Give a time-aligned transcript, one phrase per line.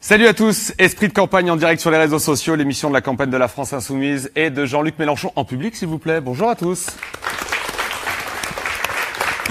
[0.00, 3.00] Salut à tous, Esprit de campagne en direct sur les réseaux sociaux, l'émission de la
[3.02, 6.20] campagne de la France Insoumise et de Jean-Luc Mélenchon en public s'il vous plaît.
[6.20, 6.88] Bonjour à tous.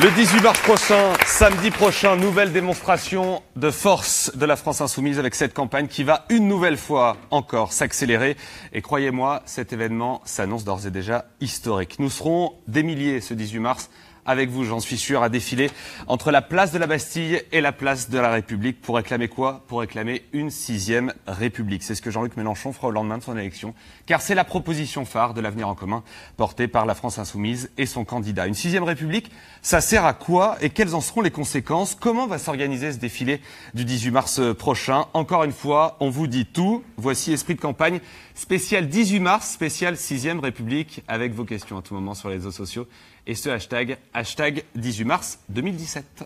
[0.01, 5.35] Le 18 mars prochain, samedi prochain, nouvelle démonstration de force de la France insoumise avec
[5.35, 8.35] cette campagne qui va une nouvelle fois encore s'accélérer.
[8.73, 11.99] Et croyez-moi, cet événement s'annonce d'ores et déjà historique.
[11.99, 13.91] Nous serons des milliers ce 18 mars
[14.25, 15.69] avec vous, j'en suis sûr, à défiler
[16.07, 19.63] entre la place de la Bastille et la place de la République pour réclamer quoi?
[19.67, 21.83] Pour réclamer une sixième République.
[21.83, 23.73] C'est ce que Jean-Luc Mélenchon fera au lendemain de son élection,
[24.05, 26.03] car c'est la proposition phare de l'avenir en commun
[26.37, 28.47] portée par la France insoumise et son candidat.
[28.47, 30.57] Une sixième République, ça sert à quoi?
[30.61, 31.95] Et quelles en seront les conséquences?
[31.99, 33.41] Comment va s'organiser ce défilé
[33.73, 35.05] du 18 mars prochain?
[35.13, 36.83] Encore une fois, on vous dit tout.
[36.97, 37.99] Voici Esprit de campagne
[38.35, 42.51] spécial 18 mars, spécial sixième République, avec vos questions à tout moment sur les réseaux
[42.51, 42.87] sociaux
[43.27, 46.25] et ce hashtag, hashtag 18 mars 2017.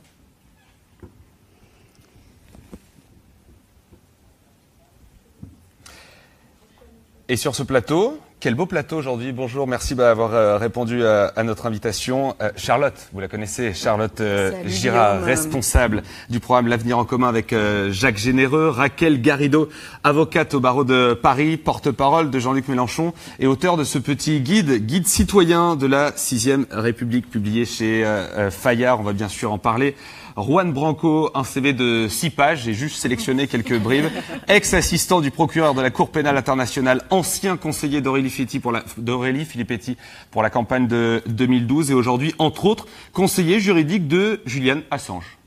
[7.27, 9.31] Et sur ce plateau, quel beau plateau aujourd'hui.
[9.31, 12.35] Bonjour, merci d'avoir euh, répondu à, notre invitation.
[12.41, 17.55] Euh, Charlotte, vous la connaissez, Charlotte euh, Girard, responsable du programme L'avenir en commun avec
[17.89, 19.69] Jacques Généreux, Raquel Garrido,
[20.03, 24.85] avocate au barreau de Paris, porte-parole de Jean-Luc Mélenchon et auteur de ce petit guide,
[24.85, 28.05] guide citoyen de la sixième République publié chez
[28.51, 28.99] Fayard.
[28.99, 29.95] On va bien sûr en parler.
[30.37, 34.07] Juan Branco, un CV de six pages, j'ai juste sélectionné quelques bribes,
[34.49, 39.97] ex-assistant du procureur de la Cour pénale internationale, ancien conseiller d'Aurélie Filippetti
[40.31, 45.37] pour la campagne de 2012 et aujourd'hui, entre autres, conseiller juridique de Julian Assange.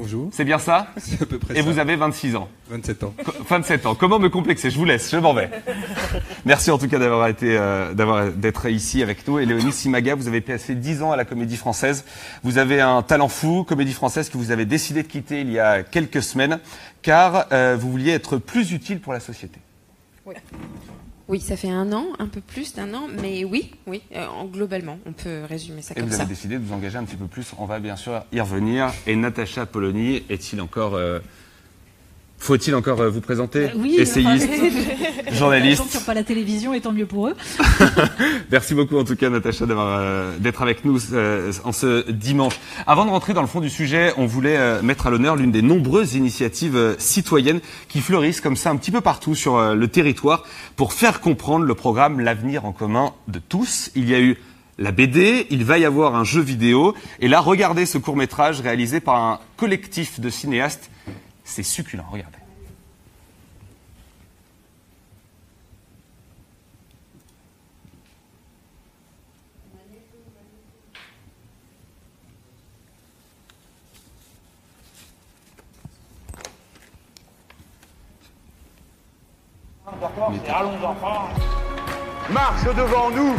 [0.00, 0.30] Bonjour.
[0.32, 3.14] C'est bien ça C'est à peu près Et vous avez 26 ans 27 ans.
[3.48, 3.94] 27 ans.
[3.94, 4.70] Comment me complexer?
[4.70, 5.50] Je vous laisse, je m'en vais.
[6.46, 9.38] Merci en tout cas d'avoir été, euh, d'avoir d'être ici avec nous.
[9.38, 12.06] Et Léonie Simaga, vous avez passé 10 ans à la Comédie Française.
[12.44, 15.58] Vous avez un talent fou, Comédie Française que vous avez décidé de quitter il y
[15.58, 16.60] a quelques semaines,
[17.02, 19.58] car euh, vous vouliez être plus utile pour la société.
[20.24, 20.34] Oui.
[21.30, 24.98] Oui, ça fait un an, un peu plus d'un an, mais oui, oui, euh, globalement,
[25.06, 26.14] on peut résumer ça Et comme ça.
[26.14, 27.52] Et vous avez décidé de vous engager un petit peu plus.
[27.56, 28.92] On va bien sûr y revenir.
[29.06, 31.20] Et Natacha Polony est-il encore euh,
[32.40, 34.48] faut-il encore euh, vous présenter euh, Oui, essayiste,
[35.32, 35.84] journaliste.
[35.94, 37.36] Ils pas la télévision, et tant mieux pour eux.
[38.50, 40.98] Merci beaucoup en tout cas Natacha euh, d'être avec nous
[41.64, 42.58] en ce dimanche.
[42.86, 45.62] Avant de rentrer dans le fond du sujet, on voulait mettre à l'honneur l'une des
[45.62, 50.44] nombreuses initiatives citoyennes qui fleurissent comme ça un petit peu partout sur le territoire
[50.76, 53.90] pour faire comprendre le programme L'avenir en commun de tous.
[53.94, 54.38] Il y a eu
[54.78, 58.60] la BD, il va y avoir un jeu vidéo et là regardez ce court métrage
[58.60, 60.90] réalisé par un collectif de cinéastes
[61.50, 62.38] c'est succulent, regardez.
[82.30, 83.34] Marche devant nous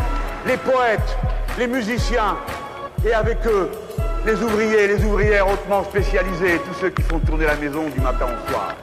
[0.45, 1.17] les poètes,
[1.57, 2.37] les musiciens,
[3.05, 3.71] et avec eux
[4.25, 8.25] les ouvriers, les ouvrières hautement spécialisées, tous ceux qui font tourner la maison du matin
[8.25, 8.75] au soir.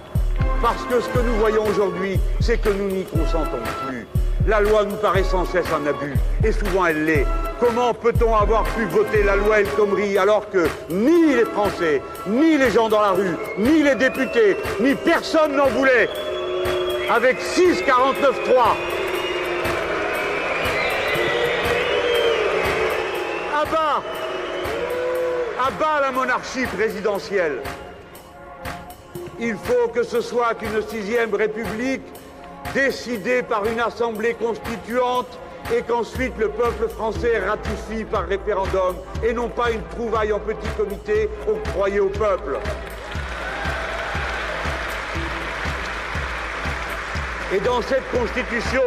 [0.60, 4.06] Parce que ce que nous voyons aujourd'hui, c'est que nous n'y consentons plus.
[4.46, 7.26] La loi nous paraît sans cesse un abus, et souvent elle l'est.
[7.60, 12.56] Comment peut-on avoir pu voter la loi El Khomri alors que ni les Français, ni
[12.56, 16.08] les gens dans la rue, ni les députés, ni personne n'en voulait?
[17.14, 17.84] Avec 6
[25.68, 27.60] 3 bas la monarchie présidentielle.
[29.38, 32.02] Il faut que ce soit une sixième république
[32.74, 35.38] décidée par une assemblée constituante
[35.74, 40.68] et qu'ensuite le peuple français ratifie par référendum et non pas une trouvaille en petit
[40.76, 42.58] comité octroyée au peuple.
[47.52, 48.84] Et dans cette constitution,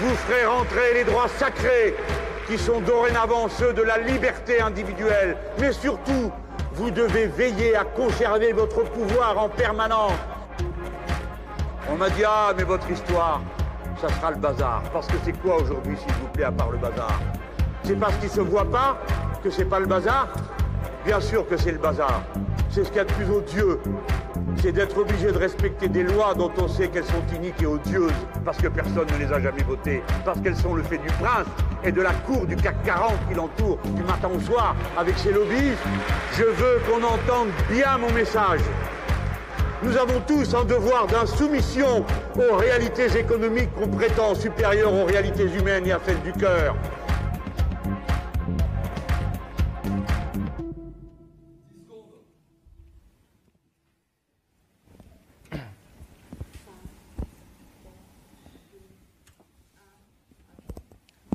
[0.00, 1.96] vous ferez rentrer les droits sacrés
[2.46, 5.36] qui sont dorénavant ceux de la liberté individuelle.
[5.58, 6.30] Mais surtout,
[6.74, 10.12] vous devez veiller à conserver votre pouvoir en permanence.
[11.90, 13.40] On m'a dit, ah, mais votre histoire,
[14.00, 14.82] ça sera le bazar.
[14.92, 17.20] Parce que c'est quoi aujourd'hui, s'il vous plaît, à part le bazar?
[17.84, 18.98] C'est parce qu'il ne se voit pas
[19.42, 20.28] que c'est pas le bazar?
[21.04, 22.22] Bien sûr que c'est le bazar.
[22.72, 23.78] C'est ce qu'il y a de plus odieux
[24.60, 28.12] c'est d'être obligé de respecter des lois dont on sait qu'elles sont iniques et odieuses,
[28.44, 31.46] parce que personne ne les a jamais votées, parce qu'elles sont le fait du prince
[31.84, 35.32] et de la cour du CAC 40 qui l'entoure du matin au soir avec ses
[35.32, 35.72] lobbies.
[36.34, 38.60] Je veux qu'on entende bien mon message.
[39.82, 42.04] Nous avons tous un devoir d'insoumission
[42.36, 46.76] aux réalités économiques qu'on prétend supérieures aux réalités humaines et à celles du cœur.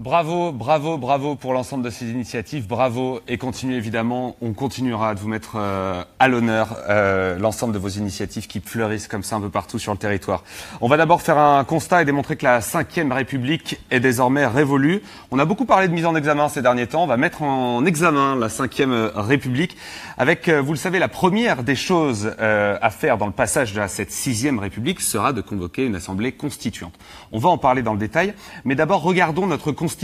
[0.08, 2.66] Bravo, bravo, bravo pour l'ensemble de ces initiatives.
[2.66, 4.38] Bravo et continuez évidemment.
[4.42, 9.10] On continuera de vous mettre euh, à l'honneur euh, l'ensemble de vos initiatives qui fleurissent
[9.10, 10.46] comme ça un peu partout sur le territoire.
[10.80, 15.02] On va d'abord faire un constat et démontrer que la Ve République est désormais révolue.
[15.32, 17.04] On a beaucoup parlé de mise en examen ces derniers temps.
[17.04, 19.76] On va mettre en examen la Ve République
[20.18, 23.82] avec, euh, vous le savez, la première des choses à faire dans le passage de
[23.88, 26.94] cette Sixième République sera de convoquer une assemblée constituante.
[27.34, 28.34] On va en parler dans le détail,
[28.64, 29.97] mais d'abord regardons notre constitution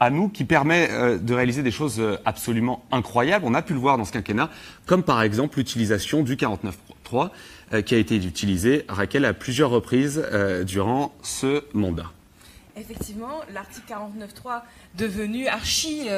[0.00, 3.44] à nous qui permet euh, de réaliser des choses euh, absolument incroyables.
[3.46, 4.50] On a pu le voir dans ce quinquennat,
[4.86, 7.30] comme par exemple l'utilisation du 49.3
[7.72, 10.24] euh, qui a été utilisé, Raquel, à plusieurs reprises
[10.66, 12.10] durant ce mandat.
[12.76, 14.62] Effectivement, l'article 49.3
[14.96, 16.08] devenu archi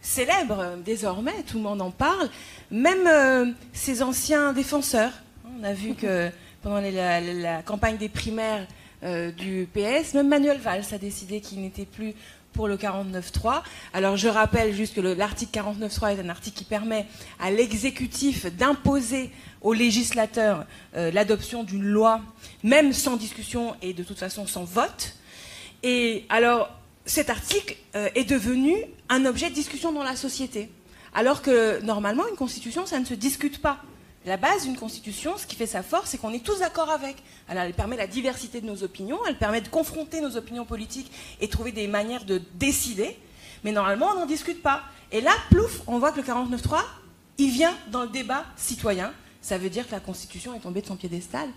[0.00, 2.28] célèbre désormais, tout le monde en parle,
[2.70, 5.12] même ses anciens défenseurs.
[5.58, 6.30] On a vu que
[6.62, 8.66] pendant la, campagne des primaires
[9.02, 12.14] du PS, même Manuel Valls a décidé qu'il n'était plus
[12.54, 13.62] pour le 49.3.
[13.92, 17.06] Alors je rappelle juste que l'article 49.3 est un article qui permet
[17.38, 19.30] à l'exécutif d'imposer
[19.60, 20.64] aux législateurs
[20.96, 22.22] euh, l'adoption d'une loi,
[22.62, 25.14] même sans discussion et de toute façon sans vote.
[25.82, 26.70] Et alors
[27.04, 28.74] cet article euh, est devenu
[29.08, 30.70] un objet de discussion dans la société.
[31.14, 33.78] Alors que normalement, une constitution, ça ne se discute pas.
[34.26, 37.16] La base d'une constitution, ce qui fait sa force, c'est qu'on est tous d'accord avec.
[37.48, 41.12] elle permet la diversité de nos opinions, elle permet de confronter nos opinions politiques
[41.42, 43.18] et trouver des manières de décider.
[43.64, 44.82] Mais normalement, on n'en discute pas.
[45.12, 46.80] Et là, plouf, on voit que le 49.3,
[47.36, 49.12] il vient dans le débat citoyen.
[49.42, 51.48] Ça veut dire que la Constitution est tombée de son piédestal.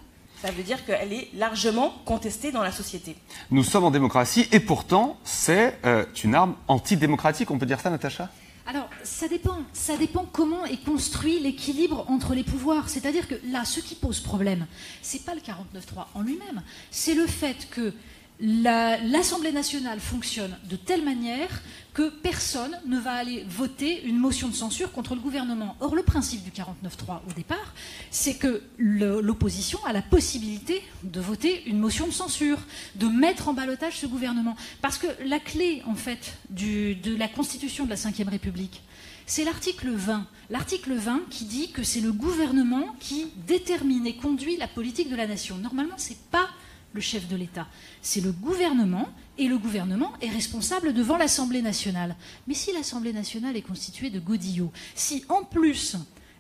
[0.42, 3.16] Ça veut dire qu'elle est largement contestée dans la société.
[3.50, 7.50] Nous sommes en démocratie et pourtant, c'est euh, une arme antidémocratique.
[7.50, 8.30] On peut dire ça, Natacha?
[8.68, 9.60] Alors, ça dépend.
[9.72, 12.90] Ça dépend comment est construit l'équilibre entre les pouvoirs.
[12.90, 14.68] C'est-à-dire que là, ce qui pose problème,
[15.02, 16.62] c'est pas le 49.3 en lui-même,
[16.92, 17.94] c'est le fait que
[18.40, 21.62] l'Assemblée nationale fonctionne de telle manière
[21.94, 25.76] que personne ne va aller voter une motion de censure contre le gouvernement.
[25.80, 27.74] Or, le principe du 49.3 au départ,
[28.12, 32.60] c'est que l'opposition a la possibilité de voter une motion de censure,
[32.96, 34.56] de mettre en balotage ce gouvernement.
[34.82, 38.84] Parce que la clé, en fait, de la constitution de la Ve République,
[39.26, 40.28] c'est l'article 20.
[40.52, 45.16] L'article 20 qui dit que c'est le gouvernement qui détermine et conduit la politique de
[45.16, 45.58] la nation.
[45.58, 46.48] Normalement, ce n'est pas
[46.98, 47.68] le chef de l'État.
[48.02, 49.08] C'est le gouvernement,
[49.38, 52.16] et le gouvernement est responsable devant l'Assemblée nationale.
[52.48, 55.96] Mais si l'Assemblée nationale est constituée de godillots, si en plus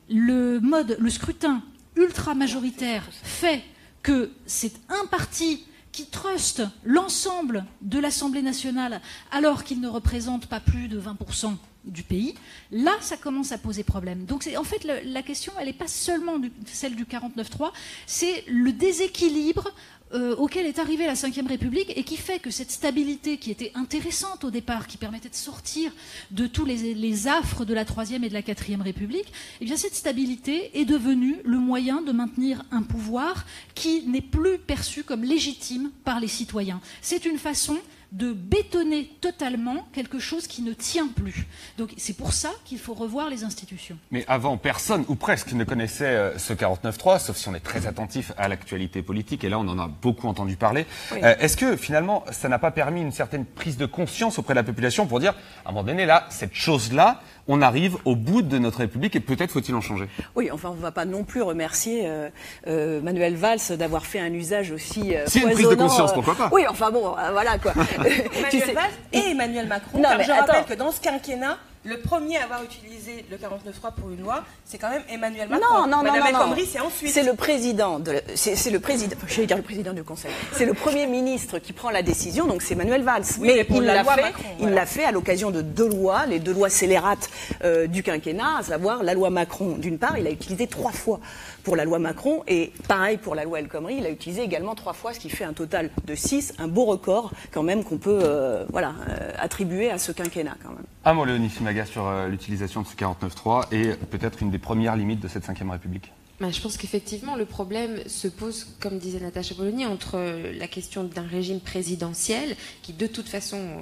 [0.09, 1.61] le mode, le scrutin
[1.95, 3.63] ultra-majoritaire fait
[4.01, 9.01] que c'est un parti qui truste l'ensemble de l'Assemblée nationale
[9.31, 11.55] alors qu'il ne représente pas plus de 20%
[11.87, 12.35] du pays,
[12.71, 14.25] là, ça commence à poser problème.
[14.25, 16.33] Donc, en fait, la, question, elle n'est pas seulement
[16.65, 17.71] celle du 49-3,
[18.05, 19.71] c'est le déséquilibre
[20.13, 23.71] euh, auquel est arrivée la Ve République et qui fait que cette stabilité qui était
[23.75, 25.91] intéressante au départ, qui permettait de sortir
[26.31, 29.95] de tous les, affres de la Troisième et de la Quatrième République, eh bien cette
[29.95, 33.45] stabilité est devenue le moyen de maintenir un pouvoir
[33.75, 36.79] qui n'est plus perçu comme légitime par les citoyens.
[37.01, 37.77] C'est une façon
[38.11, 41.47] de bétonner totalement quelque chose qui ne tient plus.
[41.77, 43.97] Donc c'est pour ça qu'il faut revoir les institutions.
[44.11, 47.87] Mais avant, personne, ou presque, ne connaissait euh, ce 49.3, sauf si on est très
[47.87, 50.85] attentif à l'actualité politique, et là on en a beaucoup entendu parler.
[51.11, 54.59] Euh, est-ce que finalement, ça n'a pas permis une certaine prise de conscience auprès de
[54.59, 55.33] la population pour dire,
[55.65, 59.19] à un moment donné, là, cette chose-là, on arrive au bout de notre République et
[59.19, 60.07] peut-être faut-il en changer.
[60.35, 62.29] Oui, enfin, on ne va pas non plus remercier euh,
[62.67, 66.35] euh, Manuel Valls d'avoir fait un usage aussi euh, C'est une prise de conscience, pourquoi
[66.35, 67.73] pas Oui, enfin bon, voilà quoi.
[67.97, 71.57] Manuel Valls et Emmanuel Macron, non, je rappelle que dans ce quinquennat,
[71.87, 75.65] le premier à avoir utilisé le 49.3 pour une loi, c'est quand même Emmanuel Macron.
[75.65, 76.55] Non, non, Madame non, non.
[76.69, 77.09] c'est ensuite.
[77.09, 80.31] C'est le président, de, c'est, le président, je vais dire le président du Conseil.
[80.51, 83.23] C'est le Premier ministre qui prend la décision, donc c'est Emmanuel Valls.
[83.39, 86.69] mais, il l'a fait, il l'a fait à l'occasion de deux lois, les deux lois
[86.69, 87.29] scélérates
[87.63, 91.19] euh, du quinquennat, à savoir la loi Macron d'une part, il a utilisé trois fois
[91.67, 94.73] pour la loi Macron et pareil pour la loi El Khomri, il a utilisé également
[94.73, 97.97] trois fois, ce qui fait un total de six, un beau record quand même qu'on
[97.97, 100.85] peut euh, voilà euh, attribuer à ce quinquennat quand même.
[101.03, 104.95] Un mot, Léonie Simaga, sur euh, l'utilisation de ce 49.3 et peut-être une des premières
[104.95, 106.13] limites de cette Ve République.
[106.39, 110.19] Bah, je pense qu'effectivement, le problème se pose, comme disait Natacha Polony, entre
[110.57, 113.81] la question d'un régime présidentiel qui, de toute façon,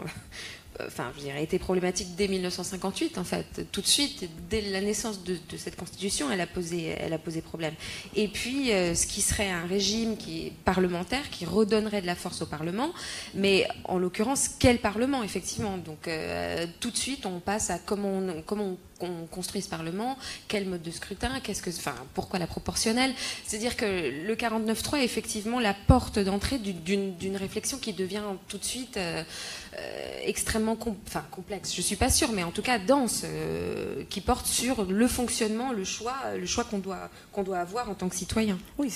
[0.86, 3.67] enfin, je dirais, été problématique dès 1958, en fait.
[3.72, 7.41] Tout de suite, dès la naissance de, cette constitution, elle a posé, elle a posé
[7.41, 7.74] problème.
[8.15, 12.41] Et puis, euh, ce qui serait un régime qui parlementaire, qui redonnerait de la force
[12.41, 12.91] au Parlement,
[13.34, 15.77] mais en l'occurrence, quel Parlement, effectivement?
[15.77, 18.22] Donc, euh, tout de suite, on passe à comment
[18.60, 18.77] on,
[19.29, 20.17] construit ce Parlement,
[20.48, 21.29] quel mode de scrutin,
[22.13, 23.13] pourquoi la proportionnelle?
[23.46, 23.86] C'est-à-dire que
[24.25, 29.24] le 49.3 est effectivement la porte d'entrée d'une réflexion qui devient tout de suite euh,
[29.77, 31.74] euh, extrêmement complexe.
[31.75, 35.72] Je suis pas sûre, mais en tout cas dense, euh, qui porte sur le fonctionnement,
[35.72, 38.58] le choix, le choix qu'on doit qu'on doit avoir en tant que citoyen.
[38.77, 38.89] Oui,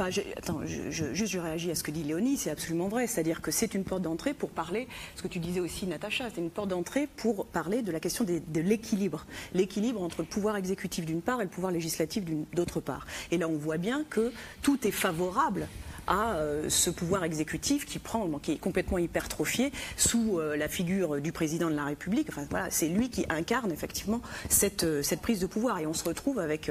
[0.00, 3.08] Enfin, je, attends, juste je réagis à ce que dit Léonie, c'est absolument vrai.
[3.08, 6.40] C'est-à-dire que c'est une porte d'entrée pour parler, ce que tu disais aussi, Natacha, c'est
[6.40, 9.26] une porte d'entrée pour parler de la question de l'équilibre.
[9.54, 12.22] L'équilibre entre le pouvoir exécutif d'une part et le pouvoir législatif
[12.54, 13.08] d'autre part.
[13.32, 14.32] Et là, on voit bien que
[14.62, 15.66] tout est favorable
[16.08, 21.20] à euh, ce pouvoir exécutif qui prend, qui est complètement hypertrophié sous euh, la figure
[21.20, 22.28] du président de la République.
[22.30, 25.78] Enfin voilà, c'est lui qui incarne effectivement cette, euh, cette prise de pouvoir.
[25.78, 26.70] Et on se retrouve avec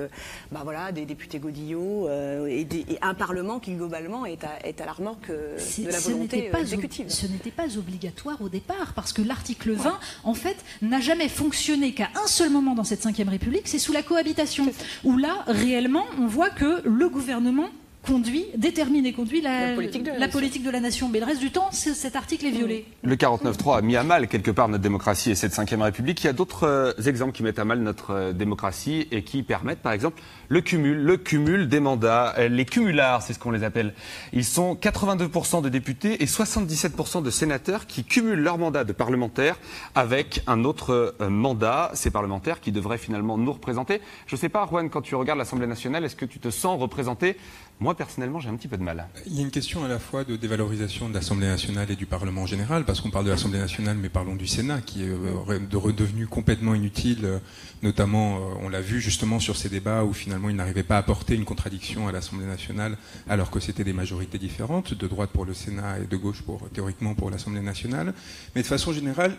[0.51, 2.09] bah, voilà, des députés Godillot
[2.47, 2.67] et,
[3.01, 7.09] un Parlement qui globalement est à, est à la remorque de la volonté exécutive.
[7.09, 11.93] Ce n'était pas obligatoire au départ parce que l'article 20, en fait, n'a jamais fonctionné
[11.93, 14.71] qu'à un seul moment dans cette Ve République, c'est sous la cohabitation,
[15.03, 17.69] où là, réellement, on voit que le gouvernement
[18.07, 21.09] conduit, détermine et conduit la, politique, de la, nation.
[21.09, 22.85] Mais le reste du temps, cet article est violé.
[23.03, 26.23] Le 49.3 a mis à mal quelque part notre démocratie et cette 5 République.
[26.23, 29.43] Il y a d'autres euh, exemples qui mettent à mal notre euh, démocratie et qui
[29.43, 32.33] permettent, par exemple, le cumul, le cumul des mandats.
[32.37, 33.93] Euh, les cumulards, c'est ce qu'on les appelle.
[34.31, 39.59] Ils sont 82% de députés et 77% de sénateurs qui cumulent leur mandat de parlementaire
[39.95, 41.91] avec un autre mandat.
[41.93, 44.01] Ces parlementaires qui devraient finalement nous représenter.
[44.27, 46.79] Je ne sais pas, Juan, quand tu regardes l'Assemblée nationale, est-ce que tu te sens
[46.79, 47.37] représenté
[47.79, 49.07] moi, personnellement, j'ai un petit peu de mal.
[49.27, 52.07] Il y a une question à la fois de dévalorisation de l'Assemblée nationale et du
[52.07, 55.09] Parlement en général, parce qu'on parle de l'Assemblée nationale, mais parlons du Sénat, qui est
[55.09, 55.35] euh,
[55.73, 57.19] redevenu complètement inutile.
[57.23, 57.39] Euh,
[57.83, 60.99] notamment, euh, on l'a vu justement sur ces débats où finalement il n'arrivait pas à
[60.99, 62.97] apporter une contradiction à l'Assemblée nationale,
[63.29, 66.67] alors que c'était des majorités différentes, de droite pour le Sénat et de gauche pour,
[66.71, 68.15] théoriquement pour l'Assemblée nationale.
[68.55, 69.37] Mais de façon générale,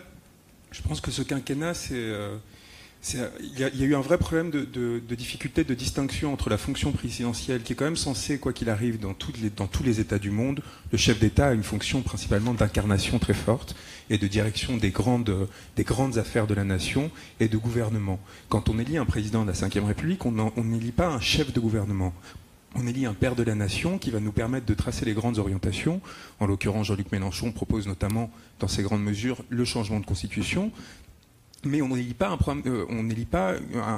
[0.71, 2.13] je pense que ce quinquennat, c'est
[3.13, 7.63] il y, a eu un vrai problème de, difficulté de distinction entre la fonction présidentielle,
[7.63, 10.31] qui est quand même censée, quoi qu'il arrive, dans, les, dans, tous les États du
[10.31, 13.75] monde, le chef d'État a une fonction principalement d'incarnation très forte
[14.09, 18.19] et de direction des grandes, des grandes affaires de la nation et de gouvernement.
[18.49, 21.59] Quand on élit un président de la Ve République, on n'élit pas un chef de
[21.61, 22.13] gouvernement.
[22.75, 25.39] On élit un père de la nation qui va nous permettre de tracer les grandes
[25.39, 26.01] orientations.
[26.39, 28.29] En l'occurrence, Jean-Luc Mélenchon propose notamment,
[28.59, 30.71] dans ses grandes mesures, le changement de constitution
[31.65, 33.53] mais on n'élit pas, un, euh, on pas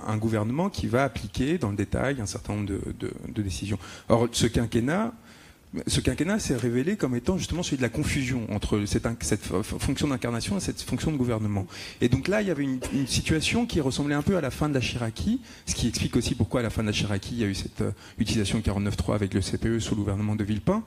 [0.07, 3.77] un, gouvernement qui va appliquer dans le détail un certain nombre de, décisions.
[4.09, 5.13] Or, ce quinquennat,
[5.87, 10.07] ce quinquennat s'est révélé comme étant justement celui de la confusion entre cette, cette fonction
[10.07, 11.67] d'incarnation et cette fonction de gouvernement.
[12.01, 14.67] Et donc là, il y avait une, situation qui ressemblait un peu à la fin
[14.67, 17.41] de la Chiraki, ce qui explique aussi pourquoi à la fin de la Chiraki, il
[17.41, 20.83] y a eu cette euh, utilisation 49.3 avec le CPE sous le gouvernement de Villepin,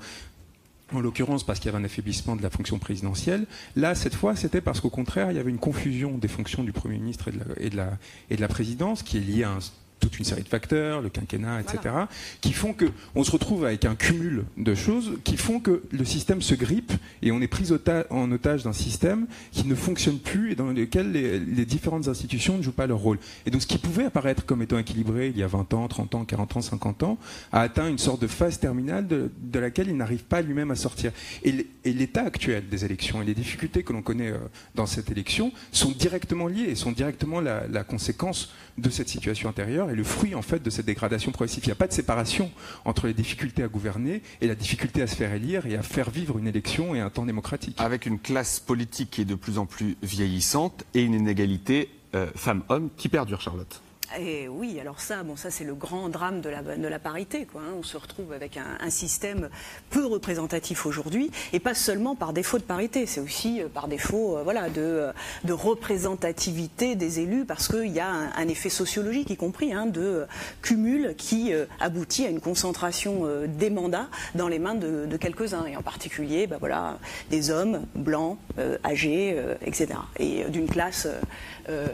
[0.93, 3.47] en l'occurrence parce qu'il y avait un affaiblissement de la fonction présidentielle.
[3.77, 6.73] Là, cette fois, c'était parce qu'au contraire, il y avait une confusion des fonctions du
[6.73, 7.99] Premier ministre et de la,
[8.31, 9.61] et de la présidence qui est liée à un
[10.05, 11.95] toute une série de facteurs, le quinquennat, etc.,
[12.43, 16.43] qui font qu'on se retrouve avec un cumul de choses qui font que le système
[16.43, 16.93] se grippe
[17.23, 17.71] et on est pris
[18.11, 22.63] en otage d'un système qui ne fonctionne plus et dans lequel les, différentes institutions ne
[22.63, 23.19] jouent pas leur rôle.
[23.47, 26.15] Et donc ce qui pouvait apparaître comme étant équilibré il y a 20 ans, 30
[26.17, 27.19] ans, 40 ans, 50 ans,
[27.53, 31.13] a atteint une sorte de phase terminale de, laquelle il n'arrive pas lui-même à sortir.
[31.45, 34.39] Et l'état actuel des élections et les difficultés que l'on connaît euh,
[34.75, 39.49] dans cette élection sont directement liées et sont directement la, la conséquence de cette situation
[39.49, 41.65] intérieure et le fruit en fait de cette dégradation progressive.
[41.65, 42.51] Il n'y a pas de séparation
[42.85, 46.11] entre les difficultés à gouverner et la difficulté à se faire élire et à faire
[46.11, 47.77] vivre une élection et un temps démocratique.
[47.79, 52.31] Avec une classe politique qui est de plus en plus vieillissante et une inégalité euh,
[52.35, 53.84] femmes-hommes qui perdure, Charlotte.
[54.19, 57.47] Et oui, alors ça, bon, ça c'est le grand drame de la, parité.
[57.47, 57.75] Quoi, hein.
[57.79, 59.49] On se retrouve avec un, système
[59.91, 64.37] peu représentatif aujourd'hui, et pas seulement par défaut de parité, c'est aussi euh, par défaut,
[64.37, 65.13] euh, voilà, de, euh,
[65.45, 70.27] de, représentativité des élus, parce qu'il y a un, effet sociologique, y compris, hein, de
[70.63, 75.83] cumul qui aboutit à une concentration des mandats dans les mains de, quelques-uns, et en
[75.83, 76.99] particulier, bah, voilà,
[77.31, 78.39] des hommes blancs,
[78.85, 81.09] âgés, etc., et d'une classe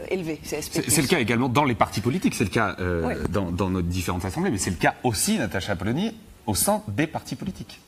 [0.09, 0.39] élevée.
[0.43, 3.81] C'est le cas également dans les partis politique, c'est le cas euh, dans, dans, nos
[3.81, 6.13] différentes assemblées, mais c'est le cas aussi, Natacha Polony,
[6.45, 7.79] au sein des partis politiques.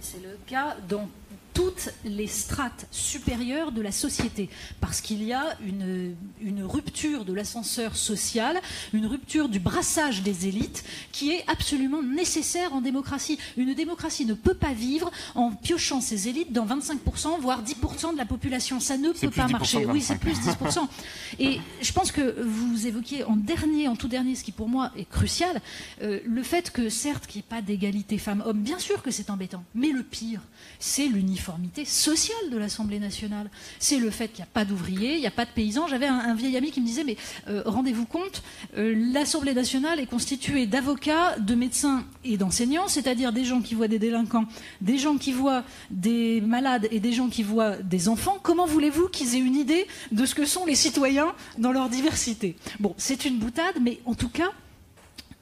[0.00, 1.08] C'est le cas dans
[1.56, 4.50] toutes les strates supérieures de la société,
[4.82, 8.60] parce qu'il y a une, une rupture de l'ascenseur social,
[8.92, 13.38] une rupture du brassage des élites qui est absolument nécessaire en démocratie.
[13.56, 18.18] Une démocratie ne peut pas vivre en piochant ses élites dans 25%, voire 10% de
[18.18, 18.78] la population.
[18.78, 19.86] Ça ne peut pas marcher.
[19.86, 20.86] Oui, c'est plus 10%.
[21.38, 24.92] Et je pense que vous évoquiez en dernier, en tout dernier, ce qui pour moi
[24.94, 25.62] est crucial,
[26.02, 29.30] euh, le fait que certes qu'il n'y ait pas d'égalité femmes-hommes, bien sûr que c'est
[29.30, 30.42] embêtant, mais le pire,
[30.78, 33.50] c'est l'uniforme difformité sociale de l'Assemblée nationale.
[33.78, 35.86] C'est le fait qu'il n'y a pas d'ouvriers, il n'y a pas de paysans.
[35.86, 37.16] J'avais un, vieil ami qui me disait, mais
[37.48, 38.42] euh, rendez-vous compte,
[38.76, 43.86] euh, l'Assemblée nationale est constituée d'avocats, de médecins et d'enseignants, c'est-à-dire des gens qui voient
[43.86, 44.46] des délinquants,
[44.80, 48.38] des gens qui voient des malades et des gens qui voient des enfants.
[48.42, 52.56] Comment voulez-vous qu'ils aient une idée de ce que sont les citoyens dans leur diversité?
[52.80, 54.50] Bon, c'est une boutade, mais en tout cas,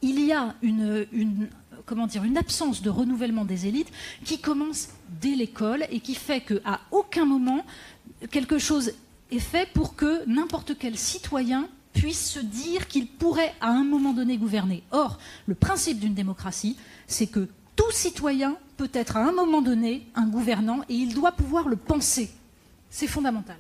[0.03, 1.07] il y a une,
[1.87, 3.93] comment dire, une absence de renouvellement des élites
[4.25, 4.89] qui commence
[5.21, 7.65] dès l'école et qui fait qu'à aucun moment
[8.31, 8.93] quelque chose
[9.31, 14.13] est fait pour que n'importe quel citoyen puisse se dire qu'il pourrait à un moment
[14.13, 14.83] donné gouverner.
[14.91, 16.77] Or, le principe d'une démocratie,
[17.07, 21.33] c'est que tout citoyen peut être à un moment donné un gouvernant et il doit
[21.33, 22.31] pouvoir le penser.
[22.91, 23.57] C'est fondamental.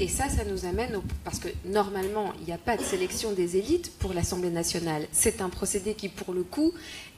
[0.00, 3.56] Et ça, ça nous amène parce que normalement, il n'y a pas de sélection des
[3.56, 5.08] élites pour l'Assemblée nationale.
[5.10, 6.72] C'est un procédé qui, pour le coup,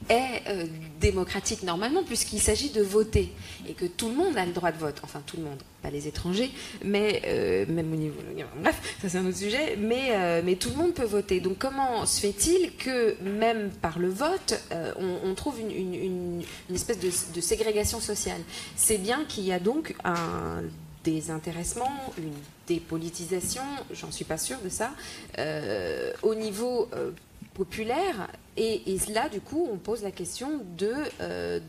[0.09, 0.65] est euh,
[0.99, 3.31] démocratique normalement, puisqu'il s'agit de voter
[3.69, 4.99] et que tout le monde a le droit de vote.
[5.03, 6.49] Enfin, tout le monde, pas les étrangers,
[6.83, 8.19] mais euh, même au niveau.
[8.59, 9.77] Bref, ça c'est un autre sujet.
[9.77, 11.39] Mais, euh, mais tout le monde peut voter.
[11.39, 14.59] Donc, comment se fait-il que même par le vote,
[14.97, 16.41] on, trouve une,
[16.73, 18.41] espèce de ségrégation sociale?
[18.75, 20.63] C'est bien qu'il y a donc un
[21.03, 22.33] désintéressement, une
[22.67, 24.91] dépolitisation, j'en suis pas sûre de ça,
[25.37, 27.11] euh, au niveau euh,
[27.53, 28.29] populaire.
[28.57, 31.59] Et, là, du coup, on pose la question de, euh,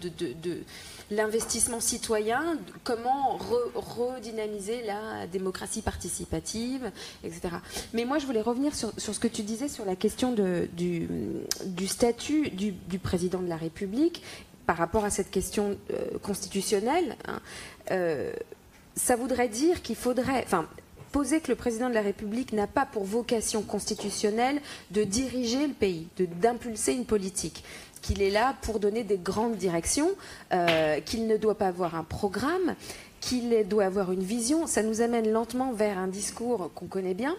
[1.10, 3.38] l'investissement citoyen, comment
[3.74, 6.90] redynamiser la démocratie participative,
[7.24, 7.56] etc.
[7.94, 12.50] Mais moi, je voulais revenir sur, ce que tu disais sur la question du, statut
[12.50, 14.22] du, du, président de la République
[14.66, 15.78] par rapport à cette question
[16.22, 17.16] constitutionnelle.
[17.28, 17.40] Hein
[18.94, 20.66] ça voudrait dire qu'il faudrait, enfin,
[21.12, 25.74] poser que le président de la République n'a pas pour vocation constitutionnelle de diriger le
[25.74, 26.08] pays,
[26.40, 27.62] d'impulser une politique
[28.00, 30.10] qu'il est là pour donner des grandes directions,
[30.52, 32.74] euh, qu'il ne doit pas avoir un programme,
[33.20, 34.66] qu'il doit avoir une vision.
[34.66, 37.36] Ça nous amène lentement vers un discours qu'on connaît bien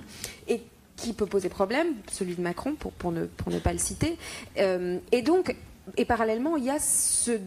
[0.48, 0.62] et
[0.96, 4.18] qui peut poser problème, celui de Macron, pour, ne pas le citer.
[4.58, 5.56] Euh, et donc,
[5.98, 7.40] et parallèlement, il y a ce,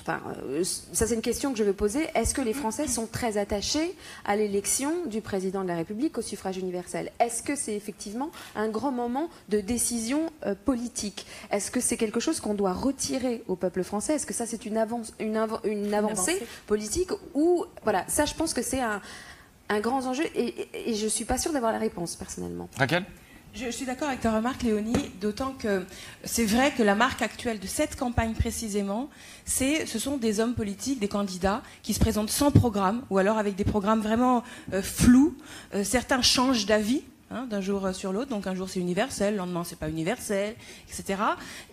[0.00, 2.06] enfin, euh, ça c'est une question que je veux poser.
[2.14, 3.94] Est-ce que les Français sont très attachés
[4.26, 7.10] à l'élection du président de la République au suffrage universel?
[7.18, 11.26] Est-ce que c'est effectivement un grand moment de décision euh, politique?
[11.50, 14.14] Est-ce que c'est quelque chose qu'on doit retirer au peuple français?
[14.14, 16.46] Est-ce que ça c'est une, avance, une, une, avancée.
[16.66, 19.00] politique ou voilà Ça, je pense que c'est un,
[19.70, 22.68] un, grand enjeu et, et, et je suis pas sûre d'avoir la réponse personnellement.
[22.76, 23.04] Raquel?
[23.54, 25.84] Je suis d'accord avec ta remarque, Léonie, d'autant que
[26.24, 29.08] c'est vrai que la marque actuelle de cette campagne précisément,
[29.44, 33.38] c'est, ce sont des hommes politiques, des candidats qui se présentent sans programme ou alors
[33.38, 35.36] avec des programmes vraiment euh, flous.
[35.74, 38.30] Euh, certains changent d'avis Hein, d'un jour sur l'autre.
[38.30, 40.56] Donc un jour c'est universel, le lendemain c'est pas universel,
[40.88, 41.20] etc.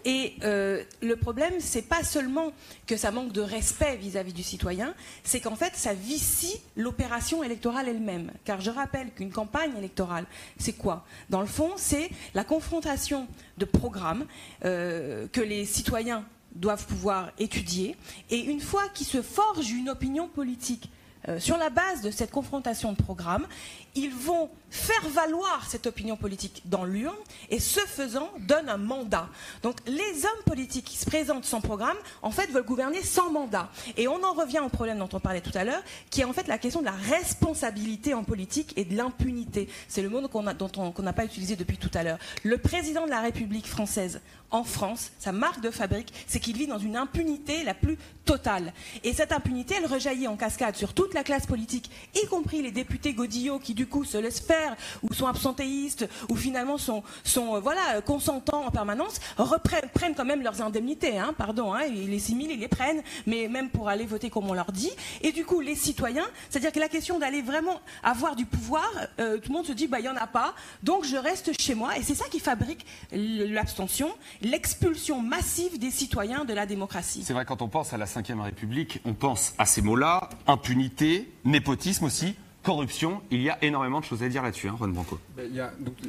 [0.04, 2.52] Et euh, le problème, c'est pas seulement
[2.86, 7.88] que ça manque de respect vis-à-vis du citoyen, c'est qu'en fait ça vicie l'opération électorale
[7.88, 8.32] elle-même.
[8.44, 10.26] Car je rappelle qu'une campagne électorale,
[10.58, 11.06] c'est quoi?
[11.30, 13.26] Dans le fond, c'est la confrontation
[13.58, 14.26] de programmes
[14.66, 17.96] euh, que les citoyens doivent pouvoir étudier.
[18.30, 20.90] Et une fois qu'ils se forgent une opinion politique
[21.28, 23.48] euh, sur la base de cette confrontation de programmes,
[23.96, 27.16] ils vont faire valoir cette opinion politique dans l'urne
[27.50, 29.30] et ce faisant donnent un mandat.
[29.64, 33.70] Donc les hommes politiques qui se présentent sans programme, en fait, veulent gouverner sans mandat.
[33.98, 36.34] Et on en revient au problème dont on parlait tout à l'heure, qui est en
[36.34, 39.70] fait la question de la responsabilité en politique et de l'impunité.
[39.88, 42.20] C'est le mot qu'on n'a pas utilisé depuis tout à l'heure.
[42.44, 46.68] Le président de la République française en France, sa marque de fabrique, c'est qu'il vit
[46.68, 48.74] dans une impunité la plus totale.
[49.04, 52.72] Et cette impunité, elle rejaillit en cascade sur toute la classe politique, y compris les
[52.72, 54.65] députés Godillot qui, du coup, se laissent faire,
[55.04, 60.26] ou sont absentéistes, ou finalement sont, sont euh, voilà, consentants en permanence, reprennent, prennent quand
[60.26, 63.90] même leurs indemnités, hein, pardon, hein, les 6 000, ils les prennent, mais même pour
[63.90, 64.92] aller voter comme on leur dit.
[65.22, 69.38] Et du coup, les citoyens, c'est-à-dire que la question d'aller vraiment avoir du pouvoir, euh,
[69.38, 71.76] tout le monde se dit, bah, il n'y en a pas, donc je reste chez
[71.76, 71.98] moi.
[71.98, 77.24] Et c'est ça qui fabrique l'abstention, l'expulsion massive des citoyens de la démocratie.
[77.26, 81.32] C'est vrai, quand on pense à la Ve République, on pense à ces mots-là, impunité,
[81.44, 85.20] népotisme aussi, corruption, il y a énormément de choses à dire là-dessus, hein, Branco.
[85.38, 85.48] Ben,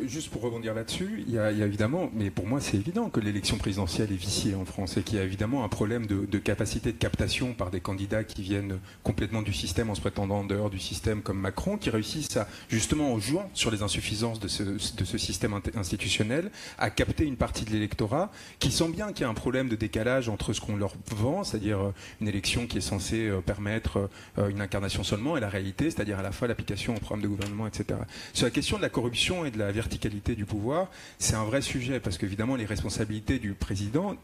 [0.07, 3.59] juste pour rebondir là-dessus, il, y a évidemment, mais pour moi c'est évident que l'élection
[3.59, 6.97] présidentielle est viciée en France et qu'il y a évidemment un problème de, capacité de
[6.97, 10.79] captation par des candidats qui viennent complètement du système en se prétendant en dehors du
[10.79, 15.05] système comme Macron, qui réussissent à, justement en jouant sur les insuffisances de ce, de
[15.05, 19.29] ce système institutionnel, à capter une partie de l'électorat qui sent bien qu'il y a
[19.29, 22.81] un problème de décalage entre ce qu'on leur vend, c'est-à-dire euh, une élection qui est
[22.81, 26.99] censée euh, permettre euh, une incarnation seulement, et la réalité, c'est-à-dire à la l'application au
[26.99, 28.01] programme de gouvernement, etc.
[28.33, 31.63] Sur la question de la corruption et de la verticalité du pouvoir, c'est un vrai
[31.63, 34.15] sujet parce qu'évidemment les responsabilités du président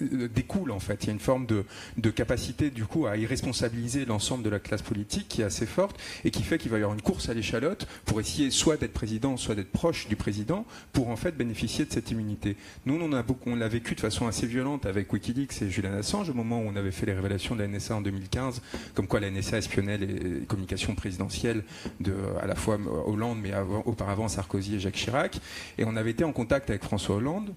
[0.00, 1.04] découle en fait.
[1.04, 4.82] Il y a une forme de, capacité du coup à irresponsabiliser l'ensemble de la classe
[4.82, 7.34] politique qui est assez forte et qui fait qu'il va y avoir une course à
[7.34, 11.84] l'échalote pour essayer soit d'être président, soit d'être proche du président pour en fait bénéficier
[11.84, 12.56] de cette immunité.
[12.86, 15.94] Nous, on a beaucoup, on l'a vécu de façon assez violente avec WikiLeaks et Julian
[15.94, 18.62] Assange au moment où on avait fait les révélations de la NSA en 2015,
[18.94, 21.64] comme quoi la NSA espionnait les communications présidentielles
[22.00, 23.52] de à la fois Hollande mais
[23.84, 25.40] auparavant Sarkozy et Jacques Chirac.
[25.78, 27.54] Et on avait été en contact avec François Hollande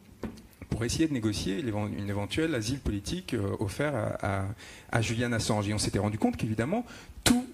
[0.70, 4.46] pour essayer de négocier une éventuelle asile politique euh, offert à,
[4.92, 5.68] à, Julian Assange.
[5.70, 6.86] Et on s'était rendu compte qu'évidemment,
[7.24, 7.46] tout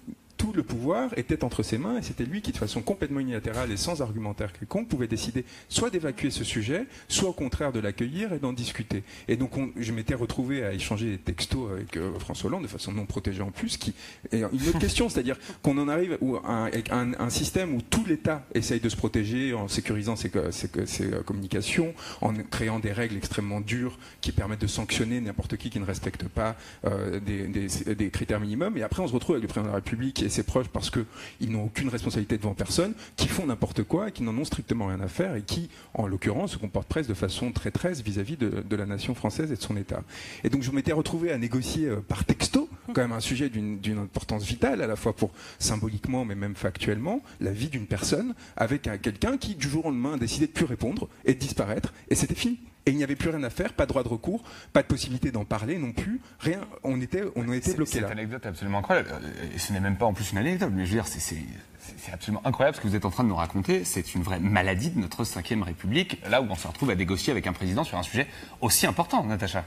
[0.44, 3.72] tout le pouvoir était entre ses mains et c'était lui qui, de façon complètement unilatérale
[3.72, 8.34] et sans argumentaire quelconque, pouvait décider soit d'évacuer ce sujet, soit au contraire de l'accueillir
[8.34, 9.04] et d'en discuter.
[9.26, 12.92] Et donc, je m'étais retrouvé à échanger des textos avec euh, François Hollande de façon
[12.92, 13.78] non protégée en plus.
[13.78, 13.94] Qui,
[14.32, 18.80] et une autre question, c'est-à-dire qu'on en arrive à un, système où tout l'État essaye
[18.80, 24.30] de se protéger en sécurisant ses, euh, communications, en créant des règles extrêmement dures qui
[24.30, 26.54] permettent de sanctionner n'importe qui qui ne respecte pas
[26.84, 28.76] euh, des, critères minimums.
[28.76, 31.50] Et après, on se retrouve avec le président de la République ses proches parce qu'ils
[31.50, 35.08] n'ont aucune responsabilité devant personne, qui font n'importe quoi, qui n'en ont strictement rien à
[35.08, 38.86] faire et qui, en l'occurrence, se comportent presque de façon très tresse vis-à-vis de, la
[38.86, 40.02] nation française et de son État.
[40.42, 43.98] Et donc je m'étais retrouvé à négocier euh, par texto, quand même un sujet d'une
[43.98, 48.82] importance vitale, à la fois pour symboliquement mais même factuellement, la vie d'une personne avec
[49.00, 52.14] quelqu'un qui, du jour au lendemain, a décidé de plus répondre et de disparaître, et
[52.14, 54.42] c'était fini et il n'y avait plus rien à faire, pas de droit de recours,
[54.72, 58.08] pas de possibilité d'en parler non plus, rien, on était, on était bloqué là.
[58.08, 59.10] Cette anecdote est absolument incroyable,
[59.54, 62.42] et ce n'est même pas en plus une anecdote, mais je veux dire, c'est absolument
[62.44, 64.98] incroyable ce que vous êtes en train de nous raconter, c'est une vraie maladie de
[64.98, 68.02] notre 5 République, là où on se retrouve à négocier avec un président sur un
[68.02, 68.26] sujet
[68.60, 69.64] aussi important, Natacha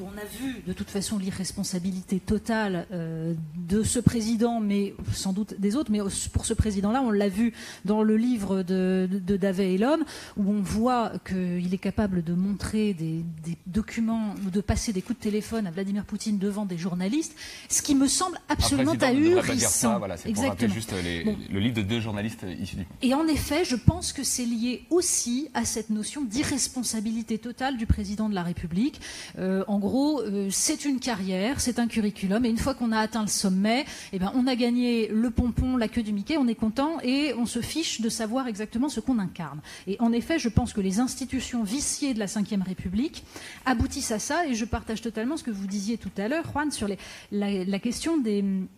[0.00, 5.54] on a vu de toute façon l'irresponsabilité totale euh, de ce président, mais sans doute
[5.58, 5.90] des autres.
[5.90, 6.00] Mais
[6.32, 7.52] pour ce président-là, on l'a vu
[7.84, 10.04] dans le livre de, de, Davet et l'homme,
[10.36, 13.22] où on voit qu'il est capable de montrer des,
[13.66, 17.34] documents ou de passer des coups de téléphone à Vladimir Poutine devant des journalistes,
[17.68, 19.98] ce qui me semble absolument ahurissant.
[19.98, 20.72] Voilà, Exactement.
[20.72, 22.86] juste le livre de deux journalistes issus du.
[23.02, 27.86] Et en effet, je pense que c'est lié aussi à cette notion d'irresponsabilité totale du
[27.86, 29.00] président de la République.
[29.38, 32.98] Euh, en gros, euh, c'est une carrière, c'est un curriculum, et une fois qu'on a
[32.98, 36.48] atteint le sommet, eh ben, on a gagné le pompon, la queue du Mickey, on
[36.48, 39.60] est content, et on se fiche de savoir exactement ce qu'on incarne.
[39.86, 43.24] Et en effet, je pense que les institutions viciées de la Ve République
[43.64, 46.70] aboutissent à ça, et je partage totalement ce que vous disiez tout à l'heure, Juan,
[46.70, 46.88] sur
[47.32, 48.68] la, question du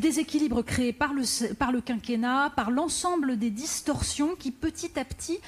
[0.00, 5.38] déséquilibre créé par le quinquennat, par l'ensemble des distorsions qui petit à petit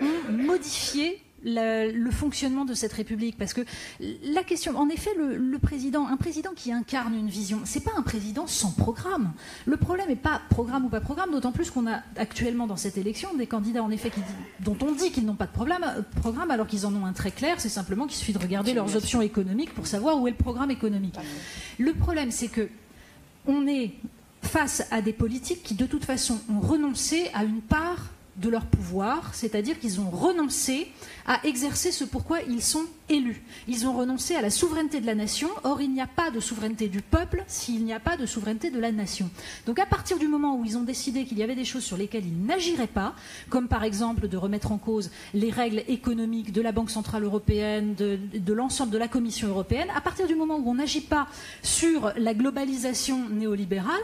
[0.00, 3.36] ont modifié le fonctionnement de cette République.
[3.38, 3.62] Parce que
[4.00, 8.02] la question, en effet, le, président, un président qui incarne une vision, c'est pas un
[8.02, 9.32] président sans programme.
[9.66, 12.98] Le problème n'est pas programme ou pas programme, d'autant plus qu'on a actuellement dans cette
[12.98, 14.20] élection des candidats, en effet, qui,
[14.60, 17.12] dont on dit qu'ils n'ont pas de problème, euh, programme alors qu'ils en ont un
[17.12, 17.60] très clair.
[17.60, 20.70] C'est simplement qu'il suffit de regarder leurs options économiques pour savoir où est le programme
[20.70, 21.16] économique.
[21.78, 22.68] Le problème, c'est que
[23.46, 23.92] on est
[24.42, 28.64] face à des politiques qui, de toute façon, ont renoncé à une part de leur
[28.66, 30.88] pouvoir, c'est-à-dire qu'ils ont renoncé
[31.26, 33.42] à exercer ce pourquoi ils sont élus.
[33.68, 35.48] Ils ont renoncé à la souveraineté de la nation.
[35.64, 38.70] Or, il n'y a pas de souveraineté du peuple s'il n'y a pas de souveraineté
[38.70, 39.30] de la nation.
[39.66, 41.96] Donc, à partir du moment où ils ont décidé qu'il y avait des choses sur
[41.96, 43.14] lesquelles ils n'agiraient pas,
[43.48, 47.94] comme par exemple de remettre en cause les règles économiques de la Banque centrale européenne,
[47.94, 51.26] de, de l'ensemble de la Commission européenne, à partir du moment où on n'agit pas
[51.62, 54.00] sur la globalisation néolibérale,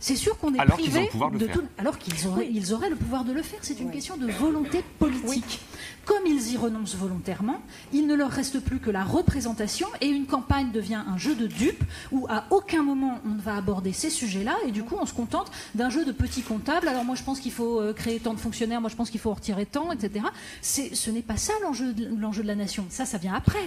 [0.00, 1.62] c'est sûr qu'on est privé de, tout.
[1.76, 3.58] Alors qu'ils auraient, ils auraient le pouvoir de le faire.
[3.62, 5.60] C'est une question de volonté politique.
[6.04, 7.60] Comme ils y renoncent volontairement,
[7.92, 11.46] il ne leur reste plus que la représentation et une campagne devient un jeu de
[11.46, 15.04] dupes où à aucun moment on ne va aborder ces sujets-là et du coup on
[15.04, 16.88] se contente d'un jeu de petits comptables.
[16.88, 19.20] Alors moi je pense qu'il faut euh, créer tant de fonctionnaires, moi je pense qu'il
[19.20, 20.24] faut retirer tant, etc.
[20.62, 22.86] Ce n'est pas ça l'enjeu de la nation.
[22.88, 23.66] Ça, ça vient après.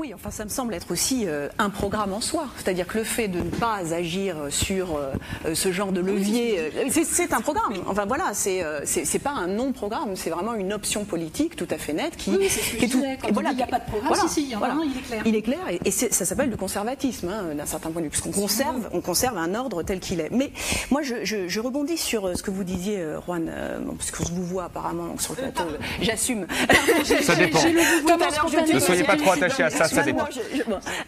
[0.00, 2.46] Oui, enfin, ça me semble être aussi euh, un programme en soi.
[2.56, 6.88] C'est-à-dire que le fait de ne pas agir sur euh, ce genre de levier, euh,
[6.90, 7.74] c'est un programme.
[7.86, 11.92] Enfin, voilà, c'est c'est pas un non-programme, c'est vraiment une option politique tout à fait
[11.92, 13.04] nette qui, oui, qui est tout.
[13.28, 14.14] Et voilà, il n'y a pas de programme.
[14.14, 14.74] Voilà, si, si, voilà.
[14.82, 15.22] il est clair.
[15.26, 18.32] Il est clair, et, ça s'appelle le conservatisme, hein, d'un certain point de vue, puisqu'on
[18.32, 20.30] conserve, on conserve un ordre tel qu'il est.
[20.30, 20.50] Mais
[20.90, 23.52] moi, je, je, je, rebondis sur ce que vous disiez, Juan,
[23.98, 25.64] parce qu'on vous voit apparemment donc, sur le plateau.
[26.00, 26.46] J'assume.
[27.20, 27.60] Ça dépend.
[28.72, 29.89] Ne soyez pas trop attaché à ça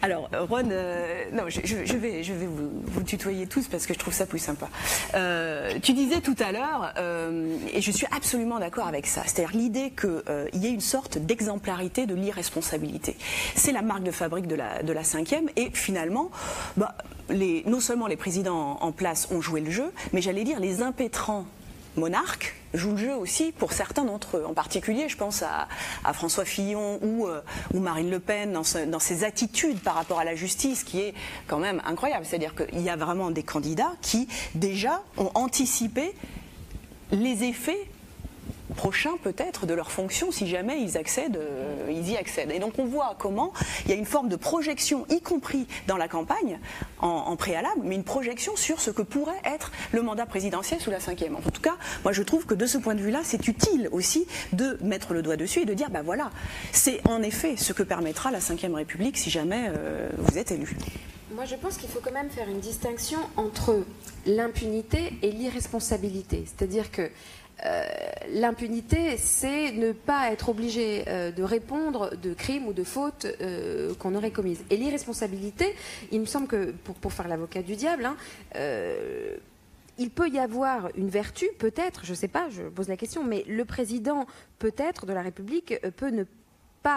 [0.01, 1.59] alors, Ron, euh, non, je,
[1.97, 4.69] vais, je vais vous, tutoyer tous parce que je trouve ça plus sympa.
[5.15, 9.55] Euh, tu disais tout à l'heure, euh, et je suis absolument d'accord avec ça, c'est-à-dire
[9.55, 13.15] l'idée qu'il y ait une sorte d'exemplarité de l'irresponsabilité.
[13.55, 16.31] C'est la marque de fabrique de la, de la cinquième, et finalement,
[16.77, 16.95] bah,
[17.29, 20.81] les, non seulement les présidents en place ont joué le jeu, mais j'allais dire les
[20.81, 21.45] impétrants
[21.97, 24.45] monarques jouent le jeu aussi pour certains d'entre eux.
[24.45, 25.67] En particulier, je pense à,
[26.13, 27.41] François Fillon ou, euh,
[27.73, 31.13] ou, Marine Le Pen dans, dans, ses attitudes par rapport à la justice, qui est
[31.47, 32.25] quand même incroyable.
[32.25, 36.13] C'est-à-dire qu'il y a vraiment des candidats qui déjà ont anticipé
[37.11, 37.87] les effets
[38.73, 42.51] prochains peut-être de leur fonction si jamais ils accèdent, euh, ils y accèdent.
[42.51, 43.53] Et donc on voit comment
[43.85, 46.59] il y a une forme de projection, y compris dans la campagne,
[46.99, 50.99] en, préalable, mais une projection sur ce que pourrait être le mandat présidentiel sous la
[50.99, 51.35] cinquième.
[51.35, 54.25] En tout cas, moi je trouve que de ce point de vue-là, c'est utile aussi
[54.53, 56.31] de mettre le doigt dessus et de dire, ben voilà,
[56.71, 60.77] c'est en effet ce que permettra la cinquième République si jamais euh, vous êtes élu.
[61.35, 63.83] Moi, je pense qu'il faut quand même faire une distinction entre
[64.27, 66.45] l'impunité et l'irresponsabilité.
[66.45, 67.09] C'est-à-dire que
[67.65, 67.83] euh,
[68.29, 73.93] l'impunité, c'est ne pas être obligé euh, de répondre de crimes ou de fautes euh,
[73.95, 74.63] qu'on aurait commises.
[74.69, 75.73] Et l'irresponsabilité,
[76.11, 78.17] il me semble que, pour, faire l'avocat du diable, hein,
[79.99, 83.23] il peut y avoir une vertu, peut-être, je ne sais pas, je pose la question,
[83.23, 84.25] mais le président,
[84.57, 86.31] peut-être, de la République, peut ne pas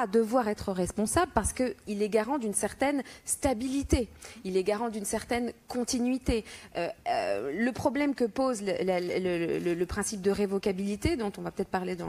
[0.07, 4.09] devoir être responsable parce qu'il est garant d'une certaine stabilité,
[4.45, 6.45] il est garant d'une certaine continuité.
[6.77, 11.95] Euh, euh, le problème que pose le, principe de révocabilité, dont on va peut-être parler
[11.95, 12.09] dans,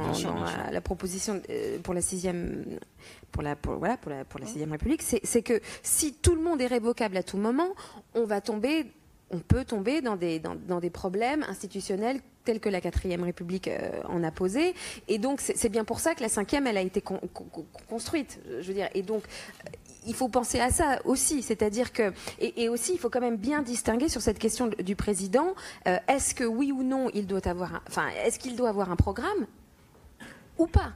[0.72, 2.66] la, proposition euh, pour la sixième,
[3.32, 6.60] pour la, voilà, pour la, pour la sixième République, c'est que si tout le monde
[6.62, 7.70] est révocable à tout moment,
[8.16, 8.88] on va tomber
[9.32, 14.02] on peut tomber dans des, dans, des problèmes institutionnels tels que la quatrième République euh,
[14.08, 14.74] en a posé.
[15.08, 17.04] Et donc, c'est bien pour ça que la cinquième, elle a été
[17.90, 18.40] construite.
[18.62, 19.24] Je veux dire, et donc,
[20.08, 23.62] il faut penser à ça aussi, c'est-à-dire que et, aussi il faut quand même bien
[23.62, 25.54] distinguer sur cette question du président.
[25.88, 28.96] Euh, est-ce que oui ou non il doit avoir, enfin, est-ce qu'il doit avoir un
[28.96, 29.46] programme
[30.58, 30.94] ou pas?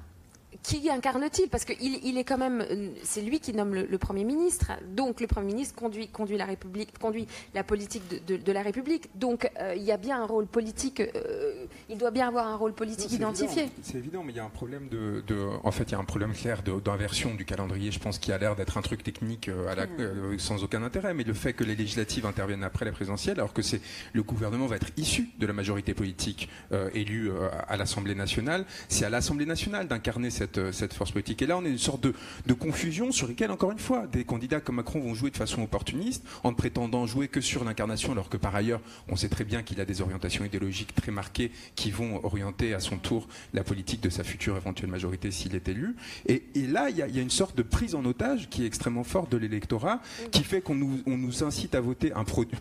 [0.64, 4.24] Qui incarne-t-il Parce qu'il il est quand même, euh, c'est lui qui nomme le, Premier
[4.24, 4.72] ministre.
[4.96, 9.10] Donc le Premier ministre conduit, conduit la République, conduit la politique de, la République.
[9.16, 11.00] Donc euh, il y a bien un rôle politique.
[11.00, 13.70] Euh, il doit bien avoir un rôle politique identifié.
[13.82, 15.24] C'est évident, mais il y a un problème de,
[15.64, 17.92] en fait, il y a un problème clair d'inversion du calendrier.
[17.92, 20.40] Je pense qu'il a l'air d'être un truc technique à la, hmm.
[20.40, 21.14] sans aucun intérêt.
[21.14, 23.82] Mais le fait que les législatives interviennent après la présidentielle, alors que c'est
[24.14, 26.50] le gouvernement va être issu de la majorité politique
[26.94, 27.32] élue
[27.68, 31.42] à l'Assemblée nationale, c'est à l'Assemblée nationale d'incarner cette euh, cette, force politique.
[31.42, 34.60] Et là, on est une sorte de, confusion sur lesquelles, encore une fois, des candidats
[34.60, 38.38] comme Macron vont jouer de façon opportuniste, en prétendant jouer que sur l'incarnation, alors que
[38.38, 42.24] par ailleurs, on sait très bien qu'il a des orientations idéologiques très marquées qui vont
[42.24, 45.96] orienter à son tour la politique de sa future éventuelle majorité s'il est élu.
[46.28, 49.32] Et, là, il y, a, une sorte de prise en otage qui est extrêmement forte
[49.32, 50.02] de l'électorat,
[50.32, 52.12] qui fait qu'on nous, incite à voter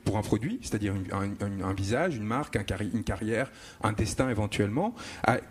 [0.04, 3.50] pour un produit, c'est-à-dire un, visage, une marque, un une carrière,
[3.82, 4.94] un destin éventuellement,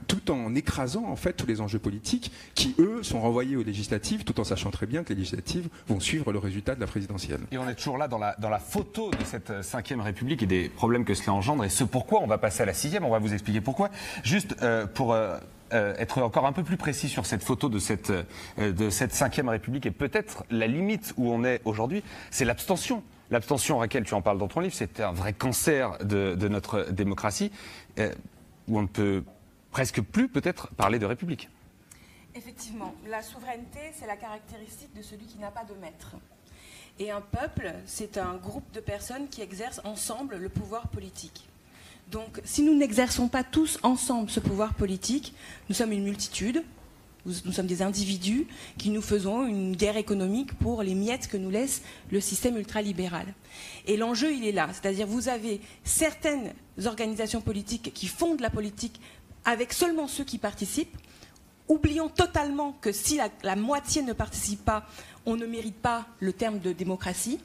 [0.08, 2.18] tout en écrasant en fait tous les enjeux politiques
[2.55, 5.99] qui, eux, sont renvoyés aux législatives, tout en sachant très bien que les législatives vont
[5.99, 7.41] suivre le résultat de la présidentielle.
[7.51, 11.05] Et on est toujours là dans la, photo de cette 5 République et des problèmes
[11.05, 13.34] que cela engendre, et ce pourquoi on va passer à la 6 on va vous
[13.34, 13.89] expliquer pourquoi.
[14.23, 15.13] Juste euh, pour...
[15.13, 15.38] Euh,
[15.71, 18.12] euh, être encore un peu plus précis sur cette photo de cette,
[18.58, 22.01] de cette 5 République et peut-être la limite où on est aujourd'hui,
[22.32, 23.03] c'est l'abstention.
[23.29, 26.89] L'abstention, Raquel, tu en parles dans ton livre, c'est un vrai cancer de, de notre
[26.89, 27.51] démocratie,
[27.99, 29.23] où on ne peut
[29.71, 31.49] presque plus peut-être parler de République.
[32.39, 36.15] Effectivement, la souveraineté, c'est la caractéristique de celui qui n'a pas de maître.
[36.97, 41.49] Et un peuple, c'est un groupe de personnes qui exercent ensemble le pouvoir politique.
[42.10, 45.34] Donc, si nous n'exerçons pas tous ensemble ce pouvoir politique,
[45.67, 46.63] nous sommes une multitude,
[47.25, 48.47] nous, sommes des individus
[48.78, 53.25] qui nous faisons une guerre économique pour les miettes que nous laisse le système ultralibéral.
[53.86, 54.69] Et l'enjeu, il est là.
[54.71, 56.54] C'est-à-dire, vous avez certaines
[56.86, 59.02] organisations politiques qui fondent la politique
[59.43, 60.95] avec seulement ceux qui participent,
[61.69, 64.86] oublions totalement que si la, moitié ne participe pas,
[65.25, 67.39] on ne mérite pas le terme de démocratie.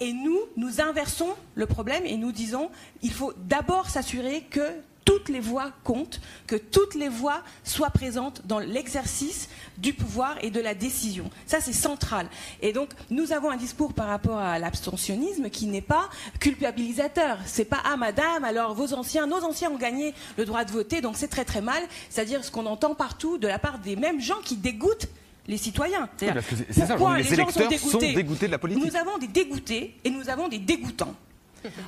[0.00, 2.70] Et nous, nous inversons le problème et nous disons
[3.02, 4.68] il faut d'abord s'assurer que
[5.04, 10.50] toutes les voix comptent, que toutes les voix soient présentes dans l'exercice du pouvoir et
[10.50, 11.30] de la décision.
[11.46, 12.26] Ça, c'est central.
[12.60, 16.08] Et donc, nous avons un discours par rapport à l'abstentionnisme qui n'est pas
[16.40, 17.38] culpabilisateur.
[17.46, 21.00] C'est pas ah madame, alors vos anciens, nos anciens ont gagné le droit de voter,
[21.00, 21.82] donc c'est très très mal.
[22.10, 25.08] C'est-à-dire ce qu'on entend partout de la part des mêmes gens qui dégoûtent
[25.48, 26.08] les citoyens.
[26.16, 28.84] c'est ça, les, électeurs sont dégoûtés de la politique.
[28.84, 31.14] Nous avons des dégoûtés et nous avons des dégoûtants.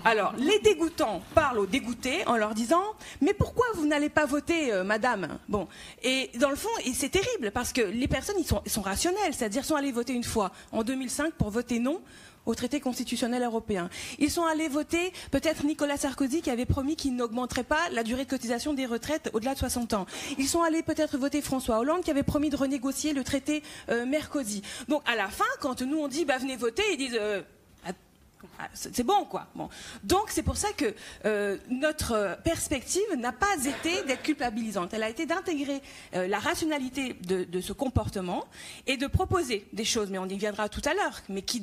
[0.04, 2.82] Alors, les dégoûtants parlent aux dégoûtés en leur disant
[3.20, 5.38] Mais pourquoi vous n'allez pas voter, euh, madame?
[5.48, 5.68] Bon.
[6.02, 9.64] Et dans le fond, c'est terrible parce que les personnes, ils sont, sont rationnelles, c'est-à-dire
[9.64, 12.00] sont allés voter une fois en 2005 pour voter non
[12.46, 13.88] au traité constitutionnel européen.
[14.18, 18.24] Ils sont allés voter peut-être Nicolas Sarkozy qui avait promis qu'il n'augmenterait pas la durée
[18.24, 20.06] de cotisation des retraites au-delà de 60 ans.
[20.38, 24.04] Ils sont allés peut-être voter François Hollande qui avait promis de renégocier le traité euh.
[24.88, 27.42] Donc à la fin, quand nous on dit bah venez voter, ils disent euh,
[28.72, 29.46] c'est bon, quoi.
[30.02, 34.94] Donc, c'est pour ça que euh, notre perspective n'a pas été d'être culpabilisante.
[34.94, 35.82] Elle a été d'intégrer
[36.14, 38.44] euh, la rationalité de, ce comportement
[38.86, 41.62] et de proposer des choses, mais on y viendra tout à l'heure, mais qui,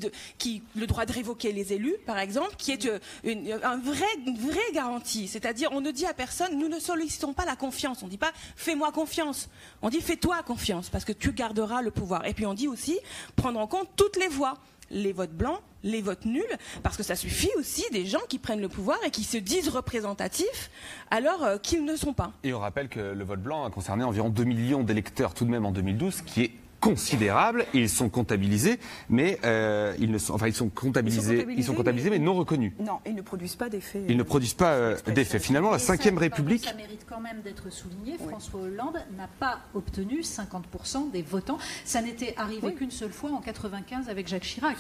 [0.76, 4.38] le droit de révoquer les élus, par exemple, qui est euh, une, un vrai, une
[4.38, 5.28] vraie garantie.
[5.28, 8.02] C'est-à-dire, on ne dit à personne, nous ne sollicitons pas la confiance.
[8.04, 9.50] On ne dit pas, fais-moi confiance.
[9.82, 12.26] On dit, fais-toi confiance, parce que tu garderas le pouvoir.
[12.26, 13.00] Et puis, on dit aussi,
[13.36, 14.58] prendre en compte toutes les voix
[14.92, 16.44] les votes blancs, les votes nuls,
[16.84, 19.70] parce que ça suffit aussi des gens qui prennent le pouvoir et qui se disent
[19.70, 20.70] représentatifs
[21.10, 22.34] alors euh, qu'ils ne sont pas.
[22.44, 25.50] Et on rappelle que le vote blanc a concerné environ 2 millions d'électeurs tout de
[25.50, 27.66] même en 2012, qui est considérables.
[27.74, 32.10] Ils sont comptabilisés, mais euh, ils ne sont, enfin ils sont comptabilisés, ils sont comptabilisés,
[32.10, 32.74] mais, non reconnus.
[32.80, 34.04] Non, ils ne produisent pas d'effets.
[34.10, 35.40] Ils ne produisent pas euh, d'effets.
[35.40, 36.66] Finalement, la Ve République.
[36.66, 38.18] Ça mérite quand même d'être souligné.
[38.18, 41.60] François Hollande n'a pas obtenu 50% des votants.
[41.86, 44.78] Ça n'était arrivé qu'une seule fois en 95 avec Jacques Chirac.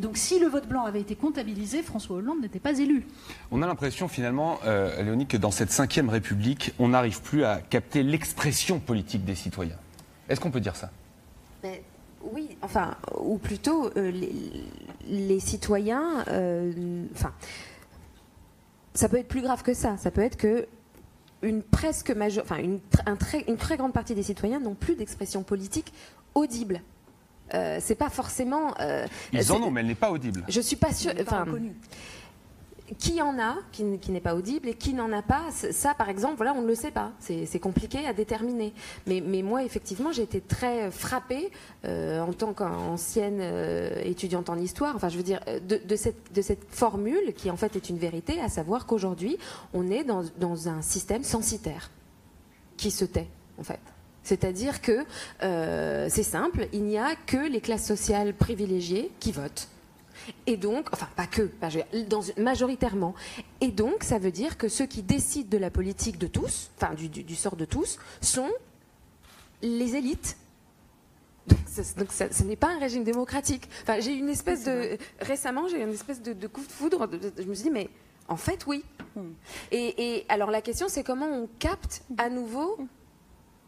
[0.00, 3.06] Donc si le vote blanc avait été comptabilisé, François Hollande n'était pas élu.
[3.50, 7.56] On a l'impression finalement, euh, Léonie, que dans cette Ve République, on n'arrive plus à
[7.58, 9.78] capter l'expression politique des citoyens.
[10.28, 10.90] Est-ce qu'on peut dire ça?
[12.32, 14.10] Oui, enfin, ou plutôt euh,
[15.06, 16.24] les, citoyens.
[16.28, 17.32] Euh, enfin,
[18.94, 19.96] ça peut être plus grave que ça.
[19.98, 20.66] Ça peut être que
[21.42, 22.80] une presque major, enfin une,
[23.18, 25.92] très, une très grande partie des citoyens n'ont plus d'expression politique
[26.34, 26.80] audible.
[27.52, 28.74] Euh, c'est pas forcément.
[29.32, 30.44] Ils en ont, mais elle n'est pas audible.
[30.48, 31.12] Je suis pas sûre.
[31.20, 31.44] Enfin,
[32.98, 36.36] qui en a, qui, n'est pas audible, et qui n'en a pas, ça par exemple,
[36.36, 37.12] voilà, on ne le sait pas.
[37.18, 38.74] C'est compliqué à déterminer.
[39.06, 41.50] Mais, moi, effectivement, j'ai été très frappée
[41.84, 47.32] euh, en tant qu'ancienne euh, étudiante en histoire, enfin je veux dire, de, cette, formule
[47.34, 49.38] qui en fait est une vérité, à savoir qu'aujourd'hui,
[49.72, 51.90] on est dans, un système censitaire
[52.76, 53.80] qui se tait, en fait.
[54.22, 55.04] C'est-à-dire que
[55.42, 59.68] euh, c'est simple, il n'y a que les classes sociales privilégiées qui votent.
[60.46, 61.50] Et donc, enfin pas que,
[62.38, 63.14] majoritairement.
[63.60, 66.94] Et donc, ça veut dire que ceux qui décident de la politique de tous, enfin
[66.94, 68.50] du, sort de tous, sont
[69.62, 70.36] les élites.
[71.46, 73.68] Donc, ce n'est pas un régime démocratique.
[73.82, 77.08] Enfin, j'ai une espèce de récemment, j'ai une espèce de, coup de foudre.
[77.38, 77.90] je me suis dit, mais
[78.28, 78.82] en fait, oui.
[79.14, 79.32] Hmm.
[79.70, 82.78] Et, et alors la question, c'est comment on capte à nouveau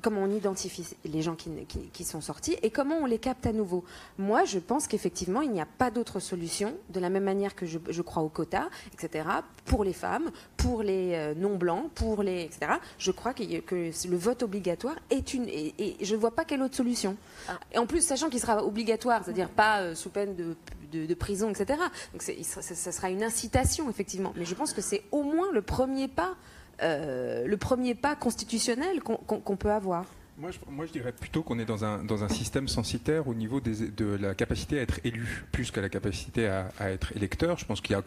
[0.03, 3.85] comment on identifie les gens qui, sont sortis et comment on les capte à nouveau.
[4.19, 7.67] Moi, je pense qu'effectivement, il n'y a pas d'autre solution, de la même manière que
[7.67, 9.29] je, crois aux quotas, etc.,
[9.65, 12.75] pour les femmes, pour les euh, non-blancs, pour les, etc.
[12.99, 15.49] Je crois que, le vote obligatoire est une...
[15.49, 17.17] Et, je ne vois pas quelle autre solution.
[17.49, 17.59] Ah.
[17.73, 21.81] Et en plus, sachant qu'il sera obligatoire, c'est-à-dire pas euh, sous peine de, prison, etc.
[22.13, 24.33] Donc ça sera une incitation, effectivement.
[24.37, 26.37] Mais je pense que c'est au moins le premier pas
[26.83, 30.05] euh, le premier pas constitutionnel qu'on peut avoir
[30.39, 30.51] moi
[30.87, 34.83] je, dirais plutôt qu'on est dans un, système censitaire au niveau de la capacité à
[34.83, 37.59] être élu, plus qu'à la capacité à, être électeur.
[37.59, 38.03] Je pense qu'il y a,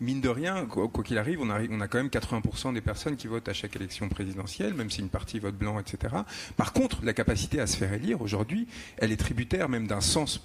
[0.00, 3.48] mine de rien, quoi qu'il arrive, on a quand même 80% des personnes qui votent
[3.48, 6.14] à chaque élection présidentielle, même si une partie vote blanc, etc.
[6.56, 10.42] Par contre, la capacité à se faire élire aujourd'hui, elle est tributaire même d'un sens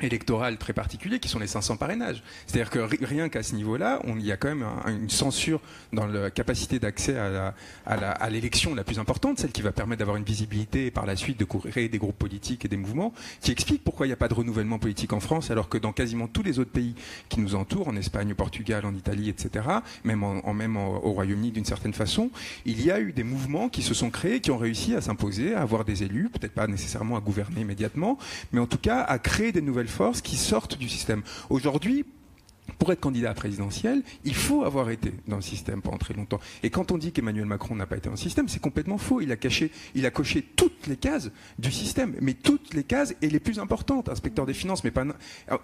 [0.00, 2.22] électorales très particuliers qui sont les 500 parrainages.
[2.46, 5.60] C'est-à-dire que rien qu'à ce niveau-là, il y a quand même une censure
[5.92, 10.24] dans la capacité d'accès à l'élection la, plus importante, celle qui va permettre d'avoir une
[10.24, 13.84] visibilité et par la suite de créer des groupes politiques et des mouvements, qui explique
[13.84, 16.42] pourquoi il n'y a pas de renouvellement politique en France, alors que dans quasiment tous
[16.42, 16.94] les autres pays
[17.28, 19.66] qui nous entourent, en Espagne, au Portugal, en Italie, etc.,
[20.04, 22.30] même, au Royaume-Uni d'une certaine façon,
[22.64, 25.54] il y a eu des mouvements qui se sont créés, qui ont réussi à s'imposer,
[25.54, 28.18] à avoir des élus, peut-être pas nécessairement à gouverner immédiatement,
[28.52, 31.22] mais en tout cas à créer des nouvelles forces qui sortent du système.
[31.50, 32.04] Aujourd'hui,
[32.78, 36.40] pour être candidat à présidentiel, il faut avoir été dans le système pendant très longtemps.
[36.62, 39.20] Et quand on dit qu'Emmanuel Macron n'a pas été dans le système, c'est complètement faux.
[39.20, 43.14] Il a caché, il a coché toutes les cases du système, mais toutes les cases
[43.22, 44.08] et les plus importantes.
[44.08, 45.04] Inspecteur des finances, mais pas.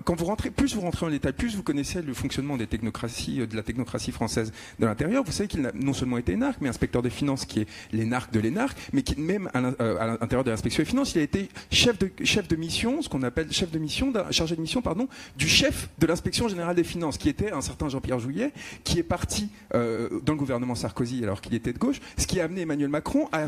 [0.05, 3.40] Quand vous rentrez, plus vous rentrez en détail, plus vous connaissez le fonctionnement des technocraties,
[3.40, 5.25] euh, de la technocratie française de l'intérieur.
[5.25, 8.33] Vous savez qu'il a non seulement été énarque, mais inspecteur des finances qui est l'énarque
[8.33, 11.49] de l'énarque, mais qui même euh, à l'intérieur de l'inspection des finances, il a été
[11.71, 15.09] chef de chef de mission, ce qu'on appelle chef de mission, chargé de mission, pardon,
[15.37, 18.52] du chef de l'inspection générale des finances qui était un certain Jean-Pierre Jouyet,
[18.85, 22.40] qui est parti euh, dans le gouvernement Sarkozy alors qu'il était de gauche, ce qui
[22.40, 23.46] a amené Emmanuel Macron à,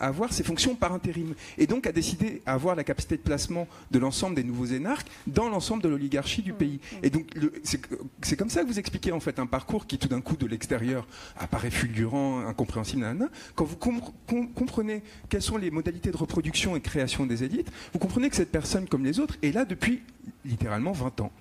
[0.00, 3.66] avoir ses fonctions par intérim, et donc à décider à avoir la capacité de placement
[3.90, 6.80] de l'ensemble des nouveaux énarques dans l'ensemble de l'oligarchie du pays.
[7.02, 7.26] Et donc
[8.22, 10.46] c'est comme ça que vous expliquez en fait un parcours qui tout d'un coup de
[10.46, 11.06] l'extérieur
[11.38, 12.92] apparaît fulgurant, incompréhensible,
[13.54, 13.76] quand vous
[14.54, 18.50] comprenez quelles sont les modalités de reproduction et création des élites, vous comprenez que cette
[18.50, 20.02] personne comme les autres est là depuis
[20.44, 21.32] littéralement 20 ans.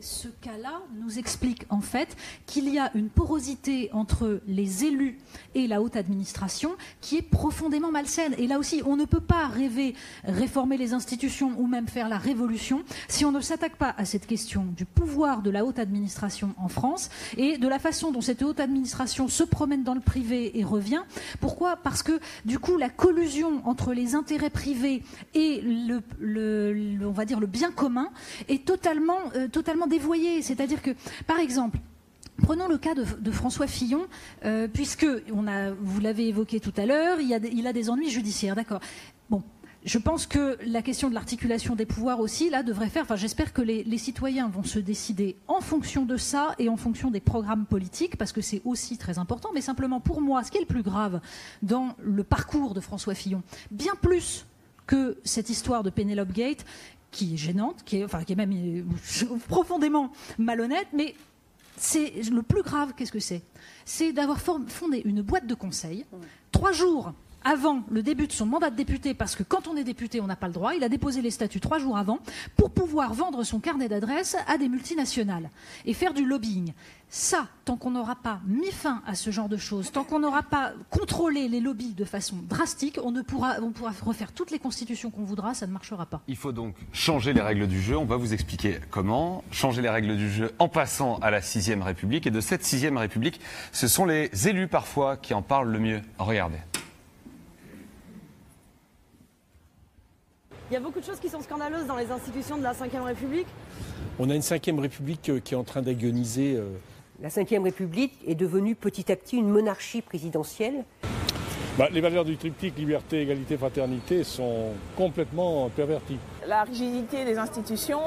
[0.00, 2.16] Ce cas-là nous explique en fait
[2.46, 5.18] qu'il y a une porosité entre les élus
[5.54, 8.34] et la haute administration qui est profondément malsaine.
[8.38, 9.94] Et là aussi, on ne peut pas rêver
[10.24, 14.26] réformer les institutions ou même faire la révolution si on ne s'attaque pas à cette
[14.26, 18.42] question du pouvoir de la haute administration en France et de la façon dont cette
[18.42, 21.02] haute administration se promène dans le privé et revient.
[21.40, 21.76] Pourquoi?
[21.76, 25.02] Parce que du coup, la collusion entre les intérêts privés
[25.34, 28.10] et le, on va dire le bien commun
[28.48, 30.42] est totalement, euh, totalement dévoyée.
[30.42, 30.90] C'est-à-dire que,
[31.26, 31.78] par exemple,
[32.42, 34.06] Prenons le cas de, François Fillon,
[34.44, 38.80] euh, puisque vous l'avez évoqué tout à l'heure, il, a des ennuis judiciaires, d'accord.
[39.30, 39.42] Bon,
[39.84, 43.04] je pense que la question de l'articulation des pouvoirs aussi, là, devrait faire.
[43.04, 47.10] Enfin, j'espère que les, citoyens vont se décider en fonction de ça et en fonction
[47.10, 49.50] des programmes politiques, parce que c'est aussi très important.
[49.54, 51.20] Mais simplement, pour moi, ce qui est le plus grave
[51.62, 54.44] dans le parcours de François Fillon, bien plus
[54.86, 56.64] que cette histoire de Penelope Gate,
[57.10, 61.14] qui est gênante, qui est, enfin, qui est même euh, profondément malhonnête, mais
[61.76, 62.92] c'est le plus grave.
[62.96, 63.42] Qu'est-ce que c'est?
[63.84, 66.04] C'est d'avoir fondé une boîte de conseil
[66.52, 67.12] trois jours
[67.46, 70.26] avant le début de son mandat de député, parce que quand on est député, on
[70.26, 72.18] n'a pas le droit, il a déposé les statuts trois jours avant,
[72.56, 75.48] pour pouvoir vendre son carnet d'adresses à des multinationales
[75.84, 76.72] et faire du lobbying.
[77.08, 80.42] Ça, tant qu'on n'aura pas mis fin à ce genre de choses, tant qu'on n'aura
[80.42, 84.58] pas contrôlé les lobbies de façon drastique, on, ne pourra, on pourra refaire toutes les
[84.58, 86.22] constitutions qu'on voudra, ça ne marchera pas.
[86.26, 87.96] Il faut donc changer les règles du jeu.
[87.96, 89.44] On va vous expliquer comment.
[89.52, 92.26] Changer les règles du jeu en passant à la sixième République.
[92.26, 93.40] Et de cette sixième République,
[93.70, 96.02] ce sont les élus parfois qui en parlent le mieux.
[96.18, 96.58] Regardez.
[100.68, 103.04] Il y a beaucoup de choses qui sont scandaleuses dans les institutions de la Ve
[103.04, 103.46] République.
[104.18, 106.56] On a une Ve République euh, qui est en train d'agoniser.
[106.56, 106.66] Euh.
[107.22, 110.84] La Ve République est devenue petit à petit une monarchie présidentielle.
[111.78, 116.18] Bah, les valeurs du triptyque liberté, égalité, fraternité sont complètement perverties.
[116.48, 118.00] La rigidité des institutions,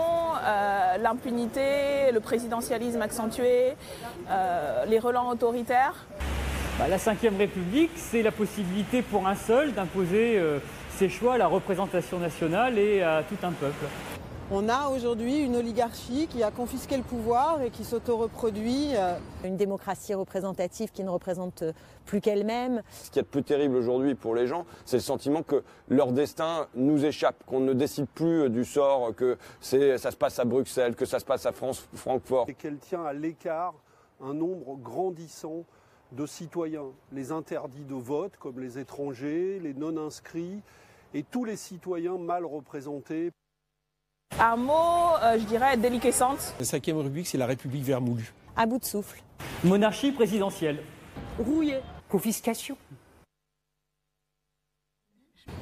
[0.43, 3.75] euh, l'impunité, le présidentialisme accentué,
[4.85, 5.95] les relents autoritaires.
[6.77, 10.41] Bah, la Ve République, c'est la possibilité pour un seul d'imposer
[10.99, 13.85] ses choix à la représentation nationale et à tout un peuple.
[14.51, 18.97] On a aujourd'hui une oligarchie qui a confisqué le pouvoir et qui s'auto-reproduit.
[18.97, 19.13] Euh.
[19.45, 21.63] Une démocratie représentative qui ne représente
[22.05, 22.81] plus qu'elle-même.
[22.91, 26.11] Ce qui est le plus terrible aujourd'hui pour les gens, c'est le sentiment que leur
[26.11, 30.97] destin nous échappe, qu'on ne décide plus du sort, que ça se passe à Bruxelles,
[30.97, 32.49] que ça se passe à France, Francfort.
[32.49, 33.73] Et qu'elle tient à l'écart
[34.21, 35.63] un nombre grandissant
[36.11, 40.61] de citoyens, les interdits de vote comme les étrangers, les non-inscrits,
[41.13, 43.31] et tous les citoyens mal représentés.
[44.39, 46.53] Un mot, euh, je dirais, déliquescente.
[46.59, 48.31] La cinquième République, c'est la République vermoulue.
[48.55, 49.21] À bout de souffle.
[49.63, 50.83] Monarchie présidentielle.
[51.37, 51.79] Rouillée.
[52.09, 52.77] Confiscation.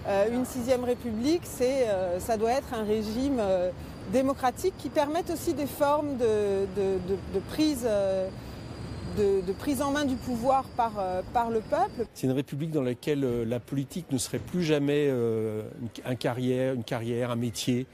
[0.06, 3.42] Euh, une sixième République, c'est, euh, ça doit être un régime
[4.12, 7.88] démocratique qui permette aussi des formes de, de prise
[9.18, 12.06] de, prise en main du pouvoir par, euh, par le peuple.
[12.14, 15.64] C'est une république dans laquelle euh, la politique ne serait plus jamais euh,
[16.08, 17.86] une, carrière, une carrière, un métier,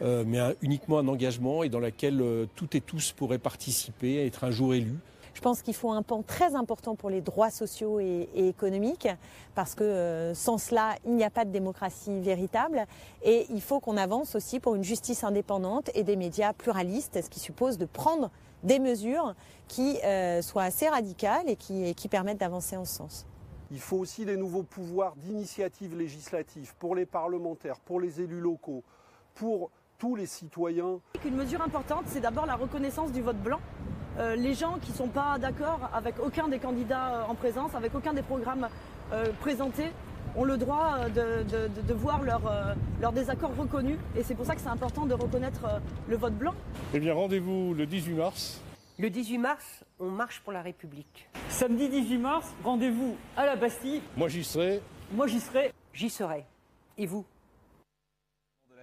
[0.00, 2.22] mais uniquement un engagement et dans laquelle
[2.56, 4.98] toutes et tous pourraient participer, être un jour élus.
[5.34, 9.08] Je pense qu'il faut un pan très important pour les droits sociaux et, économiques,
[9.54, 12.86] parce que sans cela, il n'y a pas de démocratie véritable.
[13.22, 17.28] Et il faut qu'on avance aussi pour une justice indépendante et des médias pluralistes, ce
[17.28, 18.30] qui suppose de prendre
[18.62, 19.34] des mesures
[19.68, 23.26] qui euh, soient assez radicales et qui, qui permettent d'avancer en ce sens.
[23.70, 28.84] Il faut aussi des nouveaux pouvoirs d'initiative législative pour les parlementaires, pour les élus locaux,
[29.34, 31.00] pour tous les citoyens.
[31.24, 33.60] Une mesure importante, c'est d'abord la reconnaissance du vote blanc.
[34.18, 37.74] Euh, les gens qui ne sont pas d'accord avec aucun des candidats euh, en présence,
[37.74, 38.68] avec aucun des programmes
[39.40, 39.90] présentés,
[40.34, 42.40] ont le droit de, de, voir leur,
[43.00, 43.96] leur, désaccord reconnu.
[44.16, 46.54] Et c'est pour ça que c'est important de reconnaître le vote blanc.
[46.92, 48.60] Eh bien, rendez-vous le 18 mars
[48.96, 51.28] le 18 mars, on marche pour la République.
[51.48, 54.00] Samedi 18 mars, rendez-vous à la Bastille.
[54.16, 54.80] Moi j'y serai.
[55.10, 55.72] Moi j'y serai.
[55.92, 56.44] J'y serai.
[56.96, 57.24] Et vous?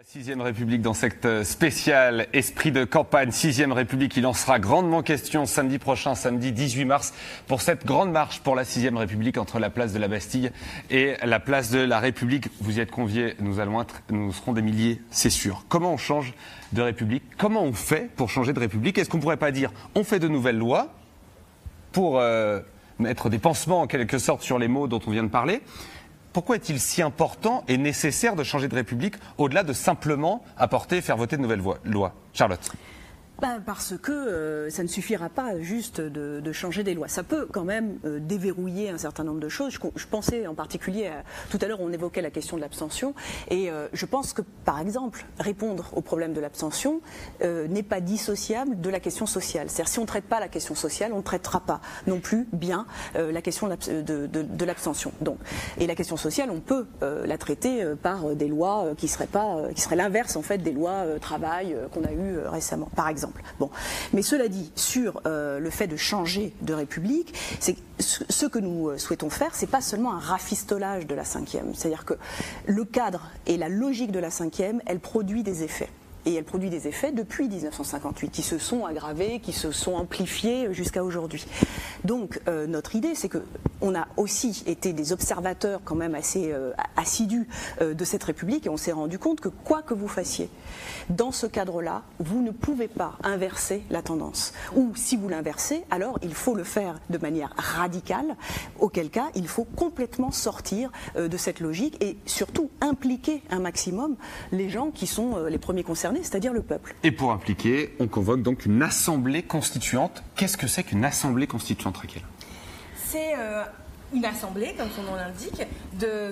[0.06, 3.30] Sixième République dans cette spéciale esprit de campagne.
[3.30, 7.14] Sixième République, il en sera grandement question samedi prochain, samedi 18 mars,
[7.48, 10.52] pour cette grande marche pour la Sixième République entre la place de la Bastille
[10.90, 12.48] et la place de la République.
[12.62, 15.66] Vous y êtes conviés, nous allons être, nous serons des milliers, c'est sûr.
[15.70, 16.34] Comment on change
[16.74, 17.24] de République?
[17.38, 18.98] Comment on fait pour changer de République?
[18.98, 20.96] Est-ce qu'on ne pourrait pas dire on fait de nouvelles lois
[21.92, 22.60] pour euh,
[22.98, 25.62] mettre des pansements en quelque sorte sur les mots dont on vient de parler?
[26.34, 31.02] Pourquoi est-il si important et nécessaire de changer de République au-delà de simplement apporter et
[31.02, 32.14] faire voter de nouvelles lois?
[32.34, 32.72] Charlotte
[33.42, 37.08] ben, parce que euh, ça ne suffira pas juste de, changer des lois.
[37.08, 39.80] Ça peut quand même euh, déverrouiller un certain nombre de choses.
[39.96, 41.10] Je, pensais en particulier,
[41.50, 43.16] tout à l'heure on évoquait la question de l'abstention,
[43.50, 47.02] et euh, je pense que par exemple répondre au problème de l'abstention
[47.42, 49.70] n'est pas dissociable de la question sociale.
[49.70, 52.48] C'est-à-dire si on ne traite pas la question sociale, on ne traitera pas non plus
[52.54, 52.86] bien
[53.16, 55.12] la question de, l'abstention.
[55.22, 55.38] Donc,
[55.80, 59.82] et la question sociale, on peut la traiter par des lois qui seraient pas, qui
[59.82, 63.31] seraient l'inverse en fait des lois travail qu'on a eues récemment, par exemple.
[63.60, 63.70] Bon.
[64.14, 68.90] Mais cela dit, sur euh, le fait de changer de République, c'est ce que nous
[68.90, 71.74] euh, souhaitons faire, c'est pas seulement un rafistolage de la cinquième.
[71.76, 72.16] C'est-à-dire que
[72.66, 75.90] le cadre et la logique de la cinquième, elle produit des effets
[76.26, 80.72] et elle produit des effets depuis 1958 qui se sont aggravés, qui se sont amplifiés
[80.72, 81.46] jusqu'à aujourd'hui.
[82.04, 83.44] Donc euh, notre idée, c'est que
[83.82, 86.54] on a aussi été des observateurs quand même assez
[86.96, 87.48] assidus
[87.82, 90.52] de cette République et on s'est rendu compte que quoi que vous fassiez,
[91.10, 94.54] dans ce cadre-là, vous ne pouvez pas inverser la tendance.
[94.76, 98.36] Ou si vous l'inversez, alors il faut le faire de manière radicale,
[98.80, 104.16] auquel cas il faut complètement sortir de cette logique et surtout impliquer un maximum
[104.52, 106.96] les gens qui sont les premiers concernés c'est-à-dire le peuple.
[107.04, 110.24] Et pour impliquer, on convoque donc une assemblée constituante.
[110.36, 112.24] Qu'est-ce que c'est qu'une assemblée constituante, Raquel?
[112.96, 113.64] C'est euh,
[114.14, 115.64] une assemblée, comme son nom l'indique,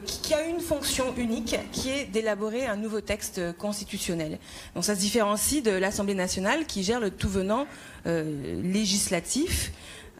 [0.05, 4.39] qui a une fonction unique, qui est d'élaborer un nouveau texte constitutionnel.
[4.75, 7.67] Donc ça se différencie de l'Assemblée nationale qui gère le tout venant
[8.05, 9.71] euh, législatif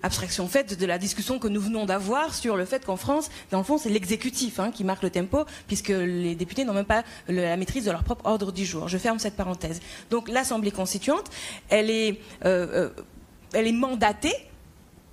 [0.01, 3.57] abstraction faite de la discussion que nous venons d'avoir sur le fait qu'en France, dans
[3.57, 7.03] le fond, c'est l'exécutif hein, qui marque le tempo, puisque les députés n'ont même pas
[7.27, 8.87] la maîtrise de leur propre ordre du jour.
[8.87, 9.81] Je ferme cette parenthèse.
[10.09, 11.25] Donc l'Assemblée constituante,
[11.67, 12.89] elle est, euh, euh,
[13.51, 14.35] elle est mandatée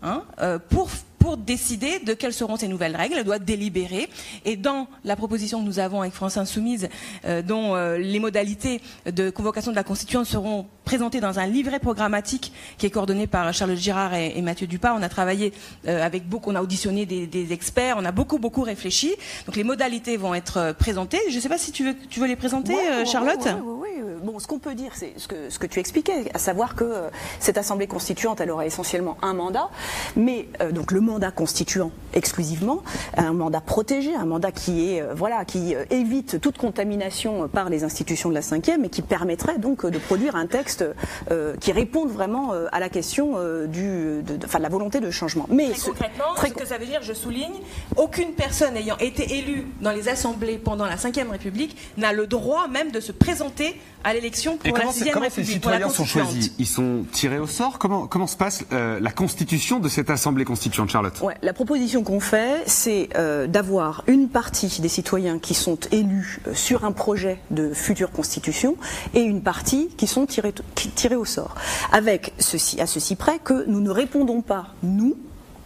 [0.03, 0.25] hein,
[0.69, 0.89] pour
[1.19, 3.17] pour décider de quelles seront ces nouvelles règles.
[3.19, 4.09] Elle doit délibérer.
[4.45, 6.89] Et dans la proposition que nous avons avec France Insoumise,
[7.25, 11.81] euh, dont euh, les modalités de convocation de la Constituante seront présentées dans un livret
[11.81, 15.53] programmatique qui est coordonné par Charles Girard et, Mathieu Dupas, on a travaillé
[15.89, 19.15] euh, avec beaucoup, on a auditionné des, experts, on a beaucoup beaucoup réfléchi.
[19.47, 21.21] Donc les modalités vont être présentées.
[21.29, 23.49] Je ne sais pas si tu veux, tu veux les présenter, Charlotte?
[23.63, 23.86] Oui, oui,
[24.23, 26.95] Bon, ce qu'on peut dire, c'est ce que, ce que tu expliquais, à savoir que
[27.41, 29.71] cette Assemblée constituante, elle aura essentiellement un mandat,
[30.17, 32.83] mais donc le mandat constituant exclusivement,
[33.17, 37.69] un mandat protégé, un mandat qui est euh, voilà qui euh, évite toute contamination par
[37.69, 40.85] les institutions de la cinquième et qui permettrait donc de produire un texte
[41.31, 43.37] euh, qui réponde vraiment à la question
[43.67, 45.47] du de, de, la volonté de changement.
[45.49, 47.55] Mais très concrètement, ce que ça veut dire, je souligne,
[47.97, 52.69] aucune personne ayant été élue dans les assemblées pendant la Ve République n'a le droit
[52.69, 55.47] même de se présenter à l'élection pour la Sixième République.
[55.47, 57.79] Ces citoyens sont choisis Ils sont tirés au sort.
[57.79, 61.07] Comment comment se passe la constitution de cette Assemblée constituante, Charles
[61.43, 66.55] la proposition qu'on fait, c'est euh, d'avoir une partie des citoyens qui sont élus euh,
[66.55, 68.77] sur un projet de future constitution
[69.15, 70.55] et une partie qui sont tirés,
[70.95, 71.55] tirés au sort.
[71.93, 75.17] Avec ceci, à ceci près que nous ne répondons pas, nous,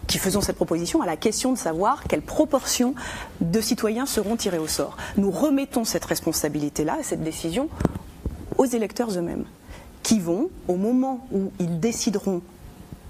[0.06, 2.94] qui faisons cette proposition, à la question de savoir quelle proportion
[3.40, 4.96] de citoyens seront tirés au sort.
[5.16, 7.68] Nous remettons cette responsabilité-là, cette décision,
[8.60, 9.46] aux électeurs eux-mêmes,
[10.02, 12.42] qui vont, au moment où ils décideront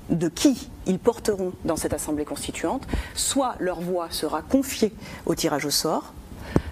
[0.09, 2.87] de qui ils porteront dans cette Assemblée constituante,
[3.17, 4.93] soit leur voix sera confiée
[5.27, 6.15] au tirage au sort,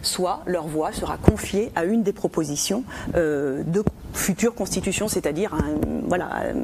[0.02, 2.84] soit leur voix sera confiée à une des propositions
[3.14, 3.82] euh, de
[4.14, 5.54] future constitution, c'est-à-dire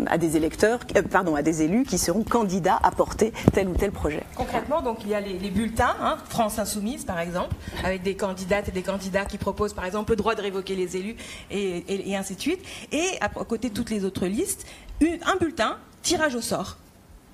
[0.06, 3.74] à, des électeurs, euh, pardon, à des élus qui seront candidats à porter tel ou
[3.74, 4.22] tel projet.
[4.34, 7.54] Concrètement, donc il y a les, bulletins, hein, France Insoumise par exemple,
[7.84, 10.96] avec des candidates et des candidats qui proposent par exemple le droit de révoquer les
[10.96, 11.16] élus
[11.50, 12.60] et, ainsi de suite,
[12.92, 14.66] et à, côté de toutes les autres listes,
[15.02, 16.78] un bulletin tirage au sort.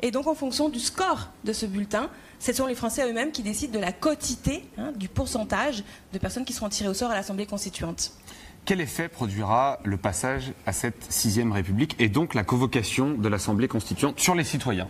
[0.02, 3.42] Et donc, en fonction du score de ce bulletin, ce sont les Français eux-mêmes qui
[3.42, 7.14] décident de la quotité, hein, du pourcentage de personnes qui seront tirées au sort à
[7.14, 8.12] l'Assemblée constituante.
[8.64, 13.68] Quel effet produira le passage à cette sixième République et donc la convocation de l'Assemblée
[13.68, 14.88] constituante sur les citoyens?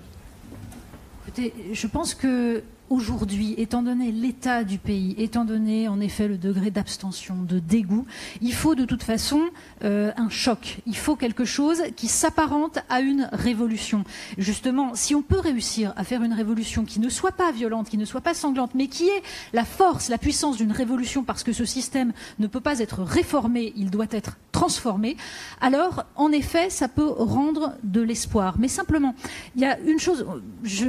[1.27, 6.36] Écoutez, je pense que aujourd'hui, étant donné l'état du pays, étant donné en effet le
[6.36, 8.05] degré d'abstention, de dégoût,
[8.43, 9.41] il faut de toute façon
[9.84, 10.80] euh, un choc.
[10.86, 14.05] Il faut quelque chose qui s'apparente à une révolution.
[14.38, 17.97] Justement, si on peut réussir à faire une révolution qui ne soit pas violente, qui
[17.97, 19.22] ne soit pas sanglante, mais qui ait
[19.53, 23.72] la force, la puissance d'une révolution, parce que ce système ne peut pas être réformé,
[23.76, 25.16] il doit être transformé,
[25.61, 28.57] alors en effet, ça peut rendre de l'espoir.
[28.59, 29.14] Mais simplement,
[29.55, 30.26] il y a une chose,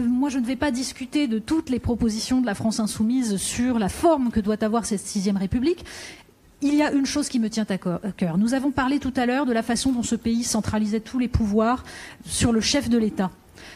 [0.08, 3.78] moi je ne vais pas discuter de toutes les proposition de la France insoumise sur
[3.78, 5.84] la forme que doit avoir cette sixième République,
[6.62, 8.38] il y a une chose qui me tient à cœur.
[8.38, 11.28] Nous avons parlé tout à l'heure de la façon dont ce pays centralisait tous les
[11.28, 11.84] pouvoirs
[12.26, 13.30] sur le chef de l'État.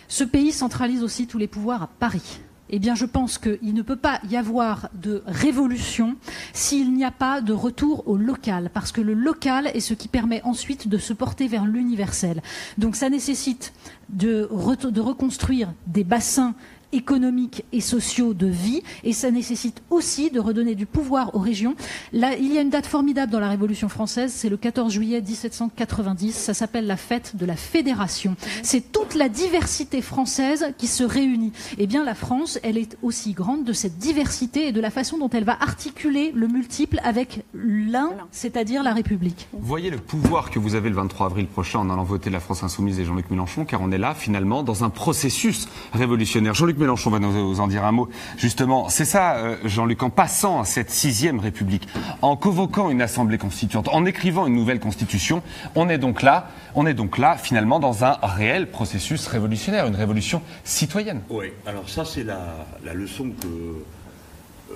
[0.08, 2.40] Ce pays centralise aussi tous les pouvoirs à Paris.
[2.70, 6.16] eh bien, je pense qu'il ne peut pas y avoir de révolution
[6.54, 10.08] s'il n'y a pas de retour au local, parce que le local est ce qui
[10.08, 12.42] permet ensuite de se porter vers l'universel.
[12.78, 13.74] Donc, ça nécessite
[14.10, 14.50] de,
[14.90, 16.56] de reconstruire des bassins
[16.96, 21.76] économiques et sociaux de vie, et ça nécessite aussi de redonner du pouvoir aux régions.
[22.14, 25.22] Là, il y a une date formidable dans la Révolution française, c'est le 14 juillet
[25.22, 28.36] 1790, ça s'appelle la fête de la Fédération.
[28.64, 31.52] C'est toute la diversité française qui se réunit.
[31.78, 35.18] Eh bien, la France, elle est aussi grande de cette diversité et de la façon
[35.18, 39.48] dont elle va articuler le multiple avec l'un, c'est-à-dire la République.
[39.54, 42.40] Vous voyez le pouvoir que vous avez le 23 avril prochain en allant voter la
[42.40, 46.54] France Insoumise et Jean-Luc Mélenchon, car on est là, finalement, dans un processus révolutionnaire.
[46.54, 48.08] Jean-Luc Mélenchon va nous en dire un mot.
[48.38, 51.88] Justement, c'est ça, euh, Jean-Luc, en passant à cette sixième République,
[52.22, 55.42] en convoquant une assemblée constituante, en écrivant une nouvelle constitution,
[55.74, 59.96] on est donc là, on est donc là, finalement, dans un réel processus révolutionnaire, une
[59.96, 61.22] révolution citoyenne.
[61.32, 64.76] Oui, alors ça, c'est la, leçon que euh,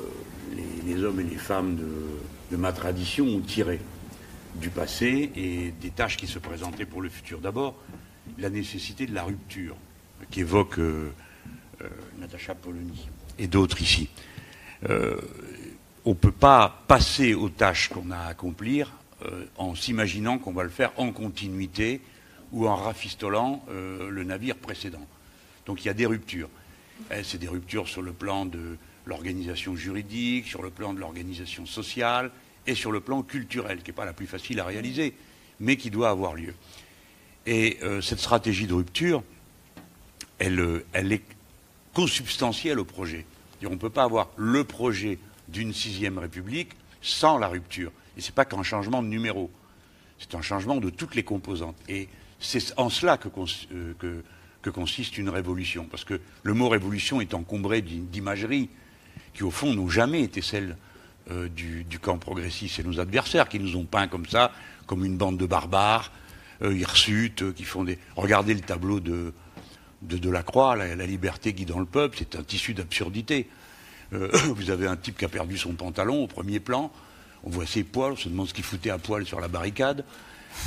[0.87, 3.81] les, hommes et les femmes de, ma tradition ont tirée
[4.55, 7.39] du passé et des tâches qui se présentaient pour le futur.
[7.39, 7.75] D'abord,
[8.39, 9.75] la nécessité de la rupture,
[10.31, 11.11] qui évoque euh, euh,
[12.19, 13.07] Natacha Polony
[13.39, 14.09] et d'autres ici.
[14.89, 15.17] Euh,
[16.05, 18.91] on ne peut pas passer aux tâches qu'on a à accomplir
[19.25, 22.01] euh, en s'imaginant qu'on va le faire en continuité
[22.51, 25.05] ou en rafistolant le navire précédent.
[25.67, 26.49] Donc il y a des ruptures.
[27.11, 31.67] Eh, c'est des ruptures sur le plan de l'organisation juridique, sur le plan de l'organisation
[31.67, 32.31] sociale
[32.65, 35.13] et sur le plan culturel, qui n'est pas la plus facile à réaliser,
[35.59, 36.55] mais qui doit avoir lieu.
[37.45, 39.23] Et cette stratégie de rupture,
[40.39, 41.21] elle, elle est
[41.99, 43.25] consubstantiel au projet.
[43.65, 45.19] On ne peut pas avoir le projet
[45.49, 46.69] d'une sixième république
[47.01, 47.91] sans la rupture.
[48.15, 49.51] Et ce n'est pas qu'un changement de numéro,
[50.17, 51.75] c'est un changement de toutes les composantes.
[51.89, 52.07] Et
[52.39, 53.19] c'est en cela
[53.73, 53.93] euh,
[54.61, 55.87] que, consiste une révolution.
[55.91, 58.69] Parce que le mot révolution est encombré d'imageries
[59.33, 60.77] qui, au fond, n'ont jamais été celles
[61.31, 62.77] euh, du, camp progressiste.
[62.77, 64.53] C'est nos adversaires qui nous ont peints comme ça,
[64.87, 66.13] comme une bande de barbares,
[66.61, 67.99] euh, hirsutes, qui font des.
[68.15, 69.33] Regardez le tableau de,
[70.01, 73.47] de Delacroix, la, la liberté guidant le peuple, c'est un tissu d'absurdité.
[74.13, 76.91] Euh, vous avez un type qui a perdu son pantalon au premier plan,
[77.43, 80.03] on voit ses poils, on se demande ce qu'il foutait à poil sur la barricade.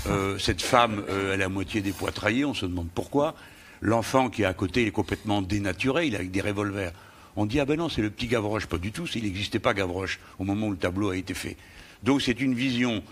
[0.06, 3.34] Euh, cette femme, euh, elle est à moitié dépoitraillée, on se demande pourquoi.
[3.80, 6.92] L'enfant qui est à côté, il est complètement dénaturé, il est avec des revolvers.
[7.34, 8.66] On dit, ah ben non, c'est le petit Gavroche.
[8.66, 11.56] Pas du tout, il n'existait pas Gavroche au moment où le tableau a été fait.
[12.02, 13.02] Donc c'est une vision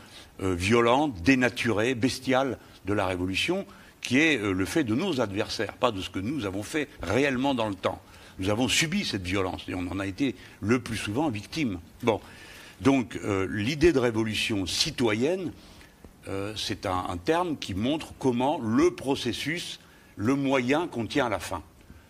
[0.40, 3.66] violente, dénaturée, bestiale de la Révolution,
[4.00, 6.88] qui est euh, le fait de nos adversaires, pas de ce que nous avons fait
[7.02, 8.00] réellement dans le temps.
[8.38, 11.78] Nous avons subi cette violence et on en a été le plus souvent victime.
[12.02, 12.20] Bon,
[12.80, 15.52] donc euh, l'idée de révolution citoyenne,
[16.28, 19.80] euh, c'est un, terme qui montre comment le processus,
[20.16, 21.62] le moyen contient la fin.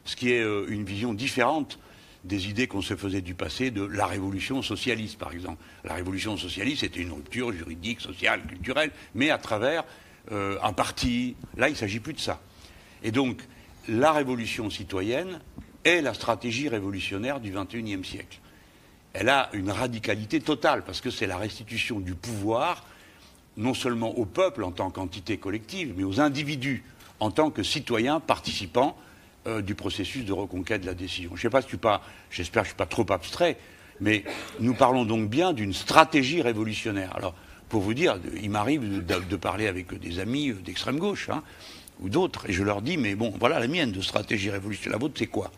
[0.04, 1.78] Ce qui est une vision différente
[2.24, 5.62] des idées qu'on se faisait du passé de la révolution socialiste, par exemple.
[5.84, 9.84] La révolution socialiste, c'était une rupture juridique, sociale, culturelle, mais à travers
[10.32, 11.36] euh, un parti.
[11.56, 12.40] Là, il ne s'agit plus de ça.
[13.02, 13.40] Et donc,
[13.88, 15.40] la révolution citoyenne
[15.84, 18.38] est la stratégie révolutionnaire du XXIe siècle.
[19.12, 22.84] Elle a une radicalité totale, parce que c'est la restitution du pouvoir,
[23.56, 26.84] non seulement au peuple en tant qu'entité collective, mais aux individus
[27.18, 28.96] en tant que citoyens participants
[29.46, 31.32] euh, du processus de reconquête de la décision.
[31.34, 33.56] Je sais pas si tu pas, j'espère que je ne suis pas trop abstrait,
[34.00, 34.24] mais
[34.60, 37.14] nous parlons donc bien d'une stratégie révolutionnaire.
[37.16, 37.34] Alors,
[37.70, 41.42] pour vous dire, il m'arrive de, parler avec des amis d'extrême gauche, hein,
[42.00, 44.98] ou d'autres, et je leur dis, mais bon, voilà la mienne de stratégie révolutionnaire.
[44.98, 45.50] La vôtre, c'est quoi?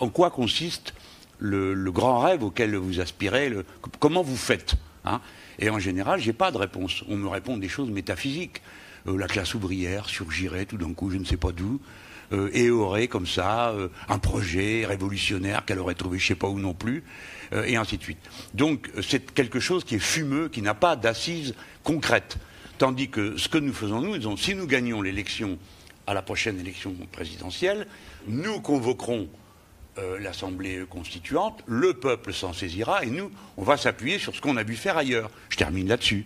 [0.00, 0.94] En quoi consiste
[1.38, 3.52] le, grand rêve auquel vous aspirez
[3.98, 5.20] Comment vous faites hein?
[5.58, 7.04] Et en général, je n'ai pas de réponse.
[7.08, 8.62] On me répond des choses métaphysiques.
[9.08, 11.80] Euh, la classe ouvrière surgirait tout d'un coup, je ne sais pas d'où,
[12.32, 16.48] euh, et aurait comme ça euh, un projet révolutionnaire qu'elle aurait trouvé je sais pas
[16.48, 17.04] où non plus.
[17.52, 18.30] Euh, et ainsi de suite.
[18.54, 21.54] Donc c'est quelque chose qui est fumeux, qui n'a pas d'assises
[21.84, 22.38] concrètes.
[22.78, 25.58] Tandis que ce que nous faisons, nous, si nous gagnons l'élection
[26.06, 27.86] à la prochaine élection présidentielle,
[28.26, 29.28] nous convoquerons
[30.18, 34.62] l'Assemblée constituante, le peuple s'en saisira et nous, on va s'appuyer sur ce qu'on a
[34.62, 35.30] vu faire ailleurs.
[35.50, 36.24] Je termine là-dessus.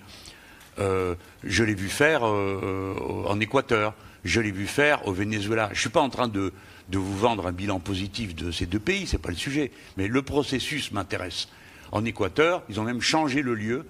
[0.78, 3.92] Je l'ai vu faire en Équateur,
[4.26, 5.68] je l'ai vu faire au Venezuela.
[5.68, 6.52] Je ne suis pas en train de,
[6.92, 9.70] vous vendre un bilan positif de ces deux pays, ce n'est pas le sujet.
[9.96, 11.48] Mais le processus m'intéresse.
[11.92, 13.86] En Équateur, ils ont même changé le lieu.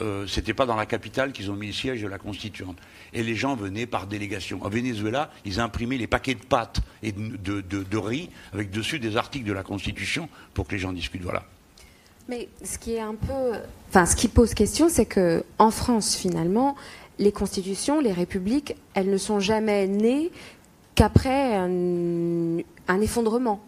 [0.00, 2.76] Euh, Ce n'était pas dans la capitale qu'ils ont mis le siège de la constituante.
[3.12, 4.62] Et les gens venaient par délégation.
[4.62, 9.46] Au Venezuela, ils imprimaient les paquets de pâtes et de, riz avec dessus des articles
[9.46, 11.22] de la Constitution pour que les gens discutent.
[11.22, 11.44] Voilà.
[12.28, 16.74] Mais ce qui ce qui pose question, c'est que France, finalement,
[17.18, 20.30] les constitutions, les républiques, elles ne sont jamais nées
[20.94, 23.60] qu'après un, effondrement.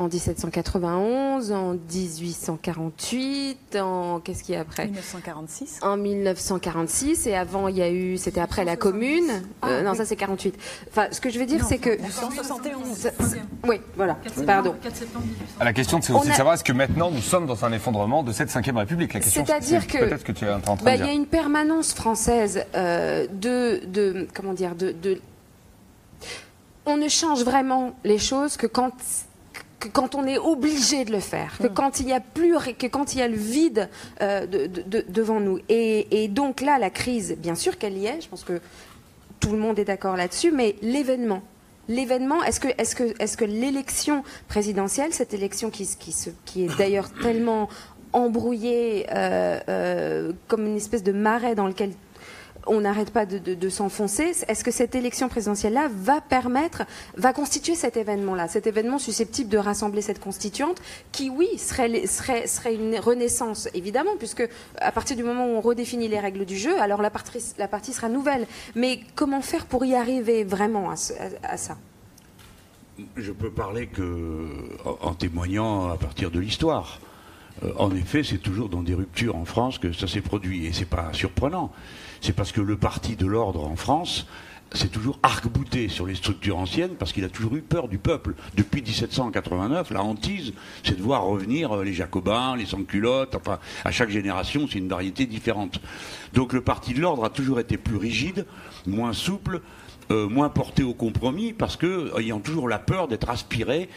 [0.00, 5.80] En 1791, en 1848, en qu'est-ce qu'il y a après 1946.
[5.82, 9.30] En 1946 et avant il y a eu, c'était après la Commune.
[9.64, 10.54] Euh, non, ça c'est 48.
[10.88, 13.10] Enfin, ce que je veux dire, c'est que 1971.
[13.68, 14.16] oui, voilà.
[14.46, 14.74] Pardon.
[15.60, 18.32] La question, c'est aussi de savoir est-ce que maintenant nous sommes dans un effondrement de
[18.32, 19.12] cette 5 République.
[19.12, 21.06] La question, C'est-à-dire c'est que peut-être que tu es en train de Bah, il dire.
[21.06, 25.20] y a une permanence française euh, de, de comment dire de, de-
[26.86, 28.92] on ne change vraiment les choses que quand
[29.80, 32.86] que quand on est obligé de le faire, que quand il y a plus, que
[32.86, 33.88] quand il y a le vide
[34.20, 35.58] euh, de- de- de- devant nous.
[35.68, 38.20] Et, et donc là, la crise, bien sûr qu'elle y est.
[38.20, 38.60] Je pense que
[39.40, 41.42] tout le monde est d'accord là-dessus, mais l'événement.
[41.88, 46.30] L'événement, est-ce que, est-ce que, est-ce que l'élection présidentielle, cette élection qui, se- qui, se-
[46.44, 47.68] qui est d'ailleurs tellement
[48.12, 51.92] embrouillée euh, euh, comme une espèce de marais dans lequel
[52.66, 56.82] on n'arrête pas de, s'enfoncer, est-ce que cette élection présidentielle-là va permettre,
[57.16, 60.80] va constituer cet événement-là, cet événement susceptible de rassembler cette constituante,
[61.12, 64.48] qui, oui, serait, serait, serait une renaissance, évidemment, puisque
[64.80, 67.68] à partir du moment où on redéfinit les règles du jeu, alors la partie, la
[67.68, 68.46] partie sera nouvelle.
[68.74, 70.94] Mais comment faire pour y arriver vraiment à,
[71.42, 71.76] à- ça?
[73.16, 74.48] Je peux parler que
[74.84, 77.00] en en témoignant à partir de l'histoire.
[77.62, 80.72] Euh, en effet, c'est toujours dans des ruptures en France que ça s'est produit, et
[80.72, 81.72] c'est pas surprenant.
[82.20, 84.26] C'est parce que le parti de l'ordre en France
[84.72, 88.34] s'est toujours arc-bouté sur les structures anciennes parce qu'il a toujours eu peur du peuple.
[88.56, 90.52] Depuis 1789, la hantise,
[90.84, 94.88] c'est de voir revenir euh, les jacobins, les sans-culottes, enfin, à chaque génération, c'est une
[94.88, 95.80] variété différente.
[96.34, 98.46] Donc le parti de l'ordre a toujours été plus rigide,
[98.86, 99.60] moins souple,
[100.10, 103.88] euh, moins porté au compromis parce que euh, ayant toujours la peur d'être aspiré.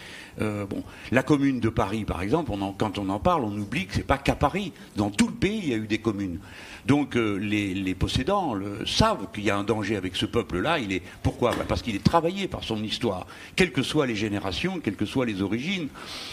[0.41, 3.95] euh, bon, la commune de Paris, par exemple, quand on en parle, on oublie que
[3.95, 4.73] c'est pas qu'à Paris.
[4.95, 6.37] Dans tout le pays, il y a eu des communes.
[6.85, 8.55] Donc euh, les, possédants
[8.85, 10.77] savent qu'il y a un danger avec ce peuple-là.
[11.21, 11.51] Pourquoi?
[11.51, 13.25] Bah, Parce qu'il est travaillé par son histoire,
[13.55, 15.87] quelles que soient les générations, quelles que soient les origines.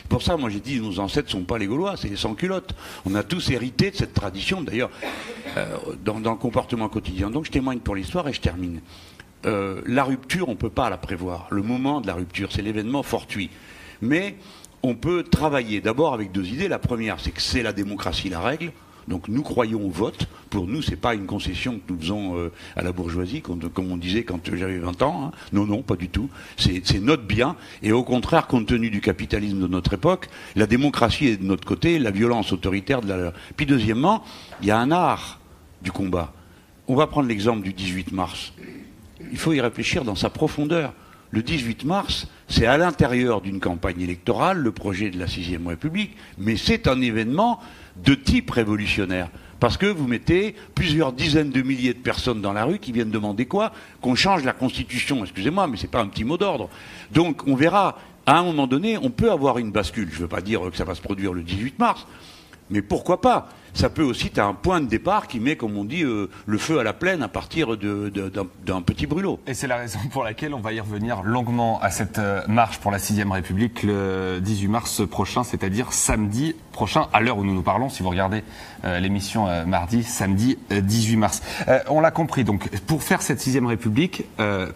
[0.09, 2.75] Pour ça, moi j'ai dit, nos ancêtres sont pas les Gaulois, c'est les sans-culottes.
[3.07, 4.91] On a tous hérité de cette tradition, d'ailleurs,
[5.57, 7.31] euh, dans, dans le comportement quotidien.
[7.31, 8.81] Donc je témoigne pour l'histoire et je termine.
[9.47, 11.47] Euh, la rupture, on ne peut pas la prévoir.
[11.51, 13.51] Le moment de la rupture, c'est l'événement fortuit.
[14.03, 14.37] Mais
[14.83, 16.69] on peut travailler d'abord avec deux idées.
[16.69, 18.73] La première, c'est que c'est la démocratie la règle.
[19.09, 20.27] Donc nous croyons au vote.
[20.51, 23.97] Pour nous, c'est pas une concession que nous faisons euh, à la bourgeoisie, comme, on
[23.97, 25.27] disait quand j'avais 20 ans.
[25.27, 25.33] hein.
[25.53, 26.29] Non, non, pas du tout.
[26.57, 27.57] C'est notre bien.
[27.83, 31.65] Et au contraire, compte tenu du capitalisme de notre époque, la démocratie est de notre
[31.65, 33.33] côté, la violence autoritaire de la.
[33.57, 34.25] Puis deuxièmement,
[34.61, 35.41] il y a un art
[35.83, 36.33] du combat.
[36.89, 38.53] On va prendre l'exemple du 18 mars
[39.31, 40.93] il faut y réfléchir dans sa profondeur.
[41.31, 46.17] Le 18 mars, c'est à l'intérieur d'une campagne électorale le projet de la Sixième République,
[46.39, 47.61] mais c'est un événement
[48.05, 49.29] de type révolutionnaire.
[49.61, 53.11] Parce que vous mettez plusieurs dizaines de milliers de personnes dans la rue qui viennent
[53.11, 55.23] demander quoi Qu'on change la Constitution.
[55.23, 56.71] Excusez-moi, mais c'est pas un petit mot d'ordre.
[57.13, 60.09] Donc on verra, à un moment donné, on peut avoir une bascule.
[60.11, 62.07] Je ne veux pas dire que ça va se produire le 18 mars,
[62.71, 63.49] mais pourquoi pas?
[63.73, 66.59] Ça peut aussi être un point de départ qui met, comme on dit, euh, le
[66.59, 69.39] feu à la plaine à partir d'un petit brûlot.
[69.47, 72.79] Et c'est la raison pour laquelle on va y revenir longuement à cette euh, marche
[72.79, 77.55] pour la 6ème République le 18 mars prochain, c'est-à-dire samedi prochain, à l'heure où nous
[77.55, 78.43] nous parlons, si vous regardez
[78.85, 81.43] euh, l'émission mardi, samedi euh, 18 mars.
[81.89, 84.25] On l'a compris, donc pour faire cette 6ème République,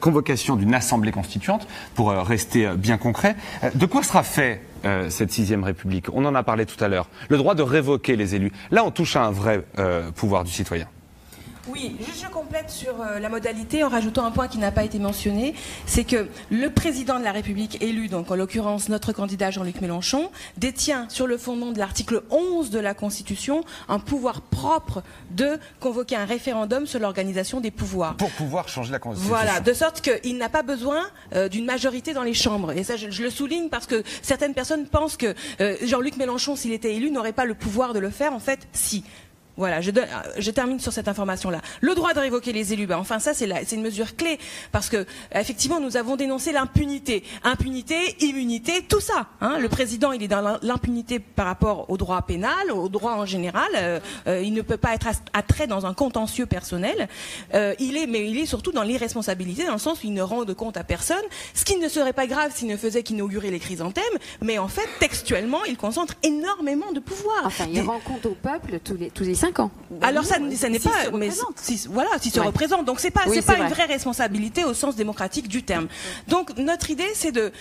[0.01, 3.37] convocation d'une assemblée constituante, pour rester bien concret,
[3.75, 7.09] de quoi sera fait euh, cette sixième République On en a parlé tout à l'heure.
[7.29, 8.53] Le droit de révoquer les élus.
[8.71, 10.87] Là, on touche à un vrai euh, pouvoir du citoyen.
[11.67, 14.85] Oui, juste je complète sur euh, la modalité en rajoutant un point qui n'a pas
[14.85, 15.55] été mentionné,
[15.87, 20.31] c'est que le président de la République élu, donc en l'occurrence notre candidat Jean-Luc Mélenchon,
[20.59, 26.17] détient sur le fondement de l'article 11 de la Constitution un pouvoir propre de convoquer
[26.17, 28.17] un référendum sur l'organisation des pouvoirs.
[28.17, 29.35] Pour pouvoir changer la Constitution.
[29.35, 31.03] Voilà, de sorte qu'il n'a pas besoin
[31.35, 32.73] euh, d'une majorité dans les chambres.
[32.73, 36.57] Et ça, je, je le souligne parce que certaines personnes pensent que euh, Jean-Luc Mélenchon,
[36.57, 38.35] s'il était élu, n'aurait pas le pouvoir de le faire.
[38.35, 39.05] En fait, si.
[39.57, 41.61] Voilà, je, donne- euh, je termine sur cette information-là.
[41.81, 44.39] Le droit de révoquer les élus, ben, enfin ça c'est la- c'est une mesure clé
[44.73, 49.27] parce que euh, effectivement nous avons dénoncé l'impunité, impunité, immunité, tout ça.
[49.41, 49.59] hein.
[49.59, 53.27] Le président il est dans l'im- l'impunité par rapport au droit pénal, au droit en
[53.27, 53.69] général.
[53.77, 57.09] euh, euh, il ne peut pas être attrait dans un contentieux personnel.
[57.55, 60.23] Euh, il est, mais il est surtout dans l'irresponsabilité dans le sens où il ne
[60.23, 61.17] rend de compte à personne,
[61.55, 64.03] ce qui ne serait pas grave s'il ne faisait qu'inaugurer les chrysanthèmes,
[64.43, 67.43] mais en fait textuellement il concentre énormément de pouvoir.
[67.45, 69.71] Enfin, il Des- rend compte au peuple tous les, tous les cinq ans.
[70.01, 72.47] alors ça, ça n'est pas, se mais si, voilà, s'il se Ouais.
[72.47, 72.85] représente.
[72.85, 73.67] Donc c'est pas, Oui, c'est c'est pas vrai.
[73.69, 75.89] une vraie responsabilité au sens démocratique du terme.
[76.29, 77.53] Donc notre idée, c'est de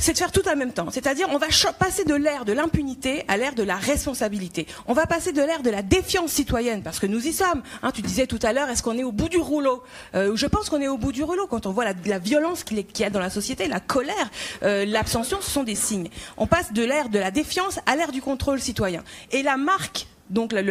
[0.00, 0.86] c'est de faire tout en même temps.
[0.92, 4.68] C'est-à-dire, on va passer de l'ère de l'impunité à l'ère de la responsabilité.
[4.86, 7.62] On va passer de l'ère de la défiance citoyenne, parce que nous y sommes.
[7.82, 9.82] Hein, tu disais tout à l'heure, est-ce qu'on est au bout du rouleau?
[10.14, 12.84] Euh, Je pense qu'on est au bout du rouleau quand on voit la, violence qu'il
[13.00, 14.30] y a dans la société, la colère,
[14.62, 16.10] euh, l'abstention, ce sont des signes.
[16.36, 19.02] On passe de l'ère de la défiance à l'ère du contrôle citoyen.
[19.32, 20.62] Et la marque donc la,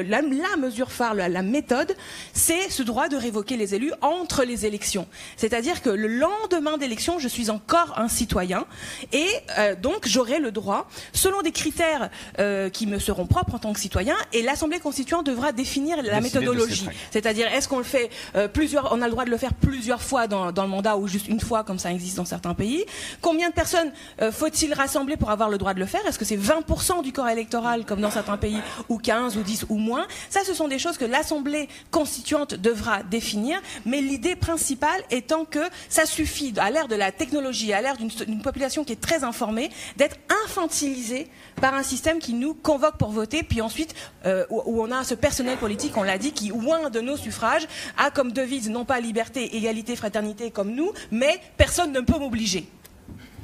[0.58, 1.95] mesure phare, la, méthode,
[2.34, 5.08] c'est ce droit de révoquer les élus entre les élections.
[5.36, 8.66] C'est-à-dire que le lendemain d'élection, je suis encore un citoyen
[9.12, 9.28] et
[9.58, 13.74] euh, donc j'aurai le droit, selon des critères euh, qui me seront propres en tant
[13.74, 16.88] que citoyen, et l'Assemblée constituante devra définir la méthodologie.
[17.12, 20.01] C'est-à-dire est-ce qu'on le fait euh, plusieurs, on a le droit de le faire plusieurs
[20.01, 22.86] fois dans, dans, le mandat ou juste une fois comme ça existe dans certains pays.
[23.22, 23.91] Combien de personnes
[24.32, 26.05] faut-il rassembler pour avoir le droit de le faire?
[26.08, 29.78] Est-ce que c'est 20% du corps électoral comme dans certains pays ou 15 ou ou
[29.78, 30.08] moins.
[30.30, 35.60] Ça, ce sont des choses que l'Assemblée constituante devra définir, mais l'idée principale étant que
[35.89, 39.70] ça suffit, à l'ère de la technologie, à l'ère d'une population qui est très informée,
[39.95, 41.28] d'être infantilisée
[41.62, 43.95] par un système qui nous convoque pour voter, puis ensuite,
[44.26, 47.68] euh, où, on a ce personnel politique, on l'a dit, qui, loin de nos suffrages,
[47.98, 52.68] a comme devise non pas liberté, égalité, fraternité comme nous, mais personne ne peut m'obliger.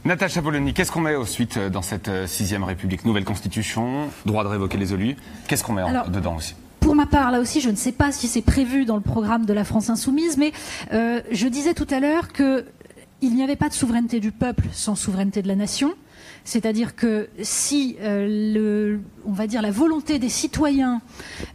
[0.05, 3.05] Natacha Polony, qu'est-ce qu'on met ensuite euh, dans cette euh, sixième République?
[3.05, 5.15] Nouvelle constitution, droit de révoquer les élus.
[5.47, 6.55] Qu'est-ce qu'on met dedans aussi?
[6.81, 9.45] pour ma part, là aussi, je ne sais pas si c'est prévu dans le programme
[9.45, 10.51] de la France insoumise, mais
[10.91, 12.65] euh, je disais tout à l'heure qu'il
[13.21, 15.93] n'y avait pas de souveraineté du peuple sans souveraineté de la nation.
[16.43, 20.99] C'est-à-dire que si le, on va dire la volonté des citoyens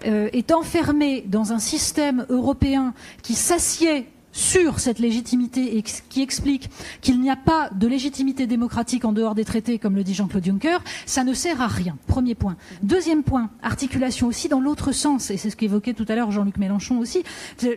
[0.03, 4.07] est enfermée dans un système européen qui s'assied
[4.39, 6.71] sur cette légitimité et qui explique
[7.01, 10.45] qu'il n'y a pas de légitimité démocratique en dehors des traités, comme le dit Jean-Claude
[10.45, 11.99] Juncker, ça ne sert à rien.
[12.07, 12.57] Premier point.
[12.85, 16.57] Deuxième point, articulation aussi dans l'autre sens, et c'est ce qu'évoquait tout à l'heure Jean-Luc
[16.57, 17.25] Mélenchon aussi,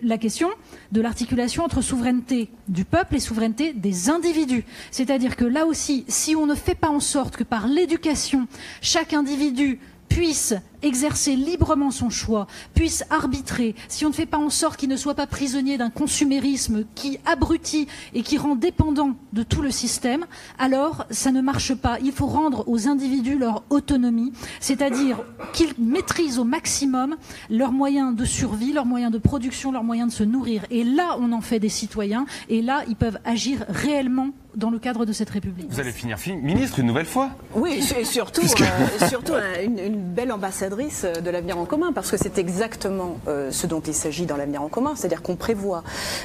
[0.04, 0.50] la question
[0.92, 4.64] de l'articulation entre souveraineté du peuple et souveraineté des individus.
[4.92, 8.48] C'est-à-dire que là aussi, si on ne fait pas en sorte que par l'éducation,
[8.82, 10.54] chaque individu puisse
[10.84, 14.96] exercer librement son choix, puisse arbitrer, si on ne fait pas en sorte qu'il ne
[14.96, 20.26] soit pas prisonnier d'un consumérisme qui abrutit et qui rend dépendant de tout le système,
[20.58, 21.98] alors ça ne marche pas.
[22.04, 25.20] Il faut rendre aux individus leur autonomie, c'est-à-dire
[25.54, 27.16] qu'ils maîtrisent au maximum
[27.50, 30.66] leurs moyens de survie, leurs moyens de production, leurs moyens de se nourrir.
[30.72, 34.80] Et là, on en fait des citoyens, et là, ils peuvent agir réellement dans le
[34.80, 35.68] cadre de cette République.
[35.70, 40.14] Vous allez finir ministre une nouvelle fois Oui, et surtout, euh, surtout euh, une, une
[40.14, 44.26] belle ambassadrice de l'avenir en commun, parce que c'est exactement euh, ce dont il s'agit
[44.26, 45.84] dans l'avenir en commun, c'est-à-dire qu'on prévoit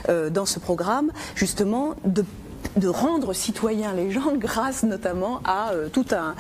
[0.09, 2.25] euh, dans ce programme justement de
[2.77, 6.35] de rendre citoyens les gens grâce notamment à euh, tout un,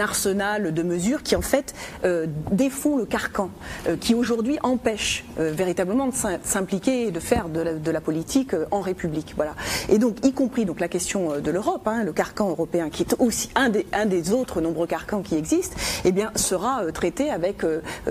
[0.00, 3.50] arsenal de mesures qui en fait euh, défont le carcan,
[3.88, 9.34] euh, qui aujourd'hui empêche véritablement de s'impliquer et de faire de la, politique en République.
[9.36, 9.54] Voilà.
[9.88, 13.14] Et donc, y compris donc la question de l'Europe, hein, le carcan européen, qui est
[13.18, 17.62] aussi un des, un des autres nombreux carcans qui existent, eh bien, sera traité avec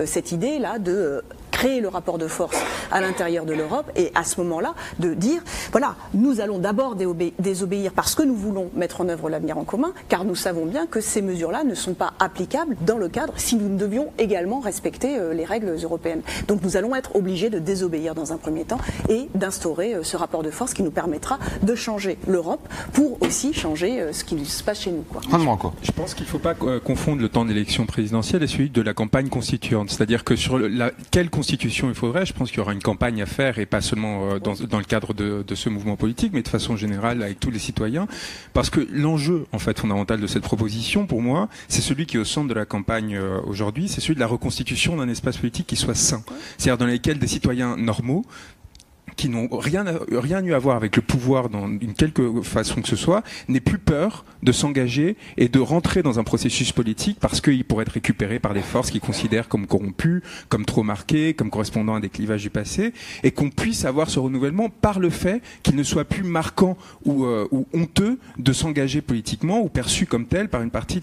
[0.04, 1.22] cette idée là de
[1.60, 2.56] créer le rapport de force
[2.90, 5.42] à l'intérieur de l'Europe et à ce moment-là de dire
[5.72, 6.96] voilà, nous allons d'abord
[7.38, 10.86] désobéir parce que nous voulons mettre en œuvre l'avenir en commun, car nous savons bien
[10.86, 15.18] que ces mesures-là ne sont pas applicables dans le cadre si nous devions également respecter
[15.18, 16.22] euh, les règles européennes.
[16.48, 18.80] Donc nous allons être obligés de désobéir dans un premier temps
[19.10, 23.52] et d'instaurer euh, ce rapport de force qui nous permettra de changer l'Europe pour aussi
[23.52, 25.02] changer euh, ce qui se passe chez nous.
[25.02, 25.20] Quoi.
[25.82, 28.94] Je pense qu'il ne faut pas confondre le temps d'élection présidentielle et celui de la
[28.94, 29.90] campagne constituante.
[29.90, 32.26] C'est-à-dire que sur la, quelle constitution il faudrait.
[32.26, 34.78] Je pense qu'il y aura une campagne à faire et pas seulement euh, dans, dans
[34.78, 38.06] le cadre de, de, ce mouvement politique, mais de façon générale avec tous les citoyens.
[38.52, 42.20] Parce que l'enjeu, en fait, fondamental de cette proposition, pour moi, c'est celui qui est
[42.20, 45.66] au centre de la campagne euh, aujourd'hui, c'est celui de la reconstitution d'un espace politique
[45.66, 46.22] qui soit sain.
[46.58, 48.24] C'est-à-dire dans lequel des citoyens normaux
[49.20, 49.84] qui n'ont rien,
[50.42, 53.76] eu à voir avec le pouvoir dans une quelque façon que ce soit, n'aient plus
[53.76, 58.38] peur de s'engager et de rentrer dans un processus politique parce qu'il pourrait être récupéré
[58.38, 62.40] par des forces qu'ils considèrent comme corrompues, comme trop marquées, comme correspondant à des clivages
[62.40, 66.24] du passé, et qu'on puisse avoir ce renouvellement par le fait qu'il ne soit plus
[66.24, 71.02] marquant ou, euh, honteux de s'engager politiquement ou perçu comme tel par une partie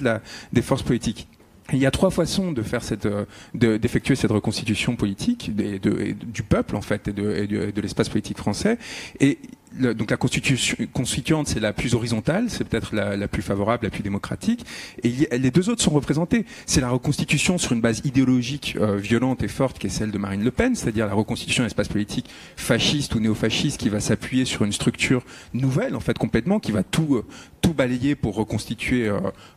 [0.52, 1.28] des forces politiques.
[1.74, 6.76] Il y a trois façons de faire cette, euh, d'effectuer cette reconstitution politique du peuple
[6.76, 8.78] en fait et de, de l'espace politique français.
[9.20, 9.38] Et
[9.74, 14.04] donc la constitution constituante, c'est la plus horizontale, c'est peut-être la, plus favorable, la plus
[14.04, 14.66] démocratique.
[15.04, 16.46] Et les deux autres sont représentés.
[16.66, 20.18] C'est la reconstitution sur une base idéologique euh, violente et forte, qui est celle de
[20.18, 24.46] Marine Le Pen, c'est-à-dire la reconstitution d'un espace politique fasciste ou néofasciste qui va s'appuyer
[24.46, 27.26] sur une structure nouvelle, en fait, complètement, qui va tout euh,
[27.62, 29.10] tout balayer pour reconstituer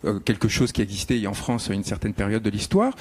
[0.04, 2.94] euh, quelque chose qui existait en France à une certaine période de l'histoire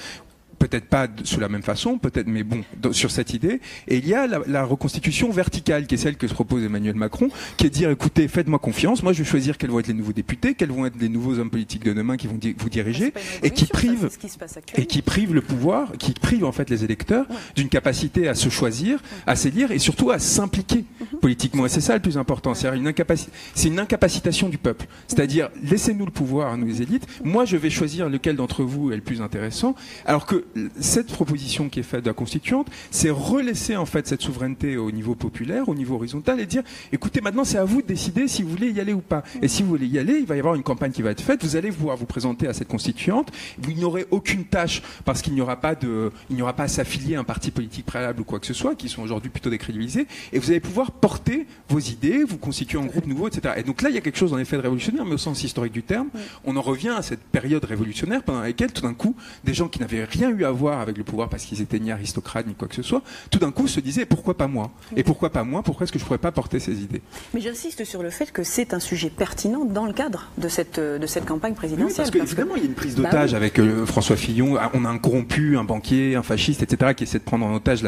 [0.59, 3.61] peut-être pas sous la même façon, peut-être, mais bon, dans- sur cette idée.
[3.87, 6.95] Et il y a la, la reconstitution verticale, qui est celle que se propose Emmanuel
[6.95, 9.87] Macron, qui est de dire, écoutez, faites-moi confiance, moi je vais choisir quels vont être
[9.87, 12.55] les nouveaux députés, quels vont être les nouveaux hommes politiques de demain qui vont di-
[12.57, 16.11] vous diriger, et qui privent ce qui se passe et qui prive le pouvoir, qui
[16.13, 20.19] prive en fait les électeurs d'une capacité à se choisir, à s'élire et surtout à
[20.19, 20.83] s'impliquer
[21.21, 21.65] politiquement.
[21.65, 22.53] Et c'est ça le plus important.
[22.53, 24.85] C'est une, incapaci- c'est une incapacitation du peuple.
[25.07, 27.07] C'est-à-dire, laissez-nous le pouvoir, nous les élites.
[27.23, 29.75] Moi, je vais choisir lequel d'entre vous est le plus intéressant.
[30.05, 30.45] Alors que
[30.79, 34.91] cette proposition qui est faite de la constituante, c'est relaisser en fait cette souveraineté au
[34.91, 38.43] niveau populaire, au niveau horizontal et dire, écoutez, maintenant c'est à vous de décider si
[38.43, 39.23] vous voulez y aller ou pas.
[39.41, 41.21] Et si vous voulez y aller, il va y avoir une campagne qui va être
[41.21, 41.43] faite.
[41.43, 43.31] Vous allez pouvoir vous présenter à cette constituante.
[43.59, 46.67] Vous n'aurez aucune tâche parce qu'il n'y aura pas de, il n'y aura pas à
[46.67, 49.49] s'affilier à un parti politique préalable ou quoi que ce soit, qui sont aujourd'hui plutôt
[49.49, 50.07] décrédibilisés.
[50.33, 53.55] Et vous allez pouvoir porter vos idées, vous constituer un groupe nouveau, etc.
[53.57, 55.43] Et donc là, il y a quelque chose en effet de révolutionnaire, mais au sens
[55.43, 56.09] historique du terme.
[56.45, 59.79] On en revient à cette période révolutionnaire pendant laquelle, tout d'un coup, des gens qui
[59.79, 62.67] n'avaient rien eu à voir avec le pouvoir parce qu'ils étaient ni aristocrates ni quoi
[62.67, 64.71] que ce soit, tout d'un coup se disaient pourquoi pas moi?
[64.95, 65.63] Et pourquoi pas moi?
[65.63, 67.01] Pourquoi est-ce que je pourrais pas porter ces idées?
[67.33, 70.79] Mais j'insiste sur le fait que c'est un sujet pertinent dans le cadre de cette,
[70.79, 71.87] de cette campagne présidentielle.
[71.89, 73.35] Oui, parce que évidemment, il y a une prise Bah d'otage oui.
[73.37, 74.55] avec euh, François Fillon.
[74.59, 77.53] Ah, On a un corrompu, un banquier, un fasciste, etc., qui essaie de prendre en
[77.55, 77.83] otage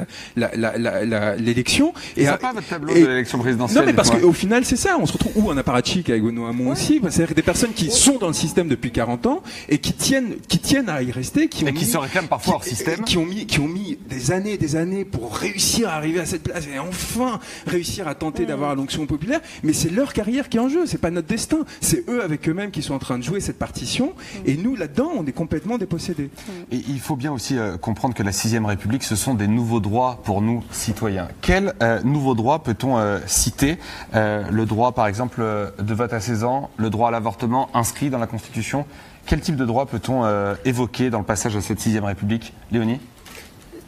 [1.37, 1.93] l'élection.
[2.15, 4.97] C'est ah, sympa, votre tableau de l'élection présidentielle, Non, mais parce qu'au final, c'est ça.
[4.99, 6.99] On se retrouve ou un apparatchik avec Benoît Hamon aussi.
[6.99, 10.35] Bah, C'est-à-dire des personnes qui sont dans le système depuis 40 ans et qui tiennent,
[10.47, 13.03] qui tiennent à y rester, qui ont Et qui mis- se réclament parfois hors système.
[13.03, 16.25] qui ont mis, qui ont mis des années, des années pour réussir à arriver à
[16.25, 19.41] cette place et enfin réussir à tenter d'avoir l'onction populaire.
[19.63, 21.59] Mais c'est leur carrière qui est en jeu, c'est pas notre destin.
[21.79, 24.13] C'est eux avec eux-mêmes qui sont en train de jouer cette partition.
[24.45, 26.29] Et nous, là-dedans, on est complètement dépossédés.
[26.71, 29.79] Et il faut bien aussi euh, comprendre que la sixième République, ce sont des nouveaux
[29.79, 31.27] droits pour nous, citoyens.
[31.41, 33.77] Quels euh, nouveaux droits peut-on euh, citer?
[34.15, 38.09] Euh, Le droit, par exemple, de vote à 16 ans, le droit à l'avortement inscrit
[38.09, 38.85] dans la Constitution.
[39.26, 42.99] Quel type de droit peut-on euh, évoquer dans le passage à cette sixième République Léonie?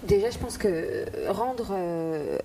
[0.08, 2.38] Déjà, je pense que rendre, euh,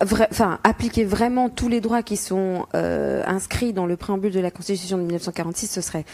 [0.00, 4.50] enfin, appliquer vraiment tous les droits qui sont euh, inscrits dans le préambule de la
[4.50, 6.04] Constitution de 1946, ce serait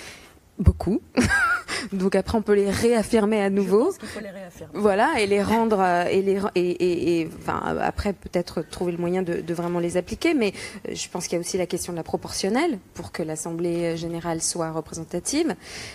[0.59, 1.01] beaucoup.
[1.93, 3.93] Donc après, on peut les réaffirmer à nouveau.
[4.03, 4.72] Il faut les réaffirmer.
[4.74, 8.93] Voilà, et les rendre, euh, et les, et, et, et, enfin, euh, après peut-être trouver
[8.93, 10.53] le moyen de, de vraiment les appliquer, mais
[10.89, 13.97] euh, je pense qu'il y a aussi la question de la proportionnelle pour que l'Assemblée
[13.97, 15.55] générale soit représentative,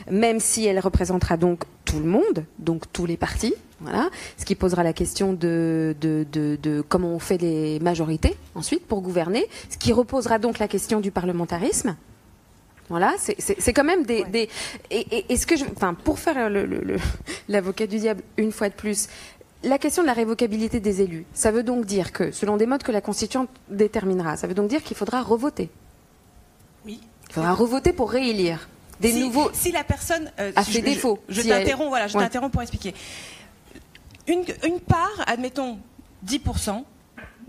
[0.10, 4.56] même si elle représentera donc tout le monde, donc tous les partis, voilà, ce qui
[4.56, 9.48] posera la question de, de, de, de comment on fait les majorités ensuite pour gouverner,
[9.70, 11.96] ce qui reposera donc la question du parlementarisme.
[12.92, 14.24] Voilà, c'est- quand même des.
[14.26, 14.50] des
[14.92, 16.36] et, ce que je, enfin, pour faire
[17.50, 19.08] l'avocat du diable une fois de plus,
[19.64, 22.84] la question de la révocabilité des élus, ça veut donc dire que, selon des modes
[22.84, 25.70] que la Constituante déterminera, ça veut donc dire qu'il faudra revoter.
[26.86, 27.00] Oui.
[27.30, 28.68] Il faudra revoter pour réélire
[29.00, 29.50] des si, nouveaux.
[29.54, 31.90] Si la personne euh, a fait je- défaut, je, je si elle- t'interromps.
[31.90, 32.24] Voilà, je Ouais.
[32.24, 32.94] t'interromps pour expliquer.
[34.28, 35.78] Une, une part, admettons
[36.28, 36.84] 10%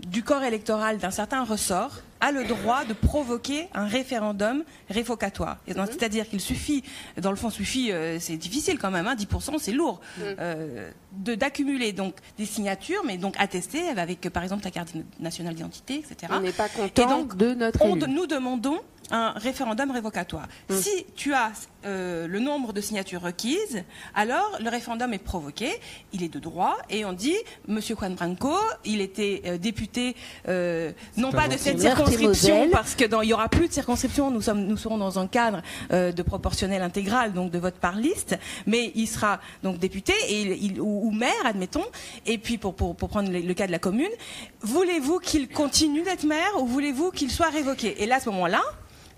[0.07, 5.57] du corps électoral d'un certain ressort a le droit de provoquer un référendum révocatoire.
[5.67, 6.83] Et donc, C'est-à-dire qu'il suffit,
[7.17, 11.35] dans le fond, suffit, euh, c'est difficile quand même, hein, 10% c'est lourd, euh, de
[11.35, 15.95] d'accumuler donc des signatures, mais donc attestées avec, euh, par exemple, ta carte nationale d'identité,
[15.95, 16.31] etc.
[16.35, 18.11] On n'est pas Et content donc, de notre on- élu.
[18.13, 18.79] nous demandons
[19.11, 20.47] un référendum révocatoire.
[20.69, 21.51] Si tu as
[21.85, 23.83] euh, le nombre de signatures requises,
[24.15, 25.69] alors le référendum est provoqué,
[26.13, 27.35] il est de droit, et on dit,
[27.67, 28.53] Monsieur Juan Branco,
[28.85, 30.15] il était euh, député,
[30.47, 33.73] euh, non pas pas de cette circonscription, parce que dans- il y aura plus de
[33.73, 35.61] circonscription, nous sommes, nous serons dans un cadre
[35.91, 40.63] de proportionnel intégral, donc de vote par liste, mais il sera donc député et il,
[40.63, 41.83] il- ou, ou maire, admettons.
[42.25, 44.09] Et puis pour, pour, pour prendre le, le cas de la commune,
[44.61, 48.01] voulez-vous qu'il continue d'être maire ou voulez-vous qu'il soit révoqué?
[48.01, 48.61] Et là, à ce moment-là,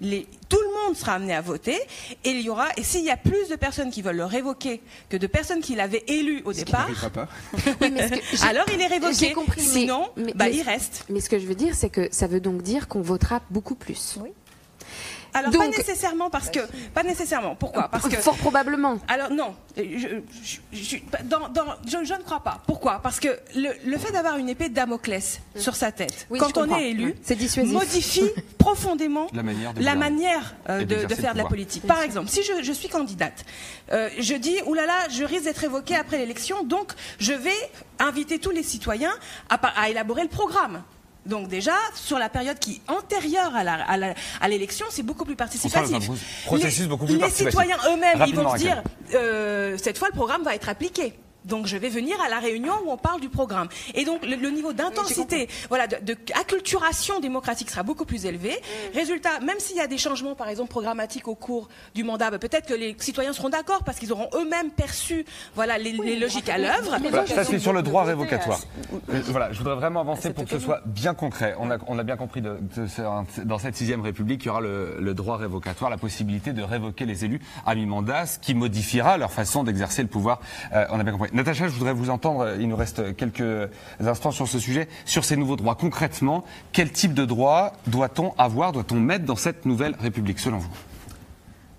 [0.02, 1.78] les- tout le monde sera amené à voter
[2.24, 4.82] et il y aura et s'il y a plus de personnes qui veulent le révoquer
[5.10, 7.28] que de personnes qui l'avaient élu au départ, pas.
[8.48, 9.32] alors il est révoqué.
[9.34, 11.06] Compris, Sinon, mais- bah, mais- il reste.
[11.10, 13.76] Mais ce que je veux dire, c'est que ça veut donc dire qu'on votera beaucoup
[13.76, 14.18] plus.
[15.36, 16.60] Alors pas nécessairement parce que
[16.94, 17.56] pas nécessairement.
[17.56, 17.90] Pourquoi?
[17.90, 18.98] Parce que Fort probablement.
[19.08, 20.08] Alors non, je, je-
[20.72, 22.62] je- je- dans- dans- je- je ne crois pas.
[22.66, 23.00] Pourquoi?
[23.04, 26.58] Parce que le, le fait d'avoir une épée de Damoclès sur sa tête, Oui, quand
[26.58, 26.78] on comprends.
[26.78, 27.16] est élu, Ouais.
[27.22, 27.74] C'est dissuasif.
[27.74, 30.16] modifie profondément La manière de la gouverner.
[30.18, 31.86] manière euh, de, de faire de la politique.
[31.86, 33.46] Par exemple, si je, je suis candidate,
[33.92, 37.52] euh, je dis oulala, je risque d'être évoquée après l'élection, donc je vais
[38.00, 39.14] inviter tous les citoyens
[39.50, 40.84] à élaborer le programme.
[41.26, 46.10] Donc déjà, sur la période qui est antérieure à l'élection, c'est beaucoup plus participatif.
[46.46, 47.60] processus les, beaucoup plus les participatif.
[47.60, 51.14] citoyens eux-mêmes, ils vont se dire, euh, cette fois, le programme va être appliqué.
[51.46, 53.68] Donc je vais venir à la réunion où on parle du programme.
[53.94, 58.50] Et donc le, niveau d'intensité, voilà, de, de, acculturation démocratique sera beaucoup plus élevé.
[58.50, 58.98] Mm.
[58.98, 62.40] Résultat, même s'il y a des changements, par exemple programmatiques au cours du mandat, bah,
[62.40, 65.26] peut-être que les citoyens seront d'accord parce qu'ils auront eux-mêmes perçu,
[65.56, 66.98] voilà, les, logiques à l'œuvre.
[67.28, 68.60] ça c'est sur le droit révocatoire.
[69.10, 71.56] Euh, voilà, je voudrais vraiment avancer pour que ce soit bien concret.
[71.60, 72.58] On a, on a bien compris de,
[73.44, 77.06] dans cette sixième République, il y aura le, le, droit révocatoire, la possibilité de révoquer
[77.06, 80.40] les élus à mi-mandat, ce qui modifiera leur façon d'exercer le pouvoir.
[80.74, 81.30] Euh, on a bien compris.
[81.36, 83.70] Natacha, je voudrais vous entendre, il nous reste quelques
[84.00, 85.76] instants sur ce sujet, sur ces nouveaux droits.
[85.76, 90.72] Concrètement, quel type de droits doit-on avoir, doit-on mettre dans cette nouvelle République, selon vous?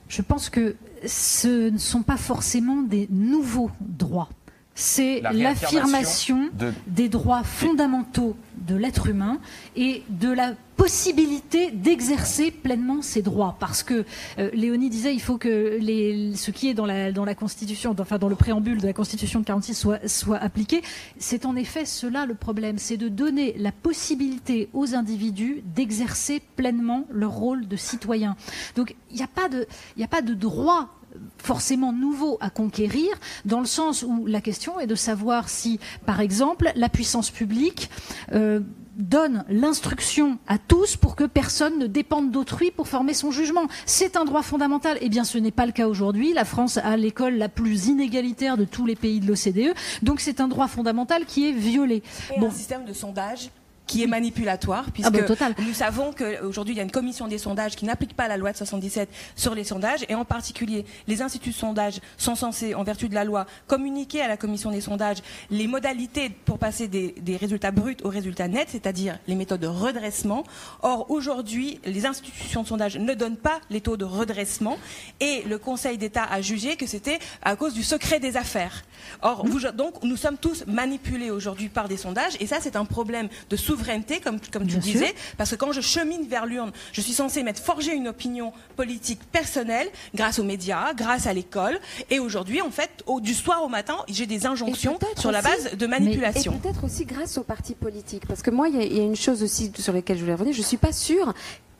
[0.09, 0.77] Je pense que
[1.07, 4.29] ce ne sont pas forcément des nouveaux droits
[4.77, 6.51] c'est l'affirmation
[6.87, 9.39] des droits fondamentaux de l'être humain
[9.74, 13.57] et de la possibilité d'exercer pleinement ses droits.
[13.59, 14.05] Parce que
[14.39, 18.18] euh, Léonie disait il faut que ce qui est dans la, dans la Constitution, enfin
[18.18, 20.83] dans le préambule de la Constitution de 46 soit, soit appliqué.
[21.18, 27.07] C'est en effet cela le problème, c'est de donner la possibilité aux individus d'exercer pleinement
[27.11, 28.37] leur rôle de citoyen.
[28.77, 29.66] Donc il n'y a pas de,
[29.97, 30.91] il a pas de droit
[31.39, 33.11] forcément nouveau à conquérir,
[33.45, 37.91] dans le sens où la question est de savoir si, par exemple, la puissance publique
[38.33, 38.61] euh,
[38.97, 43.69] donne l'instruction à tous pour que personne ne dépende d'autrui pour former son jugement.
[43.85, 44.99] C'est un droit fondamental.
[45.01, 46.33] Eh bien, ce n'est pas le cas aujourd'hui.
[46.33, 49.75] La France a l'école la plus inégalitaire de tous les pays de l'OCDE.
[50.03, 52.03] Donc, c'est un droit fondamental qui est violé.
[52.35, 52.49] Et bon.
[52.49, 53.51] un système de sondage
[53.87, 57.39] qui est manipulatoire, ah puisque bah, nous savons qu'aujourd'hui il y a une commission des
[57.39, 61.22] sondages qui n'applique pas la loi de 77 sur les sondages, et en particulier les
[61.22, 64.80] instituts de sondage sont censés, en vertu de la loi, communiquer à la commission des
[64.80, 65.18] sondages
[65.51, 69.66] les modalités pour passer des, des résultats bruts aux résultats nets, c'est-à-dire les méthodes de
[69.66, 70.45] redressement.
[70.82, 74.78] Or aujourd'hui, les institutions de sondage ne donnent pas les taux de redressement,
[75.20, 78.84] et le Conseil d'État a jugé que c'était à cause du secret des affaires.
[79.22, 82.84] Or, vous, donc, nous sommes tous manipulés aujourd'hui par des sondages, et ça, c'est un
[82.84, 86.72] problème de souveraineté souveraineté, comme, comme tu disais, parce que quand je chemine vers l'urne,
[86.93, 91.79] je suis censée mettre forger une opinion politique personnelle grâce aux médias, grâce à l'école.
[92.11, 95.77] Et aujourd'hui, en fait, au, du soir au matin, j'ai des injonctions sur la base
[95.77, 96.53] de manipulation.
[96.53, 98.27] et peut-être aussi grâce aux partis politiques.
[98.27, 100.55] Parce que moi, il y, y, a une chose aussi sur laquelle je voulais revenir.
[100.55, 101.35] Je ne suis pas sûre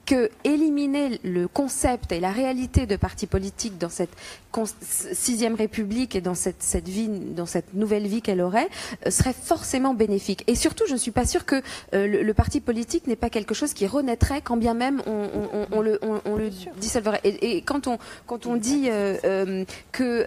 [0.07, 4.16] que éliminer le concept et la réalité de partis politiques dans cette
[4.64, 8.68] sixième République et dans cette, cette vie, dans cette nouvelle vie qu'elle aurait,
[9.07, 10.44] euh, serait forcément bénéfique.
[10.46, 11.57] Et surtout, je ne suis pas sûre que
[11.92, 15.28] euh, le, parti politique n'est pas quelque chose qui renaîtrait quand bien même on,
[15.72, 16.50] on, le, on, le
[16.80, 17.20] dissolverait.
[17.24, 20.26] Et, quand on quand on dit euh, que,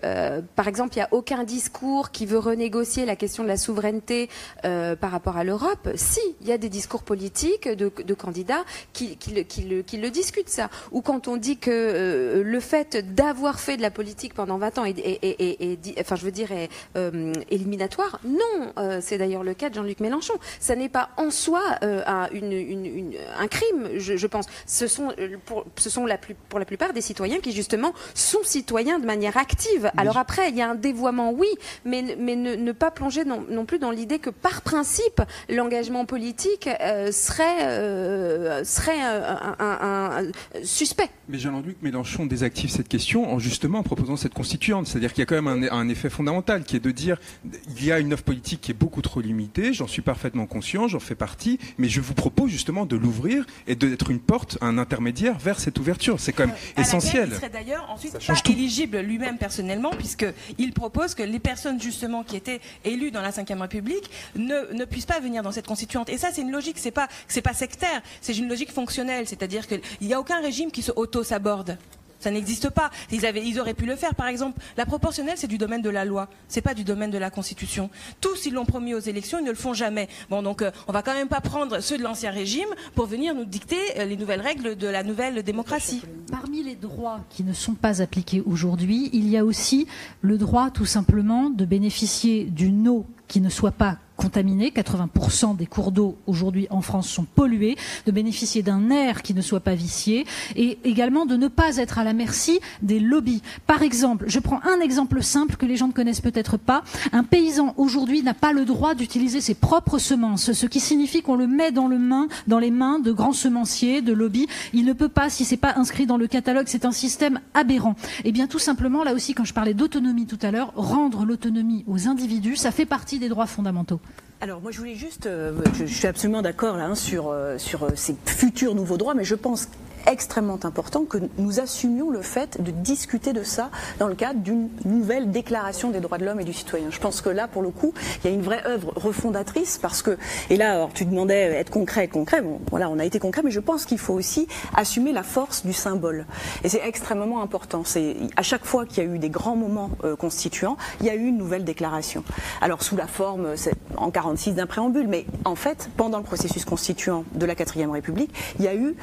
[0.56, 4.30] par exemple, il n'y a aucun discours qui veut renégocier la question de la souveraineté
[4.62, 9.18] par rapport à l'Europe, si il y a des discours politiques de, de candidats qui,
[9.18, 10.70] qui, qui qui le discutent, ça.
[10.92, 14.78] Ou quand on dit que euh, le fait d'avoir fait de la politique pendant 20
[14.80, 18.20] ans est, enfin, je veux dire, est euh, éliminatoire.
[18.24, 20.34] Non, euh, c'est d'ailleurs le cas de Jean-Luc Mélenchon.
[20.60, 24.46] Ça n'est pas en soi un, une, un, crime, je, pense.
[24.66, 25.14] Ce sont,
[25.46, 29.06] pour, ce sont la plus, pour la plupart des citoyens qui, justement, sont citoyens de
[29.06, 29.92] manière active.
[29.98, 31.50] Alors après, il y a un dévoiement, oui,
[31.86, 36.70] mais, mais ne, pas plonger non, non plus dans l'idée que, par principe, l'engagement politique
[37.12, 40.24] serait, serait un, un,
[40.64, 41.10] suspect.
[41.28, 44.88] Mais Jean-Luc Mélenchon désactive cette question en justement en proposant cette constituante.
[44.88, 47.92] C'est-à-dire qu'il y a quand même un, effet fondamental qui est de dire il y
[47.92, 51.16] a une offre politique qui est beaucoup trop limitée, j'en suis parfaitement conscient, j'en fais
[51.16, 55.60] partie, mais je vous propose justement de l'ouvrir et d'être une porte, un intermédiaire vers
[55.60, 56.20] cette ouverture.
[56.20, 57.30] C'est quand même essentiel.
[57.32, 62.36] il serait d'ailleurs ensuite pas éligible lui-même personnellement, puisqu'il propose que les personnes justement qui
[62.36, 66.10] étaient élues dans la Ve République ne, ne puissent pas venir dans cette constituante.
[66.10, 69.28] Et ça, c'est une logique, c'est pas, c'est pas sectaire, c'est une logique fonctionnelle.
[69.28, 71.78] C'est-à-dire c'est-à-dire qu'il n'y a aucun régime qui se auto-saborde.
[72.20, 72.92] Ça n'existe pas.
[73.12, 74.14] Ils, avaient, auraient pu le faire.
[74.14, 76.28] Par exemple, la proportionnelle, c'est du domaine de la loi.
[76.50, 77.90] C'est pas du domaine de la Constitution.
[78.20, 80.10] Tous, ils l'ont promis aux élections, ils ne le font jamais.
[80.30, 83.34] Bon, donc, euh, on va quand même pas prendre ceux de l'ancien régime pour venir
[83.34, 86.02] nous dicter euh, les nouvelles règles de la nouvelle démocratie.
[86.30, 89.88] Parmi les droits qui ne sont pas appliqués aujourd'hui, il y a aussi
[90.22, 94.70] le droit, tout simplement, de bénéficier d'une eau qui ne soit pas contaminés.
[94.76, 99.42] 80% des cours d'eau aujourd'hui en France sont pollués, de bénéficier d'un air qui ne
[99.42, 100.26] soit pas vicié
[100.58, 103.42] et également de ne pas être à la merci des lobbies.
[103.66, 106.84] Par exemple, je prends un exemple simple que les gens ne connaissent peut-être pas.
[107.14, 111.38] Un paysan aujourd'hui n'a pas le droit d'utiliser ses propres semences, ce qui signifie qu'on
[111.38, 114.48] le met dans, le main, dans les mains de grands semenciers, de lobbies.
[114.74, 117.96] Il ne peut pas, si c'est pas inscrit dans le catalogue, c'est un système aberrant.
[118.26, 121.26] Et eh bien tout simplement, là aussi, quand je parlais d'autonomie tout à l'heure, rendre
[121.26, 124.02] l'autonomie aux individus, ça fait partie des droits fondamentaux.
[124.42, 127.84] Alors moi je voulais juste, euh, je, suis absolument d'accord là hein, sur, euh, sur
[127.84, 129.68] euh, ces futurs nouveaux droits, mais je pense
[130.08, 133.70] extrêmement important que nous assumions le fait de discuter de ça
[134.00, 136.88] dans le cadre d'une nouvelle déclaration des droits de l'homme et du citoyen.
[136.90, 137.94] Je pense que là, pour le coup,
[138.24, 140.18] il y a une vraie œuvre refondatrice parce que,
[140.50, 143.60] et là, tu demandais être concret, concret, bon, voilà, on a été concret, mais je
[143.60, 146.26] pense qu'il faut aussi assumer la force du symbole.
[146.64, 147.84] Et c'est extrêmement important.
[147.86, 151.10] C'est, à chaque fois qu'il y a eu des grands moments euh, constituants, il y
[151.10, 152.24] a eu une nouvelle déclaration.
[152.62, 153.56] Alors, sous la forme,
[153.98, 158.34] en 46 d'un préambule, mais en fait, pendant le processus constituant de la 4ème République,
[158.60, 158.96] il y a eu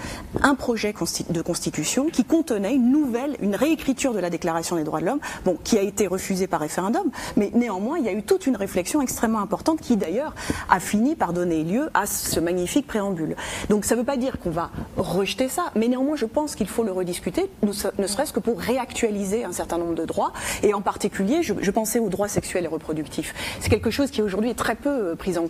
[0.42, 5.00] un projet de constitution qui contenait une nouvelle, une réécriture de la Déclaration des droits
[5.00, 8.22] de l'homme, bon, qui a été refusée par référendum, mais néanmoins, il y a eu
[8.22, 10.34] toute une réflexion extrêmement importante qui d'ailleurs
[10.68, 13.36] a fini par donner lieu à ce magnifique préambule.
[13.68, 16.68] Donc ça ne veut pas dire qu'on va rejeter ça, mais néanmoins, je pense qu'il
[16.68, 20.32] faut le rediscuter, ne serait-ce que pour réactualiser un certain nombre de droits,
[20.62, 23.34] et en particulier, je, pensais aux droits sexuels et reproductifs.
[23.60, 25.48] C'est quelque chose qui aujourd'hui est très peu euh, pris en,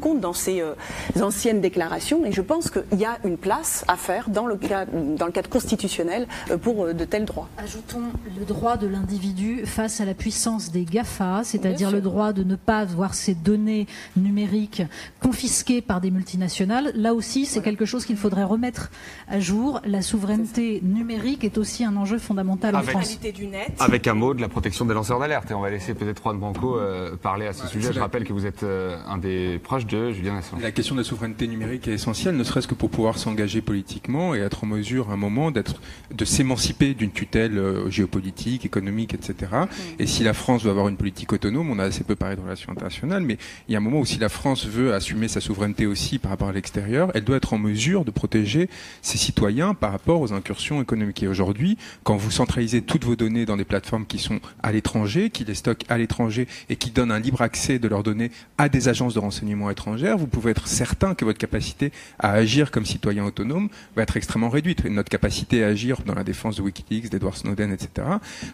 [0.00, 0.74] compte dans ces euh,
[1.20, 5.26] anciennes déclarations, et je pense qu'il y a une place à faire dans le, dans
[5.26, 7.48] le cadre constitutionnel euh, pour de tels droits.
[7.58, 8.02] Ajoutons
[8.38, 12.56] le droit de l'individu face à la puissance des GAFA, c'est-à-dire le droit de ne
[12.56, 13.86] pas voir ses données
[14.16, 14.82] numériques
[15.20, 16.92] confisquées par des multinationales.
[16.94, 18.90] Là aussi, c'est quelque chose qu'il faudrait remettre
[19.28, 19.80] à jour.
[19.84, 23.18] La souveraineté numérique est aussi un enjeu fondamental en France.
[23.20, 23.72] Du net.
[23.78, 25.50] Avec un mot de la protection des lanceurs d'alerte.
[25.50, 27.92] Et on va laisser peut-être Juan Branco euh, parler à ce sujet.
[27.92, 30.62] Je rappelle que vous êtes euh, un des proches de Julien Assange.
[30.62, 34.34] La question de la souveraineté numérique est essentielle, ne serait-ce que pour pouvoir s'engager politiquement
[34.34, 35.80] et être en mesure à un moment d'être,
[36.12, 39.52] de s'émanciper d'une tutelle euh, géopolitique, économique, etc.
[39.98, 42.40] Et si la France doit avoir une politique autonome, on a assez peu parlé de
[42.40, 43.38] relations internationales, mais
[43.68, 46.30] il y a un moment où si la France veut assumer sa souveraineté aussi par
[46.30, 48.68] rapport à l'extérieur, elle doit être en mesure de protéger
[49.02, 51.22] ses citoyens par rapport aux incursions économiques.
[51.22, 55.30] Et aujourd'hui, quand vous centralisez toutes vos données dans des plateformes qui sont à l'étranger,
[55.30, 58.68] qui les stockent à l'étranger et qui donnent un libre accès de leurs données à
[58.68, 62.84] des agences de renseignement étrangères, vous pouvez être certain que votre capacité à agir comme
[62.84, 64.84] citoyen autonome va être extrêmement réduite.
[64.86, 68.06] Notre capacité à agir dans la défense de Wikileaks, d'Edward Snowden, etc.,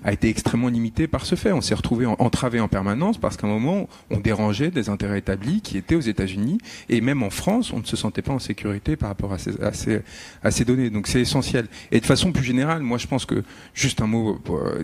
[0.05, 1.53] a été extrêmement limitée par ce fait.
[1.53, 5.61] On s'est retrouvé entravé en permanence parce qu'à un moment, on dérangeait des intérêts établis
[5.61, 6.59] qui étaient aux États-Unis
[6.89, 10.65] et même en France, on ne se sentait pas en sécurité par rapport à ces,
[10.65, 10.91] données.
[10.91, 11.67] Donc c'est essentiel.
[11.93, 14.83] Et de façon plus générale, moi je pense que juste un mot, euh,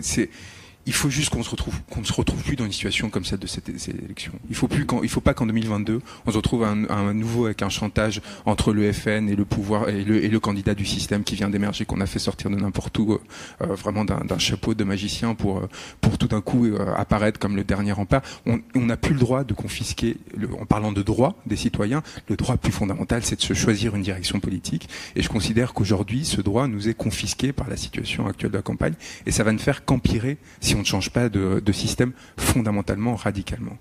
[0.89, 3.23] il faut juste qu'on se retrouve, qu'on ne se retrouve plus dans une situation comme
[3.23, 4.33] celle de cette, ces élections.
[4.49, 7.69] Il faut plus, faut pas qu'en 2022, on se retrouve à un, nouveau avec un
[7.69, 11.85] chantage entre le FN et le pouvoir et le, candidat du système qui vient d'émerger,
[11.85, 13.19] qu'on a fait sortir de n'importe où, euh,
[13.61, 15.69] euh, vraiment d'un chapeau de magicien pour, euh,
[16.01, 16.65] pour tout d'un coup
[16.97, 18.23] apparaître comme le dernier rempart.
[18.47, 20.17] On n'a plus le droit de confisquer,
[20.59, 24.01] en parlant de droit des citoyens, le droit plus fondamental, c'est de se choisir une
[24.01, 24.89] direction politique.
[25.15, 28.63] Et je considère qu'aujourd'hui, ce droit nous est confisqué par la situation actuelle de la
[28.63, 28.95] campagne,
[29.27, 33.15] et ça va ne faire qu'empirer si on on ne change pas de, système fondamentalement,
[33.15, 33.77] radicalement.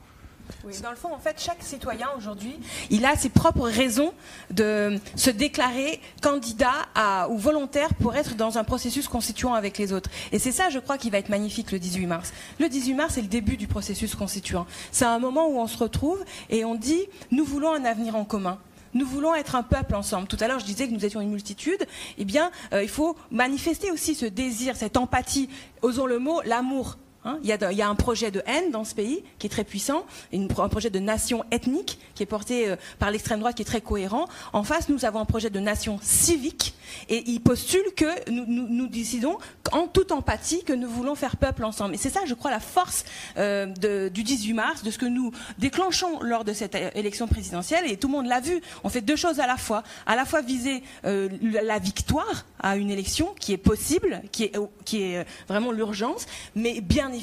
[0.83, 2.57] dans le fond, en fait, chaque citoyen aujourd'hui,
[2.91, 4.13] il a ses propres raisons
[4.51, 6.89] de se déclarer candidat
[7.31, 10.11] ou volontaire pour être dans un processus constituant avec les autres.
[10.33, 12.33] Et c'est ça, je crois, qui va être magnifique le 18 mars.
[12.59, 14.67] Le 18 mars, c'est le début du processus constituant.
[14.91, 18.25] C'est un moment où on se retrouve et on dit, nous voulons un avenir en
[18.25, 18.59] commun.
[18.95, 20.29] Nous voulons être un peuple ensemble.
[20.29, 21.87] Tout à l'heure, je disais que nous étions une multitude.
[22.17, 25.49] Eh bien, euh, il faut manifester aussi ce désir, cette empathie.
[25.83, 26.97] Osons le mot, l'amour
[27.29, 30.07] Hein, il, y a, un projet de haine dans ce pays qui est très puissant,
[30.33, 33.83] un projet de nation ethnique qui est porté euh, par l'extrême droite qui est très
[33.83, 34.27] cohérent.
[34.55, 36.75] En face, nous avons un projet de nation civique
[37.11, 39.37] et il postule que nous, décidons
[39.73, 41.95] en toute empathie que nous voulons faire peuple ensemble.
[41.95, 43.05] Et c'est ça, je crois, la force
[43.37, 43.67] euh,
[44.09, 47.85] du 18 mars, de ce que nous déclenchons lors de cette euh, élection présidentielle.
[47.91, 48.63] Et tout le monde l'a vu.
[48.85, 49.83] On fait deux choses à la fois.
[50.07, 54.53] À la fois viser la victoire à une élection qui est possible, qui est,
[54.87, 57.18] qui est vraiment l'urgence, mais bien évidemment,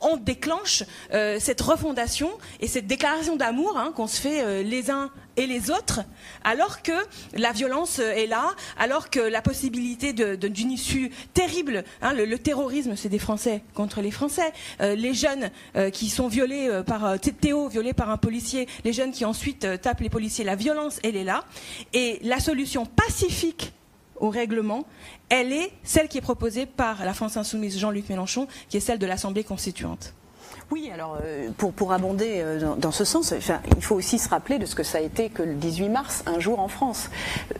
[0.00, 2.30] on déclenche euh, cette refondation
[2.60, 6.00] et cette déclaration d'amour hein, qu'on se fait euh, les uns et les autres,
[6.44, 6.92] alors que
[7.34, 12.96] la violence euh, est là, alors que la possibilité d'une issue terrible, hein, le, terrorisme,
[12.96, 15.50] c'est des Français contre les Français, les jeunes
[15.92, 20.10] qui sont violés par Théo, violés par un policier, les jeunes qui ensuite tapent les
[20.10, 21.44] policiers, la violence, elle est là,
[21.92, 23.72] et la solution pacifique
[24.20, 24.84] au règlement,
[25.28, 28.98] elle est celle qui est proposée par la France insoumise Jean-Luc Mélenchon, qui est celle
[28.98, 30.14] de l'Assemblée constituante.
[30.72, 33.32] Oui, alors euh, pour, abonder euh, dans, ce sens,
[33.76, 36.24] il faut aussi se rappeler de ce que ça a été que le 18 mars,
[36.26, 37.08] un jour en France.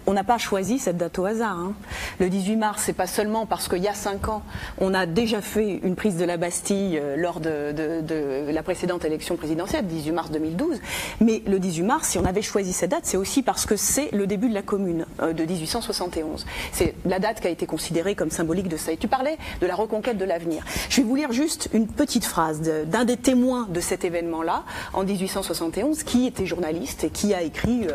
[0.09, 1.57] On n'a pas choisi cette date au hasard.
[1.57, 1.75] Hein.
[2.19, 4.43] Le 18 mars, c'est pas seulement parce qu'il y a cinq ans,
[4.79, 9.05] on a déjà fait une prise de la Bastille euh, lors de, de, la précédente
[9.05, 10.81] élection présidentielle, 18 mars 2012,
[11.21, 14.11] mais le 18 mars, si on avait choisi cette date, c'est aussi parce que c'est
[14.13, 16.45] le début de la Commune de 1871.
[16.73, 18.91] C'est la date qui a été considérée comme symbolique de ça.
[18.91, 20.65] Et tu parlais de la reconquête de l'avenir.
[20.89, 24.65] Je vais vous lire juste une petite phrase de d'un des témoins de cet événement-là,
[24.95, 27.87] en 1871, qui était journaliste et qui a écrit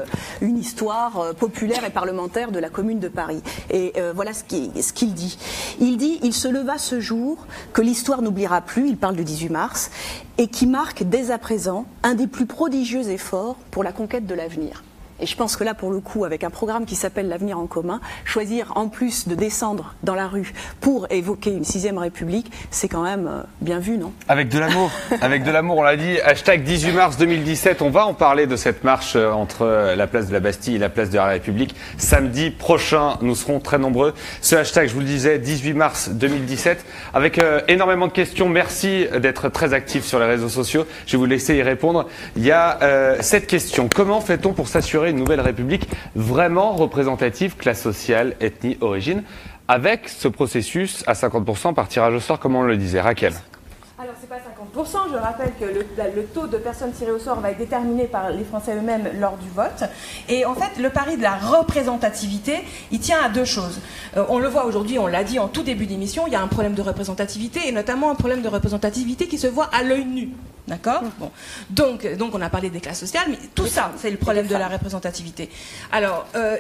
[0.42, 3.42] une histoire populaire et parlementaire de la Commune de Paris.
[3.72, 5.40] Et voilà ce qu'il dit.
[5.80, 8.90] Il dit il se leva ce jour que l'histoire n'oubliera plus.
[8.90, 9.90] Il parle du 18 mars
[10.38, 14.36] et qui marque dès à présent un des plus prodigieux efforts pour la conquête de
[14.36, 14.84] l'avenir.
[15.22, 17.68] Et je pense que là, pour le coup, avec un programme qui s'appelle L'avenir en
[17.68, 22.88] commun, choisir en plus de descendre dans la rue pour évoquer une sixième république, c'est
[22.88, 24.14] quand même euh, bien vu, non?
[24.28, 24.90] Avec de l'amour.
[25.22, 26.20] avec de l'amour, on l'a dit.
[26.22, 27.84] Hashtag 18 mars 2017.
[27.84, 30.76] On va en parler de cette marche euh, entre euh, la place de la Bastille
[30.76, 31.76] et la place de la République.
[31.98, 34.16] Samedi prochain, nous serons très nombreux.
[34.42, 36.84] Ce hashtag, je vous le disais, 18 mars 2017,
[37.14, 38.50] avec énormément de questions.
[38.50, 40.86] Merci d'être très actifs sur les réseaux sociaux.
[41.06, 42.08] Je vais vous laisser y répondre.
[42.36, 43.88] Il y a cette question.
[43.94, 49.24] Comment fait-on pour s'assurer une nouvelle république vraiment représentative, classe sociale, ethnie, origine,
[49.68, 53.00] avec ce processus à 50% par tirage au sort, comme on le disait.
[53.00, 53.34] Raquel
[54.02, 54.40] alors, c'est pas 50%.
[54.74, 58.46] Je rappelle que le, taux de personnes tirées au sort va être déterminé par les
[58.46, 59.84] Français eux-mêmes lors du vote.
[60.30, 63.82] Et en fait, le pari de la représentativité, il tient à deux choses.
[64.16, 66.42] Euh, on le voit aujourd'hui, on l'a dit en tout début d'émission, il y a
[66.42, 70.06] un problème de représentativité et notamment un problème de représentativité qui se voit à l'œil
[70.06, 70.30] nu.
[70.68, 71.02] D'accord?
[71.20, 71.32] Bon.
[71.70, 74.56] donc, donc, on a parlé des classes sociales, mais tout ça, c'est le problème de
[74.56, 75.50] la représentativité.
[75.92, 76.56] Alors, euh,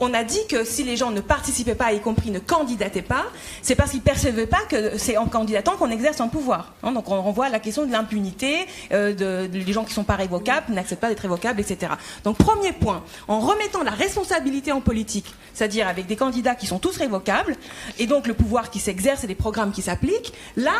[0.00, 3.26] on a dit que si les gens ne participaient pas, y compris ne candidataient pas,
[3.62, 6.74] c'est parce qu'ils percevaient pas que c'est en candidatant qu'on exerce un pouvoir.
[6.82, 6.92] Hein.
[6.92, 10.16] donc on renvoie à la question de l'impunité, euh, de, des gens qui sont pas
[10.16, 11.92] révocables, n'acceptent pas d'être révocables, etc.
[12.24, 16.78] Donc premier point, en remettant la responsabilité en politique, c'est-à-dire avec des candidats qui sont
[16.78, 17.56] tous révocables,
[17.98, 20.72] et donc le pouvoir qui s'exerce et les programmes qui s'appliquent, là,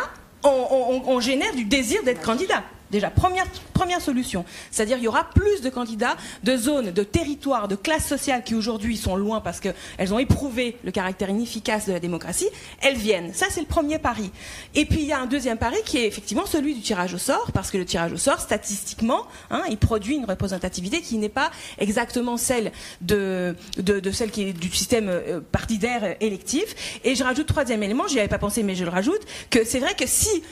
[0.43, 2.63] on génère du désir d'être candidat.
[2.91, 3.45] Déjà, première,
[3.99, 4.45] solution.
[4.71, 8.55] C'est-à-dire il y aura plus de candidats de zones, de territoires, de classes sociales qui
[8.55, 12.47] aujourd'hui sont loin parce qu'elles ont éprouvé le caractère inefficace de la démocratie.
[12.81, 13.33] Elles viennent.
[13.33, 14.31] Ça, c'est le premier pari.
[14.75, 17.17] Et puis il y a un deuxième pari qui est effectivement celui du tirage au
[17.17, 21.29] sort, parce que le tirage au sort, statistiquement, hein, il produit une représentativité qui n'est
[21.29, 23.55] pas exactement celle de,
[24.13, 26.99] celle du système euh, partidaire électif.
[27.03, 29.79] Et je rajoute troisième élément, j'y avais pas pensé mais je le rajoute, que c'est
[29.79, 30.43] vrai que si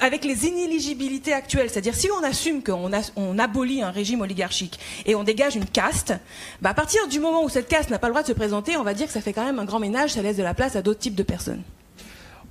[0.00, 5.14] avec les inéligibilités actuelles, c'est-à-dire si on assume qu'on on abolit un régime oligarchique et
[5.14, 6.14] on dégage une caste,
[6.62, 8.76] bah à partir du moment où cette caste n'a pas le droit de se présenter,
[8.76, 10.54] on va dire que ça fait quand même un grand ménage, ça laisse de la
[10.54, 11.62] place à d'autres types de personnes.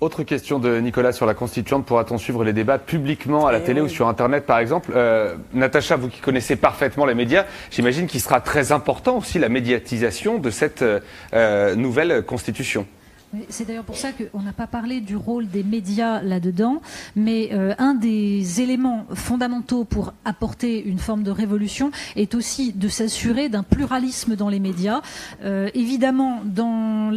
[0.01, 1.85] Autre question de Nicolas sur la constituante.
[1.85, 4.93] Pourra-t-on suivre les débats publiquement à la eh télé ou sur Internet, par exemple?
[4.95, 9.49] Euh, Natacha, vous qui connaissez parfaitement les médias, j'imagine qu'il sera très important aussi la
[9.49, 10.85] médiatisation de cette
[11.33, 12.87] euh, nouvelle constitution.
[13.49, 16.81] C'est d'ailleurs pour ça qu'on n'a pas parlé du rôle des médias là-dedans,
[17.15, 22.87] mais euh, un des éléments fondamentaux pour apporter une forme de révolution est aussi de
[22.87, 25.01] s'assurer d'un pluralisme dans les médias.
[25.43, 27.11] Euh, évidemment, dans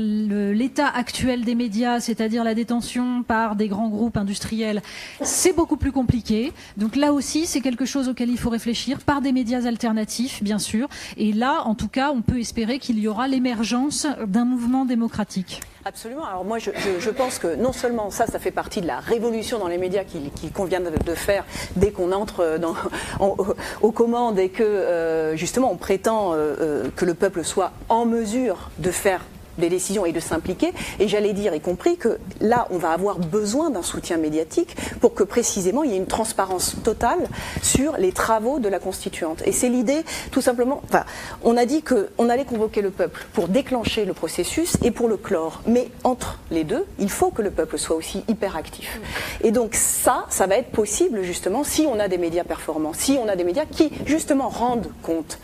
[0.62, 4.80] l'état actuel des médias, c'est-à-dire la détention par des grands groupes industriels,
[5.20, 6.52] c'est beaucoup plus compliqué.
[6.76, 10.60] Donc là aussi, c'est quelque chose auquel il faut réfléchir par des médias alternatifs, bien
[10.60, 10.88] sûr.
[11.16, 15.60] Et là, en tout cas, on peut espérer qu'il y aura l'émergence d'un mouvement démocratique.
[15.84, 16.24] Absolument.
[16.24, 19.66] Alors moi, je, pense que non seulement ça, ça fait partie de la révolution dans
[19.66, 21.44] les médias qu'il convient de, faire
[21.74, 22.74] dès qu'on entre dans,
[23.82, 28.06] aux commandes et que euh, justement on prétend euh, euh, que le peuple soit en
[28.06, 29.22] mesure de faire
[29.58, 30.72] des décisions et de s'impliquer.
[30.98, 35.14] Et j'allais dire, y compris que là, on va avoir besoin d'un soutien médiatique pour
[35.14, 37.28] que précisément il y ait une transparence totale
[37.62, 39.42] sur les travaux de la constituante.
[39.46, 40.80] Et c'est l'idée, tout simplement.
[40.84, 41.04] Enfin,
[41.42, 45.16] on a dit qu'on allait convoquer le peuple pour déclencher le processus et pour le
[45.16, 45.62] clore.
[45.66, 49.00] Mais entre les deux, il faut que le peuple soit aussi hyper actif.
[49.42, 53.18] Et donc ça, ça va être possible justement si on a des médias performants, si
[53.20, 55.38] on a des médias qui justement rendent compte,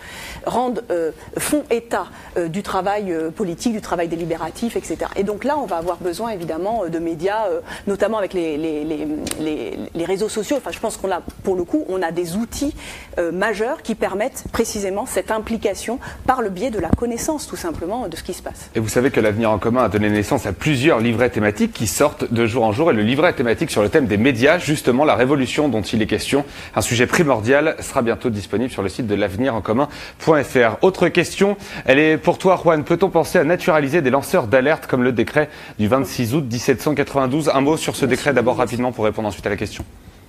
[0.47, 2.07] rendent, euh, font état
[2.37, 4.97] euh, du travail euh, politique, du travail délibératif, etc.
[5.17, 8.57] Et donc là, on va avoir besoin évidemment euh, de médias, euh, notamment avec les,
[8.57, 10.57] les, réseaux sociaux.
[10.57, 12.75] Enfin, je pense qu'on a, pour le coup, on a des outils
[13.19, 18.09] euh, majeurs qui permettent précisément cette implication par le biais de la connaissance, tout simplement,
[18.09, 18.71] de ce qui se passe.
[18.75, 21.87] Et vous savez que l'avenir en commun a donné naissance à plusieurs livrets thématiques qui
[21.87, 22.91] sortent de jour en jour.
[22.91, 26.07] Et le livret thématique sur le thème des médias, justement, la révolution dont il est
[26.07, 26.45] question,
[26.75, 30.77] un sujet primordial, sera bientôt disponible sur le site de l'avenir en commun.fr.
[30.83, 32.85] Autre question, elle est pour toi, Juan.
[32.85, 35.49] Peut-on penser à naturaliser des lanceurs d'alerte comme le décret
[35.79, 37.51] du 26 août 1792.
[37.55, 39.85] Un mot sur ce décret d'abord rapidement pour répondre ensuite à la question.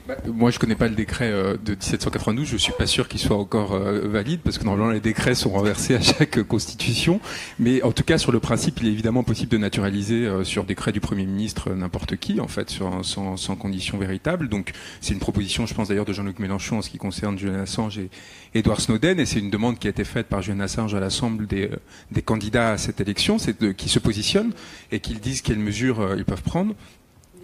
[0.09, 2.47] Bah, moi, je connais pas le décret euh, de 1792.
[2.47, 5.51] Je suis pas sûr qu'il soit encore euh, valide parce que normalement les décrets sont
[5.51, 7.21] renversés à chaque constitution.
[7.59, 10.63] Mais en tout cas, sur le principe, il est évidemment possible de naturaliser euh, sur
[10.63, 14.49] décret du Premier ministre n'importe qui, en fait, sur, sans, sans condition véritable.
[14.49, 17.59] Donc, c'est une proposition, je pense d'ailleurs, de Jean-Luc Mélenchon en ce qui concerne Julian
[17.59, 18.09] Assange et
[18.55, 19.19] Edward Snowden.
[19.19, 21.69] Et c'est une demande qui a été faite par Julian Assange à l'ensemble des,
[22.09, 24.53] des candidats à cette élection, c'est de, qui se positionnent
[24.91, 26.73] et qu'ils disent quelles mesures ils peuvent prendre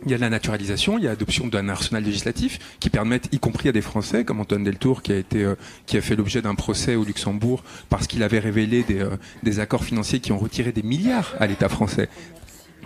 [0.05, 3.39] Il y a la naturalisation, il y a l'adoption d'un arsenal législatif qui permettent, y
[3.39, 5.55] compris à des Français, comme Antoine Deltour, qui a été, euh,
[5.85, 9.59] qui a fait l'objet d'un procès au Luxembourg parce qu'il avait révélé des, euh, des
[9.59, 12.09] accords financiers qui ont retiré des milliards à l'État français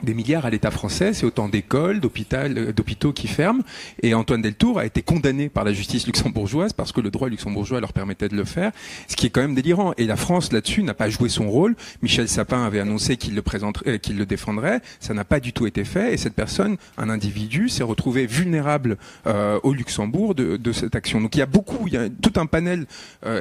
[0.03, 2.01] des milliards à l'État français, c'est autant d'écoles,
[2.34, 3.63] euh, d'hôpitaux qui ferment.
[4.01, 7.80] Et Antoine Deltour a été condamné par la justice luxembourgeoise parce que le droit luxembourgeois
[7.80, 8.71] leur permettait de le faire,
[9.07, 9.93] ce qui est quand même délirant.
[9.97, 11.76] Et la France là-dessus n'a pas joué son rôle.
[12.01, 14.81] Michel Sapin avait annoncé qu'il le présenterait, euh, qu'il le défendrait.
[14.99, 16.13] Ça n'a pas du tout été fait.
[16.13, 18.97] Et cette personne, un individu, s'est retrouvé vulnérable
[19.27, 21.19] euh, au Luxembourg de, cette action.
[21.19, 22.85] Donc il y a beaucoup, il y a tout un panel.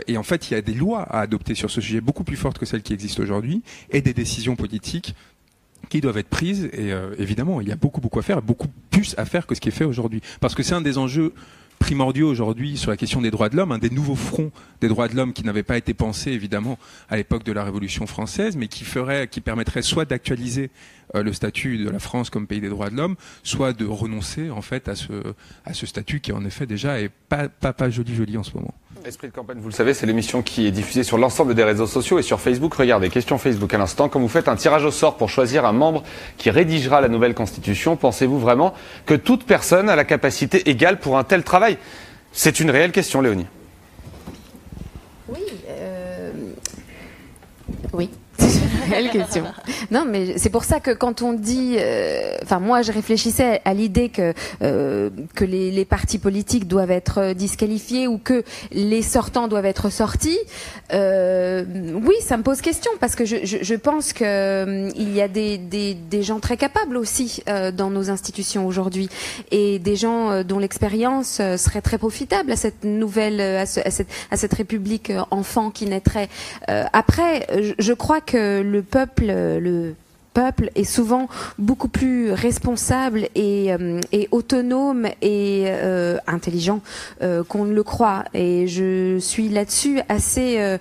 [0.07, 2.37] Et en fait, il y a des lois à adopter sur ce sujet beaucoup plus
[2.37, 5.15] fortes que celles qui existent aujourd'hui et des décisions politiques
[5.89, 6.69] qui doivent être prises.
[6.73, 9.55] Et euh, évidemment, il y a beaucoup, beaucoup à faire, beaucoup plus à faire que
[9.55, 10.21] ce qui est fait aujourd'hui.
[10.41, 11.33] Parce que c'est un des enjeux
[11.79, 14.51] primordiaux aujourd'hui sur la question des droits de l'homme, un des nouveaux fronts
[14.81, 16.79] des droits de l'homme qui n'avait pas été pensé évidemment
[17.09, 20.71] à l'époque de la Révolution française, mais qui ferait, qui permettrait soit d'actualiser
[21.15, 24.51] euh, le statut de la France comme pays des droits de l'homme, soit de renoncer
[24.51, 25.13] en fait à ce,
[25.65, 28.55] à ce statut qui en effet déjà est pas, pas, pas joli joli en ce
[28.55, 28.75] moment.
[29.05, 31.87] Esprit de campagne, vous le savez, c'est l'émission qui est diffusée sur l'ensemble des réseaux
[31.87, 32.75] sociaux et sur Facebook.
[32.75, 34.09] Regardez, question Facebook à l'instant.
[34.09, 36.03] Quand vous faites un tirage au sort pour choisir un membre
[36.37, 38.75] qui rédigera la nouvelle constitution, pensez-vous vraiment
[39.07, 41.79] que toute personne a la capacité égale pour un tel travail?
[42.33, 43.47] C'est une réelle question, Léonie.
[45.29, 45.41] Oui.
[45.69, 46.33] Euh...
[47.93, 48.11] Oui.
[48.89, 49.45] Réelle question.
[49.91, 53.75] Non, mais c'est pour ça que quand on dit, euh, enfin moi je réfléchissais à
[53.75, 54.33] l'idée que
[54.63, 58.43] euh, que les, partis politiques doivent être disqualifiés ou que
[58.73, 60.39] les sortants doivent être sortis.
[60.93, 61.65] Euh,
[62.05, 66.23] oui, ça me pose question parce que je, pense que il y a des, des,
[66.23, 67.43] gens très capables aussi
[67.75, 69.09] dans nos institutions aujourd'hui
[69.51, 74.55] et des gens dont l'expérience serait très profitable à cette nouvelle, à, cette, à cette
[74.55, 76.29] république enfant qui naîtrait.
[76.67, 79.95] après, je, je crois que le peuple, le
[80.39, 81.29] peuple est souvent
[81.59, 84.01] beaucoup plus responsable et, euh,
[84.31, 86.81] autonome et euh, intelligent
[87.23, 88.25] euh, qu'on ne le croit.
[88.35, 90.79] Et je suis là-dessus assez euh,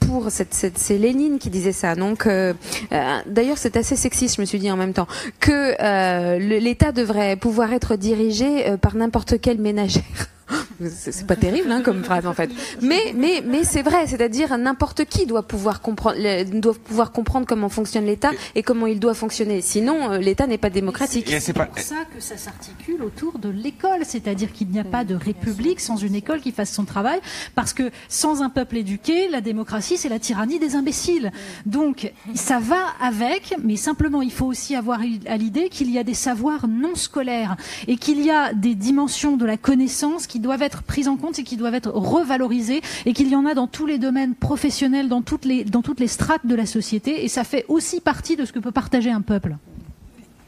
[0.00, 1.94] pour c'est Lénine qui disait ça.
[1.94, 2.54] Donc euh,
[3.26, 5.08] d'ailleurs c'est assez sexiste, je me suis dit en même temps
[5.38, 10.02] que l'État devrait pouvoir être dirigé par n'importe quelle ménagère.
[10.90, 12.50] C'est pas terrible hein, comme phrase en fait.
[12.82, 16.18] Mais mais mais c'est vrai, c'est-à-dire n'importe qui doit pouvoir comprendre
[16.60, 19.60] doit pouvoir comprendre comment fonctionne l'État et comment il doit fonctionner.
[19.60, 21.34] Sinon euh, l'État n'est pas démocratique.
[21.40, 25.14] C'est pour ça que ça s'articule autour de l'école, c'est-à-dire qu'il n'y a pas de
[25.14, 27.20] république sans une école qui fasse son travail
[27.54, 31.32] parce que sans un peuple éduqué, la démocratie c'est la tyrannie des imbéciles.
[31.66, 36.04] Donc ça va avec, mais simplement il faut aussi avoir à l'idée qu'il y a
[36.04, 37.56] des savoirs non scolaires
[37.88, 41.38] et qu'il y a des dimensions de la connaissance qui doivent être prises en compte
[41.38, 45.08] et qui doivent être revalorisées et qu'il y en a dans tous les domaines professionnels,
[45.08, 45.64] dans toutes les,
[46.08, 49.22] strates de la société et ça fait aussi partie de ce que peut partager un
[49.22, 49.56] peuple.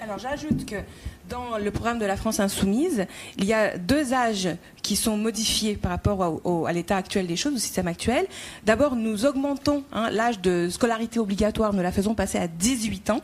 [0.00, 0.76] Alors j'ajoute que
[1.28, 3.06] dans le programme de la France insoumise,
[3.38, 4.50] il y a deux âges
[4.82, 8.26] qui sont modifiés par rapport à l'état actuel des choses, au système actuel.
[8.64, 13.20] D'abord, nous augmentons hein, l'âge de scolarité obligatoire, nous la faisons passer à 18 ans.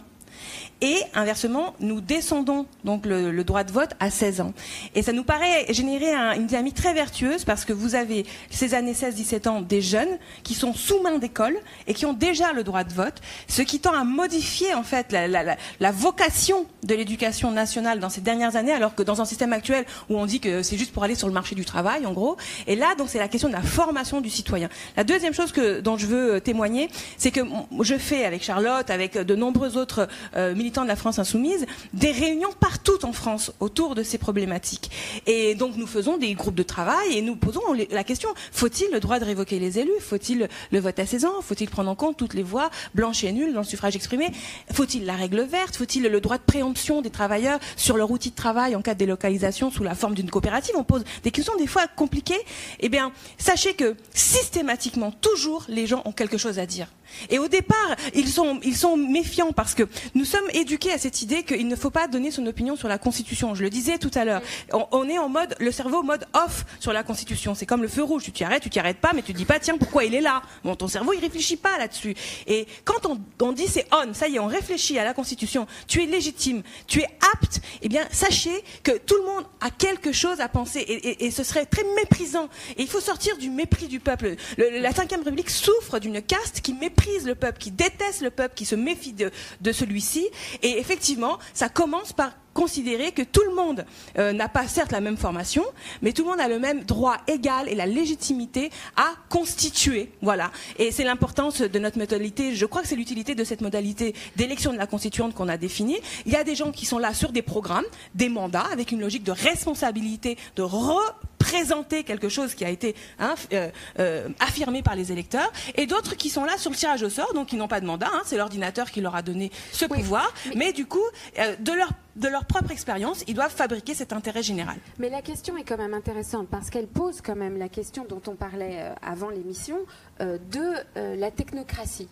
[0.83, 4.53] Et inversement, nous descendons donc le, droit de vote à 16 ans.
[4.97, 8.75] Et ça nous paraît générer un, une dynamique très vertueuse parce que vous avez ces
[8.75, 11.57] années 16-17 ans des jeunes qui sont sous main d'école
[11.87, 15.13] et qui ont déjà le droit de vote, ce qui tend à modifier en fait
[15.13, 19.85] la, vocation de l'éducation nationale dans ces dernières années, alors que dans un système actuel
[20.11, 22.37] où on dit que c'est juste pour aller sur le marché du travail, en gros.
[22.67, 24.69] Et là, donc, c'est la question de la formation du citoyen.
[24.97, 27.41] La deuxième chose que, dont je veux témoigner, c'est que
[27.83, 32.11] je fais avec Charlotte, avec de nombreux autres euh, militants de la France insoumise, des
[32.11, 34.91] réunions partout en France autour de ces problématiques.
[35.27, 39.01] Et donc nous faisons des groupes de travail et nous posons la question faut-il le
[39.01, 39.91] droit de révoquer les élus?
[40.01, 41.43] Faut-il le vote à 16 ans?
[41.43, 44.31] Faut-il prendre en compte toutes les voix blanches et nulles dans le suffrage exprimé?
[44.73, 45.77] Faut-il la règle verte?
[45.77, 48.99] Faut-il le droit de préemption des travailleurs sur leur outil de travail en cas de
[48.99, 50.75] délocalisation sous la forme d'une coopérative?
[50.77, 52.41] On pose des questions des fois compliquées.
[52.81, 56.89] Eh bien, sachez que systématiquement, toujours, les gens ont quelque chose à dire.
[57.31, 59.85] Et au départ, ils sont, ils sont méfiants parce que
[60.15, 62.99] nous sommes éduqués à cette idée qu'il ne faut pas donner son opinion sur la
[62.99, 63.55] Constitution.
[63.55, 64.43] Je le disais tout à l'heure.
[64.73, 67.55] On, on, est en mode, le cerveau mode off sur la Constitution.
[67.55, 68.25] C'est comme le feu rouge.
[68.25, 70.21] Tu t'y arrêtes, tu t'y arrêtes pas, mais tu dis pas, tiens, pourquoi il est
[70.21, 70.43] là?
[70.65, 72.15] Bon, ton cerveau, il réfléchit pas là-dessus.
[72.47, 75.67] Et quand on, on dit c'est on, ça y est, on réfléchit à la Constitution,
[75.87, 80.13] tu es légitime, tu es apte, eh bien, sachez que tout le monde a quelque
[80.13, 82.49] chose à penser et, et, et ce serait très méprisant.
[82.77, 84.37] Et il faut sortir du mépris du peuple.
[84.57, 88.55] Le, la Ve République souffre d'une caste qui méprise le peuple, qui déteste le peuple,
[88.55, 90.29] qui se méfie de, celui-ci.
[90.63, 93.85] Et effectivement, ça commence par considérer que tout le monde
[94.19, 95.65] euh, n'a pas certes la même formation,
[96.01, 100.11] mais tout le monde a le même droit égal et la légitimité à constituer.
[100.23, 100.51] Voilà.
[100.79, 102.55] Et c'est l'importance de notre modalité.
[102.55, 105.99] Je crois que c'est l'utilité de cette modalité d'élection de la constituante qu'on a définie.
[106.27, 107.85] Il y a des gens qui sont là sur des programmes,
[108.15, 113.35] des mandats, avec une logique de responsabilité, de représenter quelque chose qui a été hein,
[113.53, 117.11] euh, euh, affirmé par les électeurs, et d'autres qui sont là sur le tirage au
[117.11, 118.11] sort, donc qui n'ont pas de mandat.
[118.13, 121.05] Hein, c'est l'ordinateur qui leur a donné ce pouvoir, mais du coup,
[121.37, 124.77] de leur de leur propre expérience, ils doivent fabriquer cet intérêt général.
[124.99, 128.23] Mais la question est quand même intéressante parce qu'elle pose quand même la question dont
[128.27, 129.79] on parlait euh, avant l'émission
[130.21, 130.61] euh, de
[130.97, 132.09] euh, la technocratie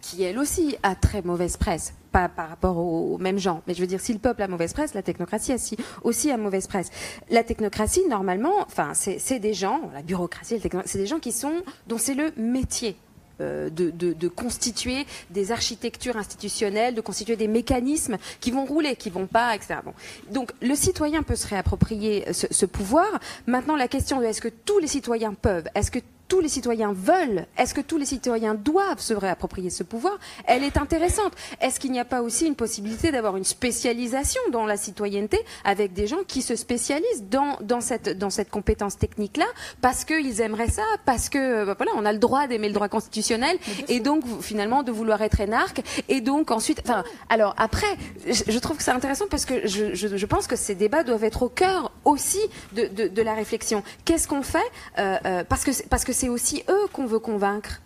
[0.00, 3.80] qui elle aussi a très mauvaise presse, pas par rapport aux, mêmes gens, mais je
[3.80, 6.66] veux dire, si le peuple a mauvaise presse, la technocratie a si- aussi a mauvaise
[6.66, 6.90] presse.
[7.30, 11.54] La technocratie, normalement, enfin, c'est des gens, la bureaucratie, c'est des gens qui sont,
[11.86, 12.98] dont c'est le métier.
[13.40, 18.96] Euh, de, de- de constituer des architectures institutionnelles, de constituer des mécanismes qui vont rouler,
[18.96, 19.76] qui vont pas, etc.
[19.84, 19.94] Bon.
[20.30, 23.08] Donc le citoyen peut se réapproprier ce, ce pouvoir.
[23.46, 25.98] Maintenant, la question de est-ce que tous les citoyens peuvent, est-ce que
[26.28, 30.18] tous les citoyens veulent, est-ce que tous les citoyens doivent se réapproprier ce pouvoir?
[30.46, 31.32] Elle est intéressante.
[31.60, 35.92] Est-ce qu'il n'y a pas aussi une possibilité d'avoir une spécialisation dans la citoyenneté avec
[35.92, 39.44] des gens qui se spécialisent dans, dans, cette, dans cette compétence technique-là?
[39.80, 42.74] Parce qu'ils aimeraient ça, parce que euh, bah, voilà, on a le droit d'aimer le
[42.74, 47.86] droit constitutionnel et donc finalement de vouloir être énarque et donc ensuite, enfin, alors après,
[48.26, 51.24] je, trouve que c'est intéressant parce que je, je, je pense que ces débats doivent
[51.24, 52.40] être au cœur aussi
[52.72, 53.82] de, de, de la réflexion.
[54.04, 54.58] Qu'est-ce qu'on fait?
[54.98, 57.80] Euh, euh, Parce que c'est- parce que c'est aussi eux qu'on veut convaincre.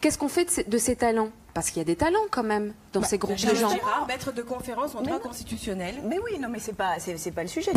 [0.00, 1.30] Qu'est-ce qu'on fait de ces talents?
[1.54, 3.68] Parce qu'il y a des talents quand même dans ces groupes de gens.
[3.70, 5.94] Girard, maître de conférence en droit constitutionnel.
[6.08, 7.70] Mais oui, non, mais c'est pas, c'est, pas le sujet.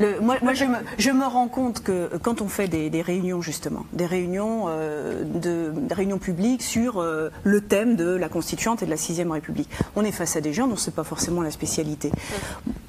[0.00, 2.90] Le- moi, moi, je me, je me rends compte que euh, quand on fait des,
[2.90, 8.10] des réunions justement, des réunions euh, de des réunions publiques sur euh, le thème de
[8.16, 10.94] la constituante et de la sixième République, on est face à des gens dont c'est
[10.94, 12.10] pas forcément la spécialité.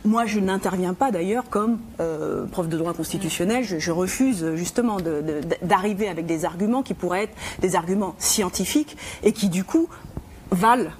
[0.06, 3.64] Moi, je n'interviens pas d'ailleurs comme euh, prof de droit constitutionnel.
[3.64, 8.16] Je, je refuse justement de- de- d'arriver avec des arguments qui pourraient être des arguments
[8.18, 9.88] scientifiques et qui du coup
[10.52, 10.94] Val.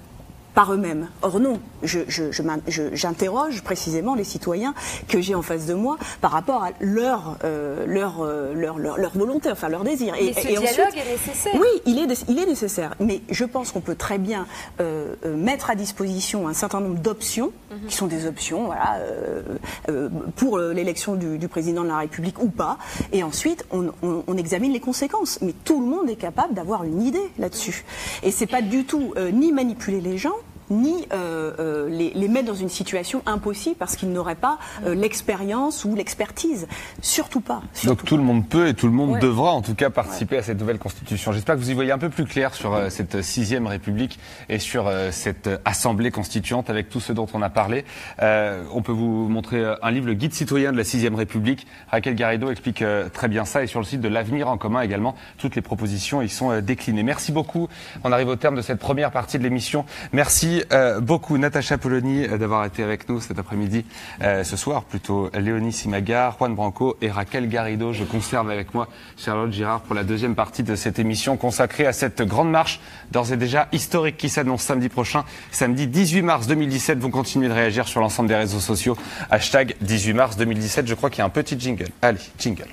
[0.54, 1.08] Par eux-mêmes.
[1.22, 4.74] Or non, je- je- je m'in- je- j'interroge précisément les citoyens
[5.08, 8.98] que j'ai en face de moi par rapport à leur, euh, leur, euh, leur, leur,
[8.98, 10.14] leur volonté, enfin leur désir.
[10.20, 11.52] Mais ce dialogue est nécessaire.
[11.54, 12.94] Oui, il est, il est nécessaire.
[13.00, 14.46] Mais je pense qu'on peut très bien
[14.80, 17.86] euh, mettre à disposition un certain nombre d'options, Mhm.
[17.88, 19.42] qui sont des options voilà, euh,
[19.88, 22.78] euh, pour l'élection du, du président de la République ou pas.
[23.12, 25.38] Et ensuite, on, on- on examine les conséquences.
[25.40, 27.84] Mais tout le monde est capable d'avoir une idée là-dessus.
[28.22, 30.34] Et c'est pas du tout euh, ni manipuler les gens,
[30.72, 34.94] ni euh, euh, les, les mettre dans une situation impossible parce qu'ils n'auraient pas euh,
[34.94, 36.66] l'expérience ou l'expertise.
[37.00, 37.62] Surtout pas.
[37.84, 39.20] Donc tout le monde peut et tout le monde Ouais.
[39.20, 41.32] devra en tout cas participer à cette nouvelle constitution.
[41.32, 44.18] J'espère que vous y voyez un peu plus clair sur euh, cette sixième République
[44.48, 47.84] et sur euh, cette assemblée constituante avec tout ce dont on a parlé.
[48.22, 51.66] Euh, on peut vous montrer un livre, le Guide citoyen de la sixième République.
[51.90, 54.80] Raquel Garrido explique euh, très bien ça et sur le site de l'Avenir en commun
[54.80, 57.02] également, toutes les propositions y sont euh, déclinées.
[57.02, 57.68] Merci beaucoup.
[58.04, 59.84] On arrive au terme de cette première partie de l'émission.
[60.12, 63.84] Merci euh, beaucoup Natacha Polony euh, d'avoir été avec nous cet après-midi,
[64.22, 67.92] euh, ce soir plutôt Léonie Simagar, Juan Branco et Raquel Garrido.
[67.92, 71.92] Je conserve avec moi Charlotte Girard pour la deuxième partie de cette émission consacrée à
[71.92, 72.80] cette grande marche
[73.10, 76.98] d'ores et déjà historique qui s'annonce samedi prochain, samedi 18 mars 2017.
[76.98, 78.96] Vous continuez de réagir sur l'ensemble des réseaux sociaux.
[79.30, 80.86] Hashtag 18 mars 2017.
[80.86, 81.88] Je crois qu'il y a un petit jingle.
[82.00, 82.68] Allez, jingle.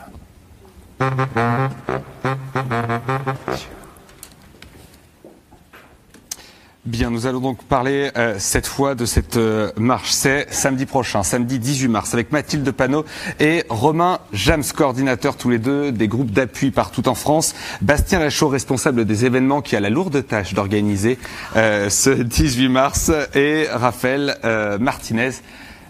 [6.85, 10.11] Bien, nous allons donc parler euh, cette fois de cette euh, marche.
[10.11, 13.03] C'est samedi prochain, samedi 18 mars, avec Mathilde Panot
[13.41, 17.53] et Romain Jams, coordinateur tous les deux des groupes d'appui partout en France.
[17.81, 21.19] Bastien Lachaud, responsable des événements, qui a la lourde tâche d'organiser
[21.57, 25.31] euh, ce 18 mars, et Raphaël euh, Martinez,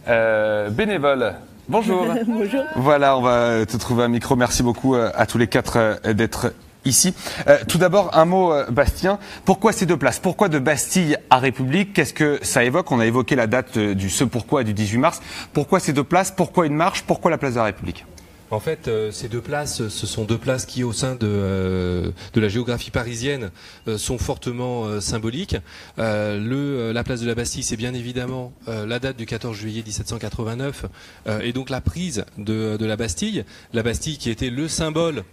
[0.08, 1.36] euh, bénévole.
[1.70, 2.08] Bonjour.
[2.28, 2.64] Bonjour.
[2.78, 4.36] Voilà, on va te trouver un micro.
[4.36, 6.52] Merci beaucoup à tous les quatre d'être
[6.90, 7.14] ici.
[7.48, 9.20] Euh, tout d'abord, un mot, euh, Bastien.
[9.46, 10.20] Pourquoi ces deux places?
[10.20, 11.94] Pourquoi de Bastille à République?
[11.94, 12.92] Qu'est-ce que ça évoque?
[12.92, 15.22] On a évoqué la date euh, du ce pourquoi du 18 mars.
[15.54, 16.32] Pourquoi ces deux places?
[16.32, 17.04] Pourquoi une marche?
[17.04, 18.06] Pourquoi la place de la République?
[18.52, 22.12] En fait, euh, ces deux places, ce sont deux places qui, au sein de, euh,
[22.34, 23.52] de la géographie parisienne,
[23.88, 25.56] euh, sont fortement euh, symboliques.
[25.98, 30.86] Le, la place de la Bastille, c'est bien évidemment la date du 14 juillet 1789,
[31.28, 33.46] euh, et donc la prise de, de la Bastille.
[33.74, 35.24] La Bastille qui était le symbole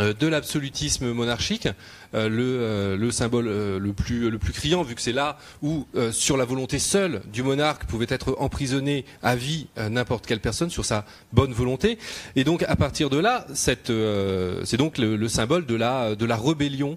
[0.00, 1.68] de l'absolutisme monarchique,
[2.14, 6.44] euh, le, euh, le, symbole le, plus, criant, vu que c'est là où, sur la
[6.44, 11.52] volonté seule du monarque, pouvait être emprisonné à vie n'importe quelle personne, sur sa bonne
[11.52, 11.98] volonté.
[12.36, 16.96] Et donc, à partir de là, c'est donc le, symbole de la, rébellion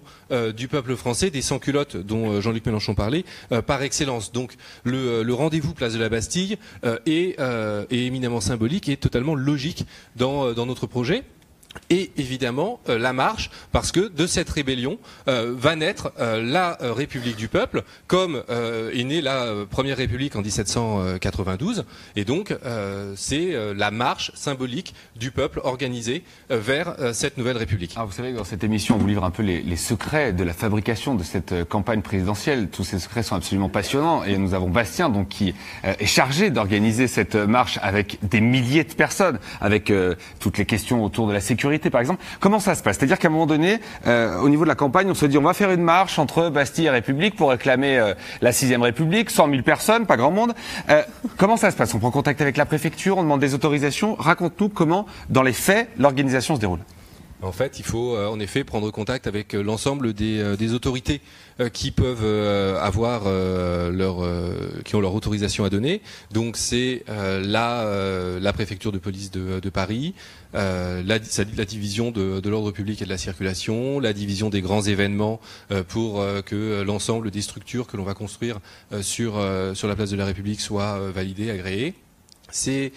[0.56, 3.24] du peuple français, des sans-culottes dont Jean-Luc Mélenchon parlait,
[3.66, 4.32] par excellence.
[4.32, 4.54] Donc,
[4.84, 6.58] le, rendez-vous place de la Bastille
[7.06, 7.36] est,
[7.90, 9.86] éminemment symbolique et totalement logique
[10.16, 11.24] dans notre projet
[11.90, 14.98] et évidemment euh, la marche, parce que de cette rébellion
[15.28, 20.42] euh, va naître euh, la République du peuple, comme est née la Première République en
[20.42, 21.84] 1792,
[22.16, 22.56] et donc
[23.16, 27.94] c'est la marche symbolique du peuple organisé vers cette nouvelle République.
[27.96, 30.44] Ah, vous savez, dans cette émission, on vous livre un peu les, les, secrets de
[30.44, 32.68] la fabrication de cette campagne présidentielle.
[32.70, 37.08] Tous ces secrets sont absolument passionnants, et nous avons Bastien, donc qui est chargé d'organiser
[37.08, 39.92] cette marche avec des milliers de personnes, avec
[40.40, 42.22] toutes les questions autour de la sécurité par exemple.
[42.40, 42.98] Comment ça se passe?
[42.98, 45.42] C'est-à-dire qu'à un moment donné, euh, au niveau de la campagne, on se dit on
[45.42, 49.50] va faire une marche entre Bastille et République pour réclamer euh, la sixième République, 100
[49.50, 50.54] 000 personnes, pas grand monde.
[50.90, 51.02] Euh,
[51.36, 51.94] comment ça se passe?
[51.94, 54.14] On prend contact avec la préfecture, on demande des autorisations.
[54.18, 56.80] Raconte-nous comment, dans les faits, l'organisation se déroule.
[57.42, 61.20] En fait, il faut en effet prendre contact avec l'ensemble des, des, autorités
[61.72, 62.24] qui peuvent
[62.80, 64.26] avoir leur,
[64.84, 66.00] qui ont leur autorisation à donner.
[66.32, 70.14] Donc c'est la, la préfecture de police de, de Paris,
[70.54, 71.18] euh, la,
[71.56, 75.40] la, division de, l'ordre public et de la circulation, la division des grands événements
[75.72, 78.60] euh, pour euh, que l'ensemble des structures que l'on va construire
[79.00, 79.34] sur,
[79.74, 81.94] sur la place de la République soient validées, agréées
[82.50, 82.92] c'est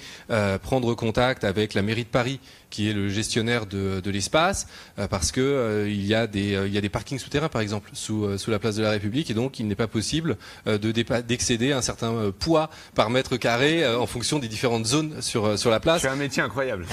[0.61, 2.39] prendre contact avec la mairie de Paris
[2.69, 4.67] qui est le gestionnaire de, de l'espace,
[4.99, 7.49] euh, parce que euh, il y a des euh, il y a des parkings souterrains
[7.49, 10.37] par exemple sous sous la place de la République et donc il n'est pas possible
[10.65, 10.91] de
[11.21, 15.79] d'excéder un certain poids par mètre carré en fonction des différentes zones sur sur la
[15.79, 16.01] place.
[16.01, 16.85] C'est un métier incroyable.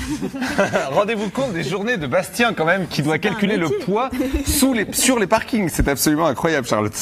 [0.90, 4.10] Rendez-vous compte des journées de Bastien quand même qui doit calculer le poids
[4.46, 5.68] sous les sur les parkings.
[5.68, 6.98] C'est absolument incroyable, Charlotte.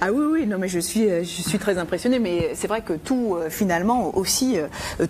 [0.00, 2.94] Ah oui oui non mais je suis je suis très impressionnée mais c'est vrai que
[2.94, 4.56] tout finalement aussi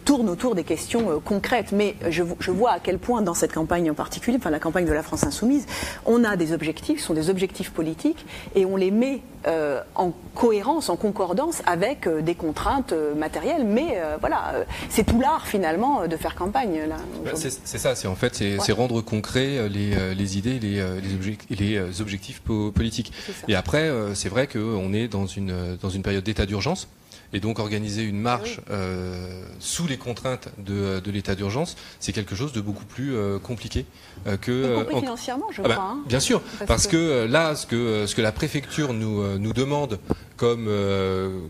[0.04, 3.90] tourne autour des questions concrètes mais je je vois à quel point dans cette campagne
[3.90, 5.66] en particulier, enfin la campagne de la France insoumise,
[6.04, 10.12] on a des objectifs, ce sont des objectifs politiques, et on les met euh, en
[10.34, 13.64] cohérence, en concordance avec euh, des contraintes euh, matérielles.
[13.64, 16.80] Mais voilà, c'est tout l'art finalement de faire campagne.
[17.24, 20.84] Bah, c'est ça, c'est en fait c'est rendre concret les, les idées, les,
[21.50, 23.12] les, les objectifs politiques.
[23.48, 26.88] Et après, c'est vrai qu'on est dans une, dans une période d'état d'urgence.
[27.32, 32.34] Et donc organiser une marche euh, sous les contraintes de, de l'état d'urgence, c'est quelque
[32.34, 33.84] chose de beaucoup plus euh, compliqué
[34.26, 34.84] euh, que.
[34.92, 35.84] Y financièrement, je ah bah, crois.
[35.90, 35.98] Hein.
[36.06, 37.26] bien sûr, parce, que...
[37.26, 39.98] là, ce que ce que la préfecture nous nous demande
[40.36, 40.70] comme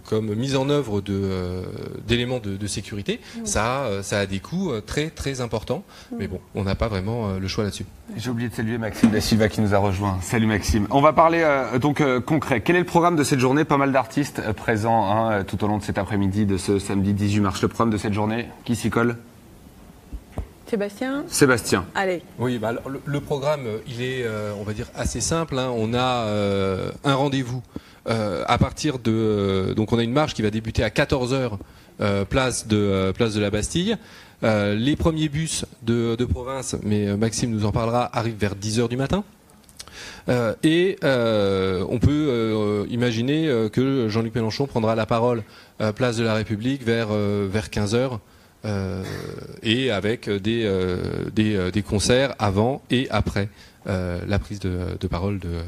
[0.05, 1.63] comme mise en œuvre de
[2.07, 5.85] d'éléments de, de, sécurité, ça ça a des coûts très très importants.
[6.19, 7.87] Mais bon, on n'a pas vraiment le choix là-dessus.
[8.15, 10.19] J'ai oublié de saluer Maxime Da Silva qui nous a rejoint.
[10.23, 10.87] Salut Maxime.
[10.91, 11.45] On va parler
[11.81, 12.61] donc concret.
[12.61, 13.65] Quel est le programme de cette journée?
[13.65, 17.41] Pas mal d'artistes présents hein, tout au long de cet après-midi, de ce samedi 18
[17.41, 17.63] mars.
[17.63, 19.17] Le programme de cette journée, qui s'y colle?
[20.69, 21.25] Sébastien?
[21.29, 21.87] Sébastien.
[21.95, 22.23] Allez.
[22.39, 22.73] Oui, bah,
[23.05, 25.59] le, programme, il est, euh, on va dire, assez simple.
[25.59, 25.71] Hein.
[25.77, 27.63] On a euh, un rendez-vous
[28.09, 29.75] euh, à partir de...
[29.77, 31.59] donc on a une marche qui va débuter à 14h,
[32.29, 33.97] place, de, place de la Bastille.
[34.43, 39.25] Les premiers bus de, province, mais Maxime nous en parlera, arrivent vers 10h du matin.
[40.29, 45.43] Euh, et euh, on peut euh, imaginer que Jean-Luc Mélenchon prendra la parole
[45.95, 48.21] place de la République vers vers 15 heures.
[49.63, 53.49] et avec des, concerts avant et après
[53.87, 55.61] la prise de, de parole de,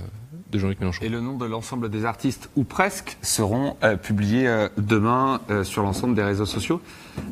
[0.51, 1.05] de Jean-Luc Mélenchon.
[1.05, 6.23] Et le nom de l'ensemble des artistes, ou presque, seront publiés demain sur l'ensemble des
[6.23, 6.81] réseaux sociaux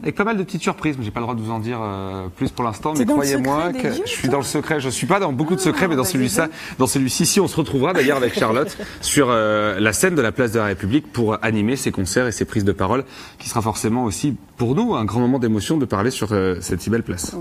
[0.02, 0.96] avec pas mal de petites surprises.
[0.98, 2.94] Mais j'ai pas le droit de vous en dire euh, plus pour l'instant.
[2.96, 4.80] Mais croyez-moi que je suis dans le secret.
[4.80, 6.40] Je suis pas dans beaucoup de secrets, ah, mais dans bah, celui-ci,
[6.78, 10.32] dans celui-ci, si on se retrouvera d'ailleurs avec Charlotte sur euh, la scène de la
[10.32, 13.04] place de la République pour animer ces concerts et ces prises de parole,
[13.38, 16.80] qui sera forcément aussi pour nous un grand moment d'émotion de parler sur euh, cette
[16.80, 17.34] si belle place.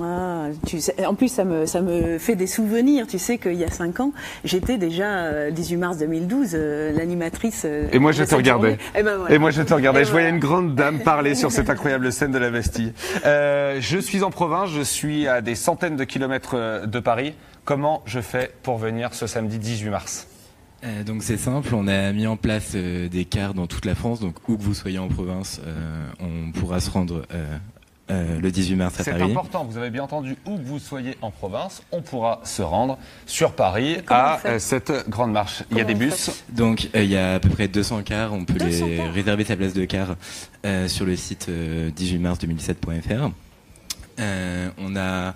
[0.65, 3.07] Tu sais, en plus, ça me, ça me fait des souvenirs.
[3.07, 4.11] Tu sais qu'il y a cinq ans,
[4.43, 6.55] j'étais déjà 18 mars 2012
[6.95, 7.65] l'animatrice.
[7.65, 8.77] et moi, je te regardais.
[8.95, 10.05] Et, ben et, moi, je te regardais.
[10.05, 12.93] je voyais une grande dame parler sur cette incroyable scène de la Bastille.
[13.25, 17.33] Euh, je suis en province, je suis à des centaines de kilomètres euh, de Paris.
[17.63, 20.27] Comment je fais pour venir ce samedi 18 mars?
[20.83, 24.19] Euh, donc c'est simple, on a mis en place des cars dans toute la France,
[24.19, 25.61] donc où que vous soyez en province,
[26.19, 27.23] on pourra se rendre
[28.11, 29.23] euh, le 18 mars à Paris.
[29.25, 32.61] C'est important, vous avez bien entendu, où que vous soyez en province, on pourra se
[32.61, 35.63] rendre sur Paris à euh, cette grande marche.
[35.71, 38.33] il y a des bus Donc euh, il y a à peu près 200 cars,
[38.33, 40.15] on peut les réserver sa place de car
[40.87, 43.31] sur le site 18mars2017.fr.
[44.77, 45.33] on a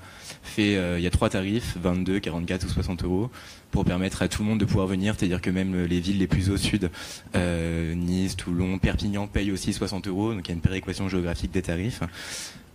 [0.50, 3.32] fait, euh, il y a trois tarifs, 22, 44 ou 60 euros,
[3.72, 5.16] pour permettre à tout le monde de pouvoir venir.
[5.18, 6.90] C'est-à-dire que même les villes les plus au sud,
[7.36, 10.34] euh, Nice, Toulon, Perpignan, payent aussi 60 euros.
[10.34, 12.02] Donc il y a une péréquation géographique des tarifs.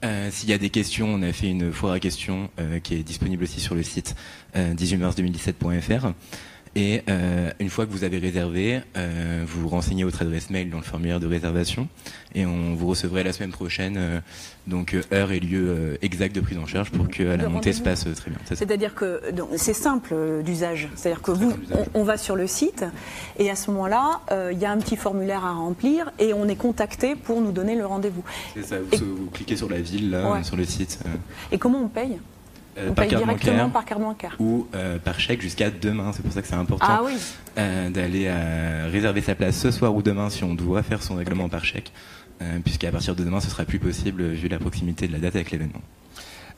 [0.05, 2.95] Euh, S'il y a des questions, on a fait une foire à questions euh, qui
[2.95, 4.15] est disponible aussi sur le site
[4.57, 6.13] euh, 18mars2017.fr.
[6.77, 10.71] Et euh, une fois que vous avez réservé, euh, vous vous renseignez votre adresse mail
[10.71, 11.89] dans le formulaire de réservation
[12.35, 14.21] et on vous recevrez la semaine prochaine euh,
[14.67, 18.05] donc heure et lieu exact de prise en charge pour que la montée se passe
[18.17, 18.41] très bien.
[18.53, 19.21] C'est-à-dire que
[19.57, 20.89] c'est simple d'usage.
[20.97, 21.53] C'est-à-dire que vous,
[21.95, 22.85] on, on va sur le site
[23.39, 24.21] et à ce moment-là,
[24.51, 27.77] il y a un petit formulaire à remplir et on est contacté pour nous donner
[27.77, 28.25] le rendez-vous.
[28.55, 30.43] C'est ça, vous, vous cliquez sur la ville là, Ouais.
[30.43, 30.99] sur le site.
[31.53, 32.19] Et comment on paye?
[32.79, 34.37] Euh, par carte directement bancaire par carte bancaire.
[34.39, 36.13] ou euh, par chèque jusqu'à demain.
[36.13, 37.13] C'est pour ça que c'est important Ah oui.
[37.59, 38.31] euh, d'aller
[38.91, 41.93] réserver sa place ce soir ou demain si on doit faire son règlement par chèque,
[42.65, 45.51] puisqu'à partir de demain ce sera plus possible vu la proximité de la date avec
[45.51, 45.81] l'événement.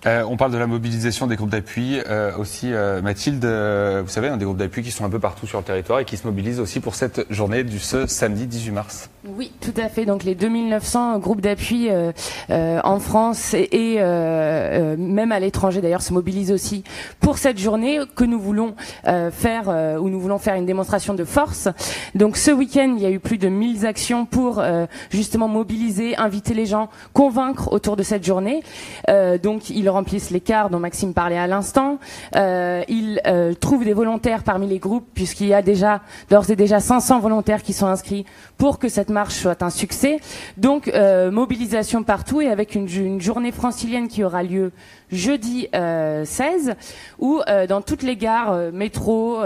[0.05, 2.73] Euh, on parle de la mobilisation des groupes d'appui euh, aussi.
[2.73, 5.65] euh, Mathilde, vous savez, hein, des groupes d'appui qui sont un peu partout sur le
[5.65, 9.11] territoire et qui se mobilisent aussi pour cette journée du ce samedi 18 mars.
[9.27, 10.05] Oui, tout à fait.
[10.05, 11.89] Donc les 2900 groupes d'appui
[12.49, 16.85] en France et, même à l'étranger d'ailleurs se mobilisent aussi
[17.21, 18.75] pour cette journée que nous voulons
[19.05, 21.69] faire où nous voulons faire une démonstration de force.
[22.15, 24.63] Donc ce week-end, il y a eu plus de 1000 actions pour
[25.11, 28.63] justement mobiliser, inviter les gens, convaincre autour de cette journée.
[29.43, 32.01] Donc ils remplissent les cars dont Maxime parlait à l'instant.
[32.35, 36.57] Euh, ils euh, trouvent des volontaires parmi les groupes puisqu'il y a déjà d'ores et
[36.57, 38.27] déjà 500 volontaires qui sont inscrits
[38.59, 40.19] pour que cette marche soit un succès.
[40.57, 44.73] Donc euh, mobilisation partout et avec une, une journée francilienne qui aura lieu
[45.13, 46.75] jeudi euh, 16
[47.21, 49.39] où dans toutes les gares, métro,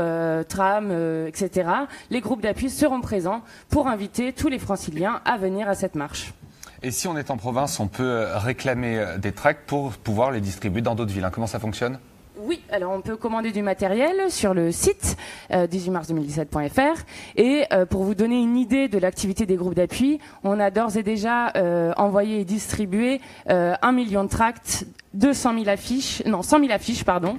[0.48, 1.68] tram, etc.,
[2.10, 6.32] les groupes d'appui seront présents pour inviter tous les franciliens à venir à cette marche.
[6.82, 10.30] Et si on est en province, on peut euh, réclamer euh, des tracts pour pouvoir
[10.30, 11.24] les distribuer dans d'autres villes.
[11.24, 11.30] hein.
[11.32, 11.98] Comment ça fonctionne?
[12.42, 15.18] Oui, alors on peut commander du matériel sur le site
[15.52, 17.04] euh, 18mars2017.fr
[17.36, 20.96] et euh, pour vous donner une idée de l'activité des groupes d'appui, on a d'ores
[20.96, 21.52] et déjà
[21.98, 27.36] envoyé et distribué un million de tracts, 200 000 affiches, non 100 000 affiches pardon,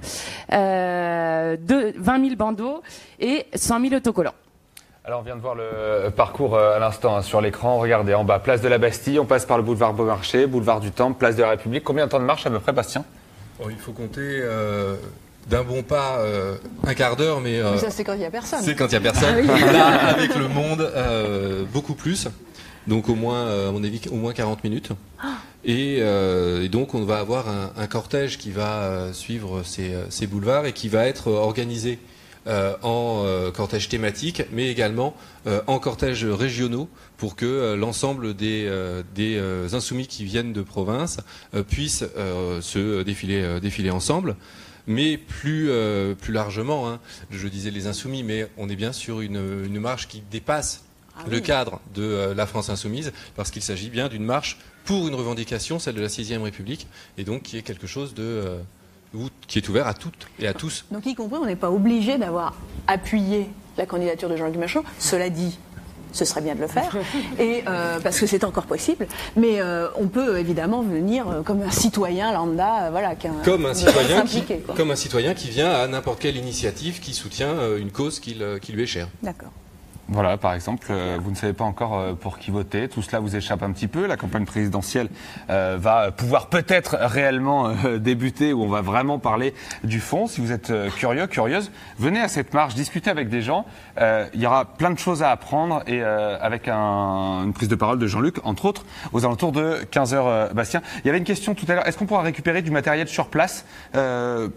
[0.52, 2.80] euh, de 20 000 bandeaux
[3.18, 4.34] et 100 000 autocollants.
[5.04, 7.78] Alors on vient de voir le parcours euh, à l'instant hein, sur l'écran.
[7.78, 10.92] Regardez en bas, place de la Bastille, on passe par le boulevard Beaumarchais, boulevard du
[10.92, 11.82] Temple, place de la République.
[11.82, 13.04] Combien de temps de marche à peu près, Bastien?
[13.58, 14.94] Bon, il faut compter euh,
[15.48, 16.54] d'un bon pas euh,
[16.86, 18.60] un quart d'heure, mais euh, Mais ça, c'est quand il n'y a personne.
[18.62, 19.34] c'est quand il n'y a personne.
[19.36, 19.60] Ah oui.
[19.72, 22.28] Là, avec le monde, euh, beaucoup plus.
[22.86, 24.90] Donc au moins, à mon avis, au moins 40 minutes.
[25.64, 30.26] Et, euh, et donc on va avoir un, un cortège qui va suivre ces, ces
[30.26, 35.14] boulevards et qui va être organisé euh, en euh, cortège thématique, mais également
[35.46, 40.52] euh, en cortège régionaux pour que euh, l'ensemble des, euh, des euh, insoumis qui viennent
[40.52, 41.18] de province
[41.54, 44.36] euh, puissent euh, se défiler, euh, défiler ensemble.
[44.88, 46.98] Mais plus, euh, plus largement, hein,
[47.30, 50.84] je disais les insoumis, mais on est bien sur une, une marche qui dépasse
[51.16, 51.42] Ah le oui.
[51.42, 55.78] cadre de euh, la France insoumise, parce qu'il s'agit bien d'une marche pour une revendication,
[55.78, 58.58] celle de la sixième République, et donc qui est quelque chose de, euh,
[59.46, 60.84] qui est ouvert à toutes et à tous.
[60.90, 62.54] Donc, y compris, on n'est pas obligé d'avoir
[62.86, 64.82] appuyé la candidature de Jean-Luc Mélenchon.
[64.98, 65.58] Cela dit,
[66.12, 66.94] ce serait bien de le faire,
[67.38, 69.06] et, euh, parce que c'est encore possible.
[69.36, 73.64] Mais euh, on peut évidemment venir euh, comme un citoyen lambda, euh, voilà, qui Comme
[73.66, 74.74] un, citoyen qui, quoi.
[74.74, 78.36] comme un citoyen qui vient à n'importe quelle initiative qui soutient euh, une cause qui,
[78.60, 79.08] qui lui est chère.
[79.22, 79.52] D'accord.
[80.12, 82.86] Voilà, par exemple, euh, vous ne savez pas encore euh, pour qui voter.
[82.88, 84.06] Tout cela vous échappe un petit peu.
[84.06, 85.08] La campagne présidentielle
[85.48, 90.26] euh, va pouvoir peut-être réellement débuter où on va vraiment parler du fond.
[90.26, 93.64] Si vous êtes curieux, curieuse, venez à cette marche, discutez avec des gens.
[93.98, 97.98] Il y aura plein de choses à apprendre et avec un- une prise de parole
[97.98, 100.82] de Jean-Luc, entre autres, aux alentours de 15h, euh, Bastien.
[101.04, 101.86] Il y avait une question tout à l'heure.
[101.86, 103.64] Est-ce qu'on pourra récupérer du matériel sur place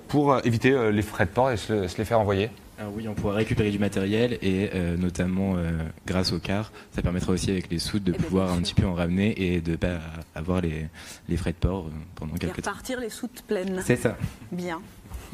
[0.07, 2.49] pour éviter les frais de port et se les faire envoyer?
[2.77, 5.71] Alors oui, on pourra récupérer du matériel et euh, notamment euh,
[6.05, 8.73] grâce au car, ça permettra aussi avec les soutes de Eh ben, pouvoir un petit
[8.73, 9.99] peu en ramener et de pas
[10.35, 10.87] avoir les,
[11.29, 12.71] les frais de port euh, pendant Et quelques temps.
[12.71, 13.81] repartir les soutes pleines.
[13.85, 14.17] C'est ça.
[14.51, 14.81] Bien.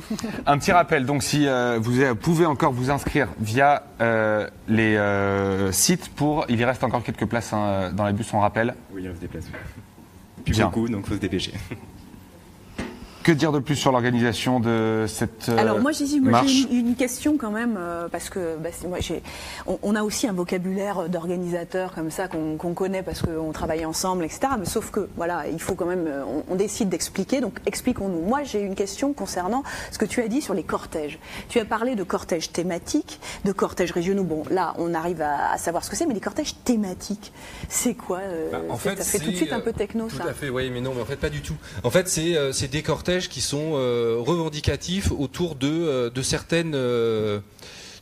[0.46, 5.72] Un petit rappel, donc si euh, vous pouvez encore vous inscrire via euh, les euh,
[5.72, 8.76] sites pour, il y reste encore quelques places hein, dans les bus, on rappelle.
[8.94, 9.46] Oui, on se déplace.
[10.46, 10.66] Plus Bien.
[10.68, 11.54] beaucoup, donc faut se dépêcher.
[13.24, 16.96] Que dire de plus sur l'organisation de cette euh, Alors moi j'ai marche une, une
[16.96, 18.98] question quand même euh, parce que bah, moi,
[19.68, 24.26] on, on a aussi un vocabulaire d'organisateur comme ça qu'on connaît parce qu'on travaille ensemble
[24.26, 24.54] etc.
[24.60, 28.22] Mais sauf que voilà il faut quand même euh, on, on décide d'expliquer donc expliquons-nous.
[28.22, 31.20] Moi j'ai une question concernant ce que tu as dit sur les cortèges.
[31.48, 34.24] Tu as parlé de cortèges thématiques, de cortèges régionaux.
[34.24, 37.32] Bon là on arrive à, à savoir ce que c'est, mais les cortèges thématiques
[37.70, 40.18] c'est quoi euh, Bah, en fait, ça fait tout de suite un peu techno Tout
[40.18, 40.26] ça.
[40.26, 41.56] à fait, oui, mais non, mais en fait pas du tout.
[41.84, 46.10] En fait, c'est euh, c'est des cortèges cortèges qui sont euh, revendicatifs autour de, euh,
[46.10, 47.40] de certaines euh,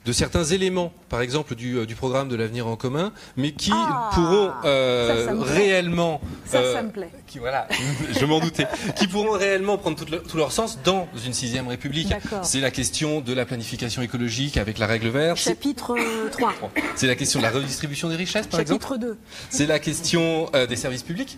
[0.06, 4.10] de certains éléments, par exemple du, du programme de l'avenir en commun, mais qui Ah,
[4.14, 7.10] pourront euh, ça, ça réellement, Ça, euh, ça me plaît.
[7.28, 7.68] qui voilà,
[8.18, 8.66] je m'en doutais,
[8.96, 12.14] qui pourront réellement prendre tout leur, tout leur sens dans une sixième République.
[12.44, 15.38] C'est la question de la planification écologique avec la règle verte.
[15.38, 16.54] Chapitre euh, 3.
[16.96, 18.82] C'est la question de la redistribution des richesses, par exemple.
[18.82, 19.18] Chapitre 2.
[19.50, 21.38] C'est la question euh, des services publics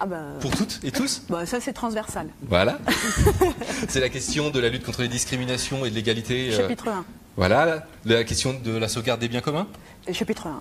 [0.00, 1.22] Ah bah, pour toutes et tous.
[1.28, 2.26] bah, ça c'est transversal.
[2.48, 2.78] Voilà.
[3.88, 6.50] C'est la question de la lutte contre les discriminations et de l'égalité.
[6.52, 7.04] euh, Chapitre 1.
[7.36, 7.86] Voilà.
[8.04, 9.66] La question de la sauvegarde des biens communs.
[10.12, 10.60] Chapitre 1.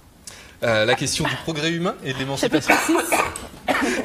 [0.61, 2.73] Euh, la question du progrès humain et de l'émancipation.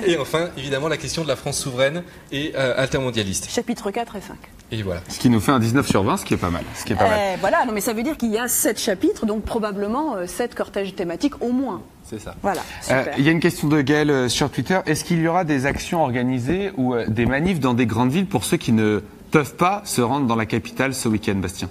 [0.06, 2.02] Et enfin, évidemment, la question de la France souveraine
[2.32, 3.50] et euh, altermondialiste.
[3.50, 4.36] Chapitre 4 et 5.
[4.72, 5.00] Et voilà.
[5.08, 6.64] Ce qui nous fait un 19 sur 20, ce qui est pas mal.
[6.74, 7.18] Ce qui est pas mal.
[7.34, 10.54] Eh, voilà, non mais ça veut dire qu'il y a 7 chapitres, donc probablement 7
[10.54, 11.82] cortèges thématiques au moins.
[12.08, 12.34] C'est ça.
[12.42, 13.04] Voilà, Euh.
[13.18, 14.78] Il y a une question de Gaël euh, sur Twitter.
[14.86, 18.26] Est-ce qu'il y aura des actions organisées ou euh, des manifs dans des grandes villes
[18.26, 21.68] pour ceux qui ne peuvent pas se rendre dans la capitale ce week-end, Bastien?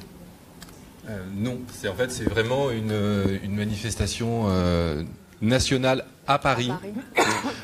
[1.10, 5.04] Euh, non, c'est en fait c'est vraiment une, euh, une manifestation euh,
[5.42, 6.72] nationale à Paris,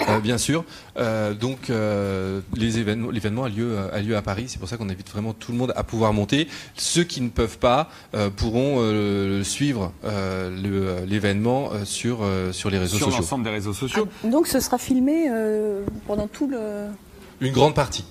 [0.09, 0.63] Euh, bien sûr.
[0.97, 4.45] Euh, donc euh, les événements, l'événement a lieu a lieu à Paris.
[4.47, 6.47] C'est pour ça qu'on invite vraiment tout le monde à pouvoir monter.
[6.75, 12.69] Ceux qui ne peuvent pas euh, pourront euh, suivre euh, l'événement euh, sur euh, sur
[12.69, 13.21] les réseaux Sur sociaux.
[13.21, 14.07] l'ensemble des réseaux sociaux.
[14.25, 16.59] Donc ce sera filmé euh, pendant tout le.
[17.41, 18.05] Une grande partie.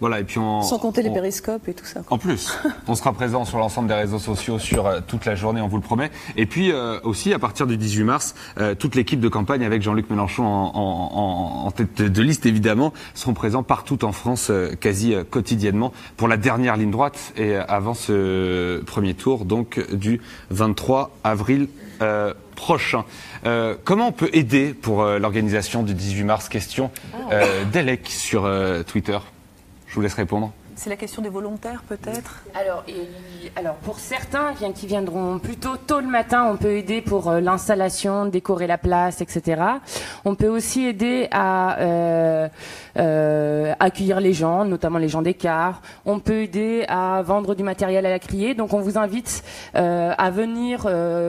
[0.00, 0.62] Voilà, et puis on.
[0.62, 2.00] Sans compter les périscopes et tout ça.
[2.00, 2.14] quoi.
[2.14, 2.56] En plus,
[2.86, 5.76] on sera présent sur l'ensemble des réseaux sociaux sur euh, toute la journée, on vous
[5.76, 6.10] le promet.
[6.36, 9.82] Et puis euh, aussi, à partir du 18 mars, euh, toute l'équipe de campagne avec
[9.82, 14.48] Jean-Luc Mélenchon en, en- en- en tête de liste, évidemment, seront présents partout en France,
[14.50, 19.44] euh, quasi euh, quotidiennement, pour la dernière ligne droite et euh, avant ce premier tour,
[19.44, 20.20] donc du
[20.50, 21.68] 23 avril.
[22.02, 23.04] euh, prochain.
[23.46, 26.48] Euh, comment on peut aider pour euh, l'organisation du 18 mars?
[26.48, 26.90] Question
[27.32, 28.50] euh, d'Elec sur
[28.88, 29.16] Twitter.
[29.88, 30.52] Je vous laisse répondre.
[30.78, 32.44] C'est la question des volontaires peut-être?
[32.54, 37.28] Alors, et- alors pour certains qui, viendront plutôt tôt le matin, on peut aider pour
[37.28, 39.60] euh, l'installation, décorer la place, etc.
[40.24, 42.48] On peut aussi aider à euh,
[42.96, 45.82] euh, accueillir les gens, notamment les gens des cars.
[46.06, 48.54] On peut aider à vendre du matériel à la criée.
[48.54, 49.42] Donc on vous invite
[49.74, 50.86] à venir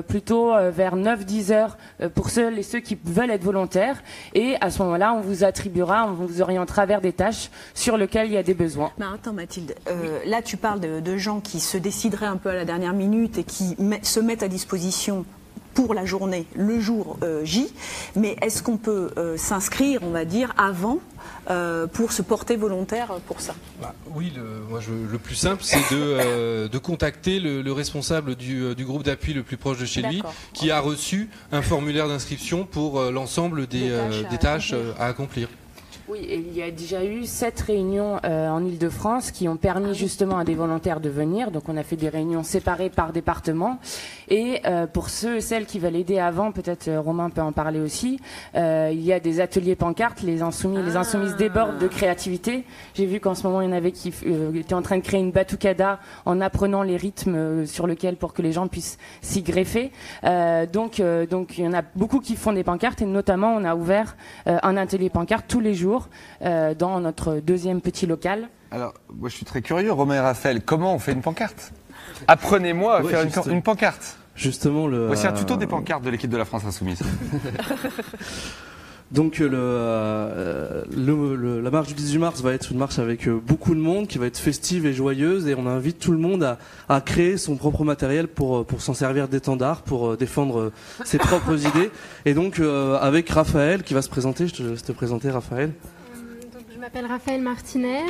[0.08, 1.78] plutôt vers 9-10 heures
[2.14, 4.04] pour ceux et ceux qui veulent être volontaires.
[4.36, 8.28] Et à ce moment-là, on vous attribuera, on vous orientera vers des tâches sur lesquelles
[8.28, 8.92] il y a des besoins.
[9.02, 12.56] Attends Mathilde, euh, là tu parles de, de gens qui se décideraient un peu à
[12.56, 15.26] la dernière minute et qui met- se mettent à disposition
[15.76, 17.72] pour la journée, le jour euh, J,
[18.18, 20.98] mais est-ce qu'on peut euh, s'inscrire, on va dire, avant
[21.50, 23.54] euh, pour se porter volontaire pour ça?
[23.82, 27.72] Bah, oui, le, moi, je- le plus simple, c'est de, euh, de contacter le, le
[27.72, 30.22] responsable du, du groupe d'appui le plus proche de chez lui,
[30.54, 34.74] qui a reçu un formulaire d'inscription pour euh, l'ensemble des, Des tâches à des tâches
[34.74, 34.96] accomplir.
[35.02, 35.50] à accomplir.
[36.12, 39.94] Oui, et il y a déjà eu sept réunions euh, en Ile-de-France qui ont permis
[39.94, 41.52] justement à des volontaires de venir.
[41.52, 43.78] Donc on a fait des réunions séparées par département.
[44.28, 47.52] Et euh, pour ceux et celles qui veulent aider avant, peut-être euh, Romain peut en
[47.52, 48.20] parler aussi,
[48.56, 50.24] euh, il y a des ateliers pancartes.
[50.24, 52.66] Les insoumis, les insoumises débordent de créativité.
[52.96, 54.12] J'ai vu qu'en ce moment il y en avait qui
[54.56, 58.42] étaient en train de créer une batucada en apprenant les rythmes sur lesquels pour que
[58.42, 59.92] les gens puissent s'y greffer.
[60.74, 63.76] Donc, donc il y en a beaucoup qui font des pancartes et notamment on a
[63.76, 64.16] ouvert
[64.46, 65.99] un atelier pancarte tous les jours
[66.42, 68.48] euh, dans notre deuxième petit local.
[68.72, 71.72] Alors, moi je suis très curieux, Romain et Raphaël, comment on fait une pancarte?
[72.28, 74.18] Apprenez-moi à Ouais, faire juste- une pancarte.
[74.36, 75.08] Justement, le.
[75.08, 77.02] Voici un tuto euh, des pancartes de l'équipe de la France Insoumise.
[79.12, 83.00] Donc euh, le, euh, le- le- la marche du 18 mars va être une marche
[83.00, 86.12] avec euh, beaucoup de monde, qui va être festive et joyeuse, et on invite tout
[86.12, 90.72] le monde à, à créer son propre matériel pour, pour s'en servir d'étendard, pour défendre
[91.06, 91.90] ses propres idées.
[92.26, 95.72] Et donc euh, avec Raphaël qui va se présenter, je te laisse te présenter Raphaël.
[96.54, 98.04] Donc, je m'appelle Raphaël Martinez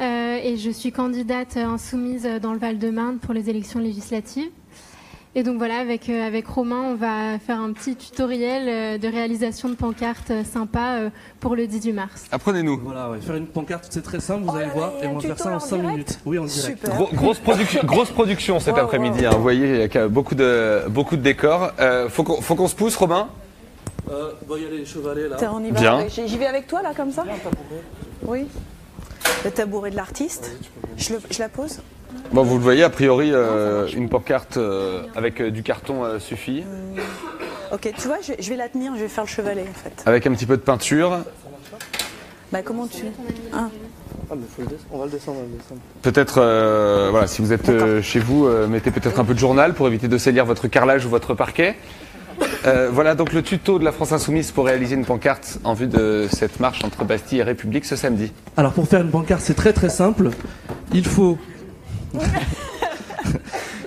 [0.00, 4.50] euh, et je suis candidate insoumise dans le Val-de-Marne pour les élections législatives.
[5.36, 9.08] Et donc voilà, avec, euh, avec Romain, on va faire un petit tutoriel euh, de
[9.08, 12.24] réalisation de pancartes euh, sympa euh, pour le 18 mars.
[12.30, 12.78] Apprenez-nous.
[12.84, 15.38] Voilà, ouais, faire une pancarte, c'est très simple, vous allez voir, et on va faire
[15.38, 16.20] ça en en 5 direct minutes.
[16.24, 16.88] Oui, en direct.
[16.88, 19.30] Gros- grosse, production, grosse production cet Wow, après-midi, hein.
[19.34, 21.72] vous voyez, il y a beaucoup de, beaucoup de décors.
[21.80, 23.28] Euh, faut qu'on se pousse, Romain?
[24.08, 25.36] Euh, y a les chevalets là.
[25.36, 25.80] Tiens, on y va.
[25.80, 26.06] Bien.
[26.08, 27.24] J'y vais avec toi là comme ça?
[28.22, 28.46] Oui.
[29.44, 30.52] Le tabouret de l'artiste.
[30.96, 31.80] Je la pose
[32.32, 36.18] Bon, vous le voyez, a priori, euh, une pancarte euh, avec euh, du carton euh,
[36.18, 36.64] suffit.
[37.72, 40.02] Ok, tu vois, je, je vais la tenir, je vais faire le chevalet en fait.
[40.06, 41.18] Avec un petit peu de peinture.
[42.52, 43.04] Bah comment tu...
[43.52, 43.70] Hein?
[44.30, 44.88] Ah, mais faut le descendre.
[44.92, 45.80] on va le descendre, on va le descendre.
[46.02, 49.38] Peut-être, euh, voilà, si vous êtes euh, chez vous, euh, mettez peut-être un peu de
[49.38, 51.76] journal pour éviter de salir votre carrelage ou votre parquet.
[52.66, 55.86] Euh, voilà donc le tuto de la France Insoumise pour réaliser une pancarte en vue
[55.86, 58.32] de cette marche entre Bastille et République ce samedi.
[58.56, 60.30] Alors pour faire une pancarte, c'est très très simple.
[60.92, 61.38] Il faut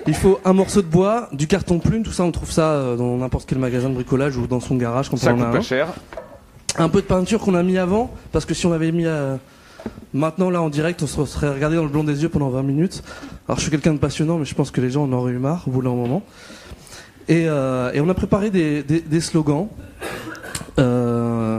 [0.06, 2.96] il faut un morceau de bois, du carton plume, tout ça on trouve ça euh,
[2.96, 5.44] dans n'importe quel magasin de bricolage ou dans son garage quand Ça on en a
[5.44, 5.62] coûte pas un.
[5.62, 5.88] cher.
[6.78, 9.36] Un peu de peinture qu'on a mis avant, parce que si on avait mis euh,
[10.14, 12.62] maintenant là en direct, on se serait regardé dans le blanc des yeux pendant 20
[12.62, 13.02] minutes.
[13.48, 15.38] Alors je suis quelqu'un de passionnant, mais je pense que les gens en auraient eu
[15.38, 16.22] marre au bout d'un moment.
[17.28, 19.68] Et, euh, et on a préparé des, des- des slogans.
[20.78, 21.58] Euh,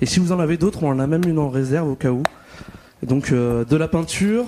[0.00, 2.10] et si vous en avez d'autres, on en a même une en réserve au cas
[2.10, 2.22] où.
[3.02, 4.44] Donc de la peinture,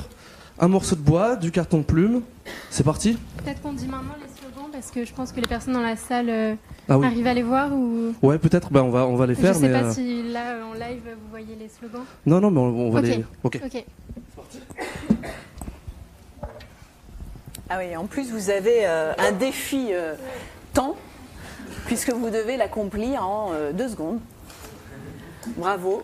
[0.58, 2.22] un morceau de bois, du carton plume.
[2.70, 5.74] C'est parti Peut-être qu'on dit maintenant les slogans parce que je pense que les personnes
[5.74, 6.54] dans la salle euh,
[6.88, 7.06] Ah oui.
[7.06, 8.14] arrivent à les voir ou.
[8.22, 8.70] Ouais, peut-être.
[8.70, 9.54] Ben on va on va les faire.
[9.54, 12.04] je sais mais pas euh, si là en live vous voyez les slogans.
[12.26, 13.24] non non, mais on, on va les.
[13.42, 13.60] Ok.
[13.64, 13.84] Ok.
[17.70, 20.14] Ah oui, en plus vous avez euh, un défi euh,
[20.74, 20.94] temps,
[21.86, 24.18] puisque vous devez l'accomplir en euh, deux secondes.
[25.56, 26.02] Bravo.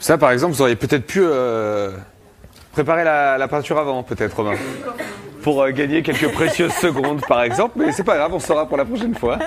[0.00, 1.90] Ça, par exemple, vous auriez peut-être pu euh,
[2.72, 4.56] préparer la, la peinture avant, peut-être, Romain.
[5.42, 7.74] Pour euh, gagner quelques précieuses secondes, par exemple.
[7.76, 9.38] Mais c'est pas grave, on saura pour la prochaine fois.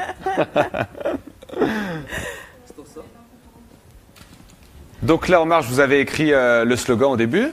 [5.01, 7.47] Donc là, en marche, vous avez écrit euh, le slogan au début.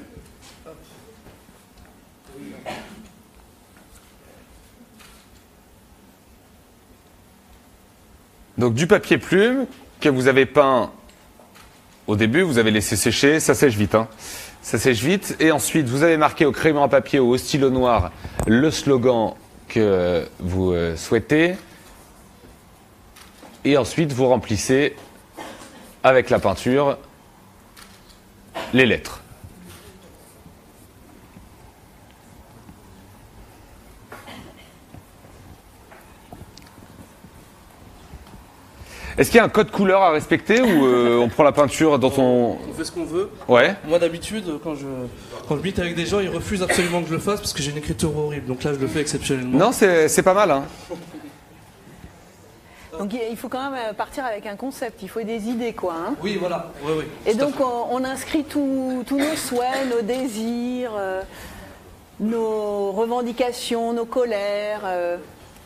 [8.59, 9.64] Donc du papier plume
[10.02, 10.90] que vous avez peint
[12.11, 13.95] au début, vous avez laissé sécher, ça sèche vite.
[13.95, 14.09] hein.
[14.62, 15.37] Ça sèche vite.
[15.39, 18.11] Et ensuite, vous avez marqué au crayon à papier ou au stylo noir
[18.49, 19.35] le slogan
[19.69, 21.55] que vous euh, souhaitez.
[23.65, 24.97] Et ensuite, vous remplissez
[26.03, 26.99] avec la peinture
[28.74, 29.20] les lettres.
[39.21, 41.99] Est-ce qu'il y a un code couleur à respecter ou euh, on prend la peinture
[41.99, 42.57] dans ton...
[42.69, 43.29] On fait ce qu'on veut.
[43.49, 43.75] Ouais.
[43.87, 44.87] Moi d'habitude, quand je
[45.47, 47.63] quand je bite avec des gens, ils refusent absolument que je le fasse parce que
[47.63, 48.47] j'ai une écriture horrible.
[48.47, 49.59] Donc là, je le fais exceptionnellement.
[49.59, 50.51] Non, c'est c'est pas mal.
[50.51, 50.65] Hein.
[52.99, 55.95] Donc il faut quand même euh, partir avec un concept, il faut des idées quoi.
[55.95, 56.15] hein.
[56.23, 56.71] Oui, voilà.
[56.85, 57.05] Oui, oui.
[57.27, 61.23] Et donc on, on inscrit tous tous nos souhaits, nos désirs, euh,
[62.21, 64.81] nos revendications, nos colères.
[64.85, 65.17] euh.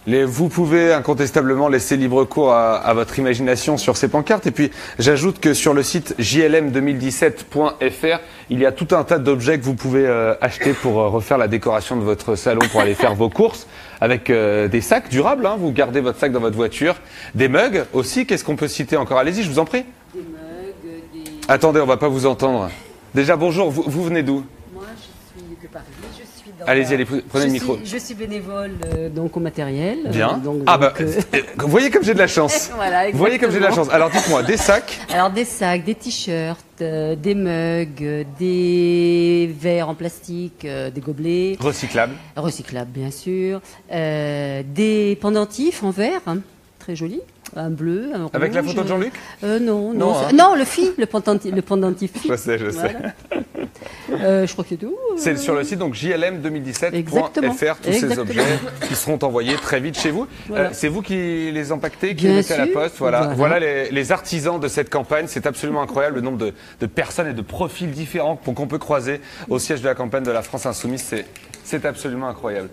[0.07, 4.47] Les, vous pouvez incontestablement laisser libre cours à, à votre imagination sur ces pancartes.
[4.47, 8.19] Et puis, j'ajoute que sur le site jlm2017.fr,
[8.51, 11.39] il y a tout un tas d'objets que vous pouvez euh, acheter pour euh, refaire
[11.39, 13.67] la décoration de votre salon, pour aller faire vos courses,
[14.01, 15.47] avec euh, des sacs durables.
[15.47, 15.57] hein.
[15.59, 16.97] vous gardez votre sac dans votre voiture,
[17.35, 18.27] des mugs aussi.
[18.27, 19.17] Qu'est-ce qu'on peut citer encore?
[19.19, 19.85] Allez-y, je vous en prie.
[20.15, 20.75] Des mugs,
[21.15, 21.23] des...
[21.49, 22.69] Attendez, on va pas vous entendre.
[23.15, 23.71] Déjà, bonjour.
[23.71, 24.45] Vous, vous venez d'où
[24.75, 25.85] Moi, je suis de Paris.
[26.13, 27.77] Je suis dans Allez-y, allez, prenez le micro.
[27.77, 29.99] suis- je suis bénévole euh, donc au matériel.
[30.07, 30.39] euh, Bien.
[30.39, 32.71] donc, ah bah, donc, euh, euh, vous voyez comme j'ai de la chance.
[32.77, 33.89] Voilà, vous voyez comme j'ai de la chance.
[33.91, 34.99] Alors dites-moi, des sacs.
[35.13, 41.57] Alors des sacs, des t-shirts, euh, des mugs, des verres en plastique, des gobelets.
[41.61, 42.15] Recyclables.
[42.37, 43.61] Recyclables, bien sûr.
[43.91, 46.39] Des pendentifs en verre, hein,
[46.79, 47.21] très jolis.
[47.57, 48.31] Un bleu, un rouge.
[48.35, 49.13] Avec la photo de Jean-Luc
[49.45, 50.07] euh, Non, non.
[50.09, 50.37] Non, c'est- hein.
[50.37, 52.11] non, le fi, le pendentif, le pendentif.
[52.29, 52.79] Je sais, je sais.
[52.79, 53.13] Voilà.
[54.23, 54.95] Euh, je crois que c'est tout.
[55.17, 57.55] C'est Euh, sur le site donc jlm2017.fr Exactement.
[57.83, 58.43] tous ces objets
[58.87, 60.27] qui seront envoyés très vite chez vous.
[60.49, 60.67] Voilà.
[60.67, 62.97] Euh, c'est vous qui les empaquetez, qui Bien les mettez à la poste.
[62.99, 63.35] Voilà, Voilà.
[63.35, 65.27] voilà les, les artisans de cette campagne.
[65.29, 69.21] C'est absolument incroyable le nombre de, de personnes et de profils différents qu'on peut croiser
[69.49, 71.03] au siège de la campagne de la France Insoumise.
[71.03, 71.27] C'est
[71.67, 72.69] c'est absolument incroyable.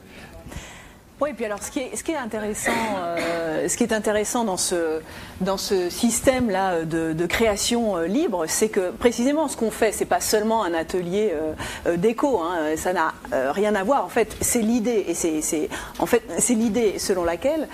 [1.21, 5.01] Oui, puis alors, ce qui est, intéressant, euh, ce qui est intéressant dans ce
[5.39, 9.91] dans ce système là de, de création euh, libre, c'est que précisément ce qu'on fait,
[9.91, 11.53] c'est pas seulement un atelier euh,
[11.85, 14.03] euh, déco, hein, ça n'a euh, rien à voir.
[14.03, 15.69] En fait, c'est l'idée et c'est
[15.99, 17.67] en fait c'est l'idée selon laquelle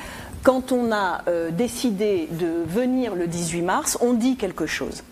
[0.44, 5.04] quand on a euh, décidé de venir le 18 mars, on dit quelque chose.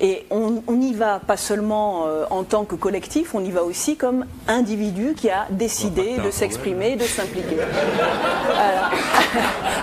[0.00, 3.64] Et on on n'y va pas seulement euh, en tant que collectif, on y va
[3.64, 7.56] aussi comme individu qui a décidé de s'exprimer, de s'impliquer.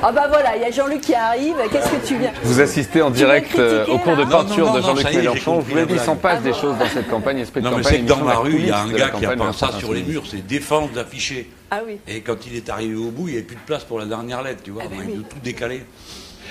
[0.07, 3.01] Ah bah voilà, il y a Jean-Luc qui arrive, qu'est-ce que tu viens Vous assistez
[3.01, 5.59] en Tu direct euh, au cours de peinture Non, non, de Jean-Luc y Mélenchon.
[5.59, 6.05] Vous l'ai la dit, il blague.
[6.05, 7.39] s'en passe des choses dans cette campagne.
[7.39, 8.91] Esprit de Non, mais campagne, c'est que dans ma la rue, il y a un
[8.91, 11.49] la gars qui a ça sur les murs, c'est défense d'afficher.
[11.71, 11.97] Ah oui.
[12.07, 14.05] Et quand il est arrivé au bout, il n'y avait plus de place pour la
[14.05, 14.83] dernière lettre, tu vois.
[14.85, 15.85] Ah ben on a tout décaler.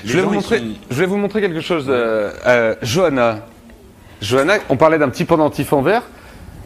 [0.05, 1.87] Les Je vais, gens, vous montrer, sont- je vais vous montrer quelque chose.
[1.89, 3.47] Euh, euh, Johanna.
[4.25, 6.03] Johanna, on parlait d'un petit pendentif en verre.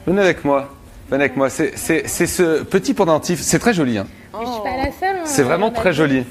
[0.06, 0.68] Venez avec moi.
[1.10, 1.50] Venez avec moi.
[1.50, 3.40] C'est ce petit pendentif.
[3.40, 3.98] C'est très joli.
[3.98, 4.06] hein.
[4.40, 5.16] Je suis pas la seule.
[5.18, 5.22] hein.
[5.24, 6.24] C'est vraiment très joli.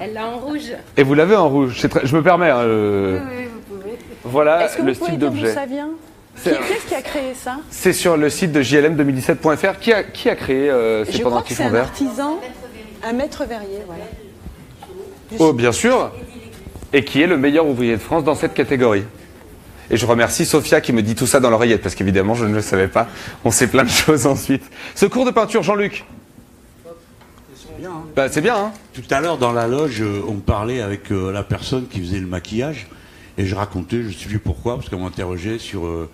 [0.00, 0.72] Elle l'a en rouge.
[0.96, 1.86] Et vous l'avez en rouge.
[1.88, 2.50] Très- Je me permets.
[2.50, 3.98] hein, Oui, vous pouvez.
[4.24, 5.52] Voilà Est-ce que le vous style d'objet.
[5.54, 5.90] ça vient
[6.34, 9.78] C'est- Qui- Qu'est-ce qui a créé ça C'est sur le site de jlm2017.fr.
[9.80, 11.82] Qui a, qui a créé euh, ces Je crois que pendentifs c'est en un verre
[11.84, 12.38] artisan,
[13.04, 14.04] un maître verrier, voilà.
[15.38, 16.10] Oh, bien sûr.
[16.92, 19.04] Et qui est le meilleur ouvrier de France dans cette catégorie.
[19.92, 22.54] Et je remercie Sophia qui me dit tout ça dans l'oreillette, parce qu'évidemment, je ne
[22.54, 23.08] le savais pas.
[23.44, 24.62] On sait plein de choses ensuite.
[24.94, 26.06] Ce cours de peinture, Jean-Luc
[28.16, 31.30] bah, C'est bien, hein Tout à l'heure, dans la loge, euh, on parlait avec euh,
[31.30, 32.86] la personne qui faisait le maquillage,
[33.36, 36.08] et je racontais, je ne sais plus pourquoi, parce qu'on m'interrogeait sur euh,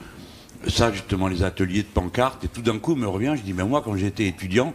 [0.66, 3.62] ça, justement, les ateliers de pancartes, et tout d'un coup, me revient, je dis, mais
[3.62, 4.74] moi, quand j'étais étudiant,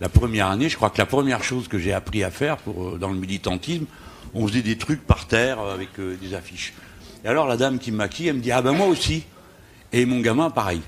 [0.00, 2.98] la première année, je crois que la première chose que j'ai appris à faire pour,
[2.98, 3.84] dans le militantisme,
[4.34, 6.72] on faisait des trucs par terre avec des affiches.
[7.24, 9.24] Et alors la dame qui me maquille, elle me dit Ah ben moi aussi.
[9.92, 10.80] Et mon gamin, pareil.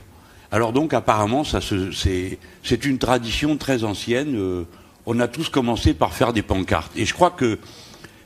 [0.50, 4.36] Alors donc apparemment, c'est une tradition très ancienne.
[4.36, 4.64] Euh,
[5.06, 6.92] on a tous commencé par faire des pancartes.
[6.96, 7.58] Et je crois que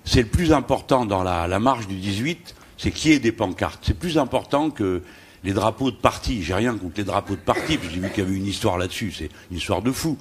[0.04, 3.80] c'est le plus important dans la, marche du 18, c'est qu'il y ait des pancartes.
[3.82, 5.02] C'est plus important que
[5.44, 6.42] les drapeaux de parti.
[6.42, 8.78] J'ai rien contre les drapeaux de parti, que j'ai vu qu'il y avait une histoire
[8.78, 9.12] là-dessus.
[9.16, 10.16] C'est une histoire de fou.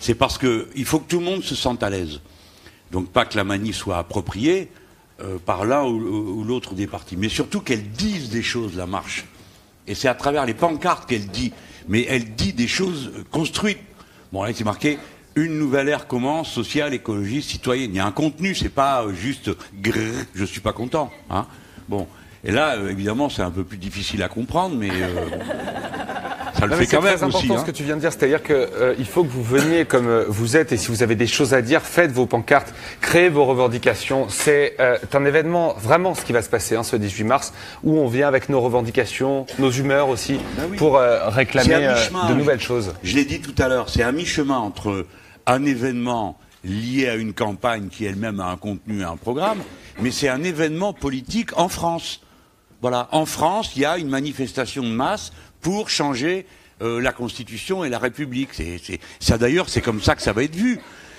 [0.00, 2.20] C'est parce qu'il faut que tout le monde se sente à l'aise.
[2.90, 4.70] Donc pas que la manie soit appropriée,
[5.20, 7.16] euh, par l'un ou, l'autre des partis.
[7.16, 9.24] Mais surtout qu'elle dise des choses, la marche.
[9.86, 11.52] Et c'est à travers les pancartes qu'elle dit.
[11.88, 13.80] Mais elle dit des choses construites.
[14.32, 14.98] Bon, là, c'est marqué
[15.34, 17.90] une nouvelle ère commence, sociale, écologiste, citoyenne.
[17.92, 19.50] Il y a un contenu, c'est pas euh, juste
[19.80, 21.10] grrr, je suis pas content.
[21.30, 21.46] Hein
[21.88, 22.06] bon.
[22.44, 24.90] Et là, euh, évidemment, c'est un peu plus difficile à comprendre, mais
[26.58, 27.58] ça le fait quand même C'est important hein.
[27.60, 30.24] ce que tu viens de dire, c'est-à-dire qu'il euh, faut que vous veniez comme euh,
[30.28, 33.44] vous êtes et si vous avez des choses à dire, faites vos pancartes, créez vos
[33.44, 34.28] revendications.
[34.28, 37.52] C'est euh, un événement vraiment ce qui va se passer hein, ce 18 mars
[37.82, 40.76] où on vient avec nos revendications, nos humeurs aussi Ben oui.
[40.76, 42.94] pour réclamer C'est à mi-chemin, de nouvelles choses.
[43.02, 45.06] Je l'ai dit tout à l'heure, c'est un mi-chemin entre
[45.46, 49.58] un événement lié à une campagne qui elle-même a un contenu et un programme,
[50.00, 52.20] mais c'est un événement politique en France.
[52.80, 56.46] Voilà, en France, il y a une manifestation de masse pour changer
[56.82, 58.50] euh, la Constitution et la République.
[58.52, 60.78] C'est, c'est- ça d'ailleurs, c'est comme ça que ça va être vu.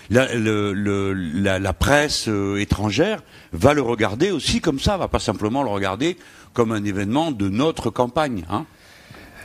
[0.09, 3.21] La, le- le- la- la presse euh, étrangère
[3.53, 6.17] va le regarder aussi comme ça, va pas simplement le regarder
[6.53, 8.43] comme un événement de notre campagne.
[8.49, 8.65] Hein.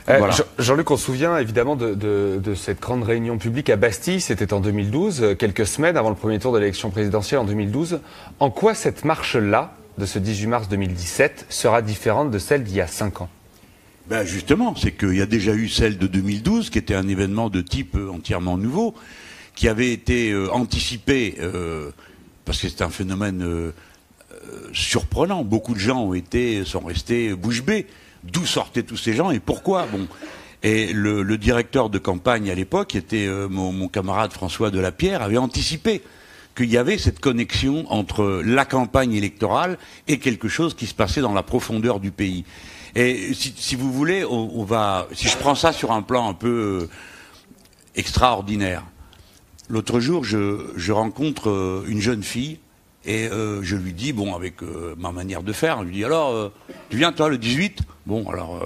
[0.09, 0.33] Euh, Voilà.
[0.33, 4.21] Jean- Jean-Luc, on se souvient évidemment de, de- de cette grande réunion publique à Bastille,
[4.21, 7.99] c'était en 2012, euh, quelques semaines avant le premier tour de l'élection présidentielle en 2012.
[8.39, 12.81] En quoi cette marche-là, de ce 18 mars 2017, sera différente de celle d'il y
[12.81, 13.29] a cinq ans?
[14.07, 17.49] Ben justement, c'est qu'il y a déjà eu celle de 2012, qui était un événement
[17.49, 18.93] de type euh, entièrement nouveau,
[19.55, 21.89] qui avait été euh, anticipé, euh,
[22.45, 23.71] parce que c'est un phénomène
[24.73, 25.43] surprenant.
[25.43, 27.87] Beaucoup de gens ont été, sont restés bouche bée.
[28.23, 29.87] D'où sortaient tous ces gens et pourquoi?
[29.91, 30.07] Bon.
[30.61, 35.37] Et le, directeur de campagne à l'époque, qui était mon, mon camarade François Delapierre, avait
[35.37, 36.03] anticipé
[36.55, 41.21] qu'il y avait cette connexion entre la campagne électorale et quelque chose qui se passait
[41.21, 42.45] dans la profondeur du pays.
[42.95, 46.29] Et si, si vous voulez, on, on va, si je prends ça sur un plan
[46.29, 46.89] un peu euh,
[47.95, 48.83] extraordinaire,
[49.69, 52.59] l'autre jour, je, je rencontre euh, une jeune fille
[53.05, 56.05] et euh, je lui dis, bon, avec euh, ma manière de faire, je lui dis
[56.05, 56.49] alors, euh,
[56.89, 58.63] tu viens toi le 18 Bon, alors,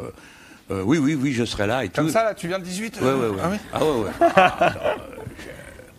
[0.69, 2.11] oui, oui, oui, je serai là et Comme tout.
[2.11, 3.39] ça, là, tu viens le 18 Ouais, ouais, ouais.
[3.41, 3.57] Ah oui?
[3.73, 4.11] Ah ouais, ouais.
[4.35, 4.97] Alors,
[5.39, 5.43] je-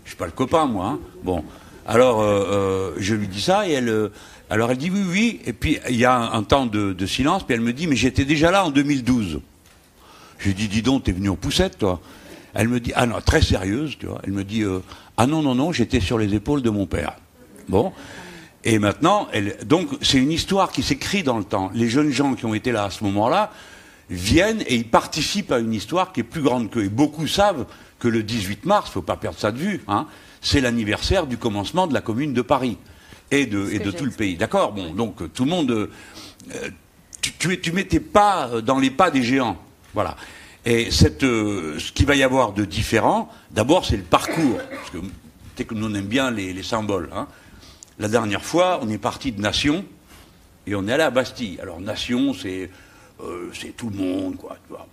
[0.04, 0.86] je suis pas le copain, moi.
[0.86, 0.98] hein.
[1.24, 1.42] Bon,
[1.86, 2.22] alors
[2.98, 4.10] je lui dis ça et elle,
[4.50, 5.40] alors elle dit oui, oui.
[5.46, 8.24] Et puis il y a un, temps de, silence, puis elle me dit mais j'étais
[8.24, 9.40] déjà là en 2012.
[10.38, 12.00] Je lui dis dis donc, t'es venu en poussette, toi.
[12.52, 14.20] Elle me dit ah non, très sérieuse, tu vois.
[14.24, 14.80] Elle me dit euh,
[15.16, 17.16] ah non non non, j'étais sur les épaules de mon père.
[17.68, 17.92] Bon.
[18.64, 21.70] Et maintenant, elle, donc c'est une histoire qui s'écrit dans le temps.
[21.72, 23.52] Les jeunes gens qui ont été là à ce moment-là
[24.10, 26.84] viennent et ils participent à une histoire qui est plus grande qu'eux.
[26.84, 27.66] Et beaucoup savent
[28.00, 30.06] que le 18 mars, faut pas perdre ça de vue, hein,
[30.40, 32.76] c'est l'anniversaire du commencement de la Commune de Paris
[33.30, 34.36] et de, et de tout le pays.
[34.36, 35.88] D'accord Bon, donc euh, tout le monde, euh,
[37.20, 39.58] tu, tu, tu mets tes pas euh, dans les pas des géants.
[39.94, 40.16] Voilà.
[40.64, 44.58] Et cette, euh, ce qu'il va y avoir de différent, d'abord, c'est le parcours.
[44.70, 47.10] Parce que, que nous, on aime bien les, les symboles.
[47.14, 47.26] Hein.
[47.98, 49.84] La dernière fois, on est parti de Nation
[50.66, 51.58] et on est allé à Bastille.
[51.60, 52.70] Alors, Nation, c'est
[53.22, 54.56] euh, tout le monde, quoi.
[54.66, 54.86] tu vois.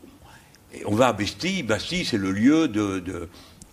[0.74, 1.64] Et on va à Bastille.
[1.64, 3.30] Bastille, c'est le lieu de, de-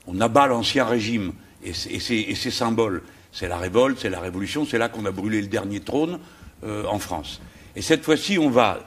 [0.06, 1.32] On abat l'ancien régime
[1.64, 3.02] et, c'est- et ses, et ses symboles.
[3.34, 6.20] C'est la révolte, c'est la révolution, c'est là qu'on a brûlé le dernier trône
[6.62, 7.40] euh, en France.
[7.74, 8.78] Et cette fois-ci, on va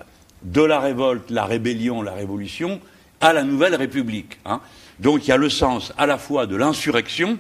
[0.42, 2.80] de la révolte, la rébellion, la révolution,
[3.20, 4.40] à la nouvelle République.
[4.46, 4.62] hein.
[5.00, 7.38] Donc il y a le sens à la fois de l'insurrection,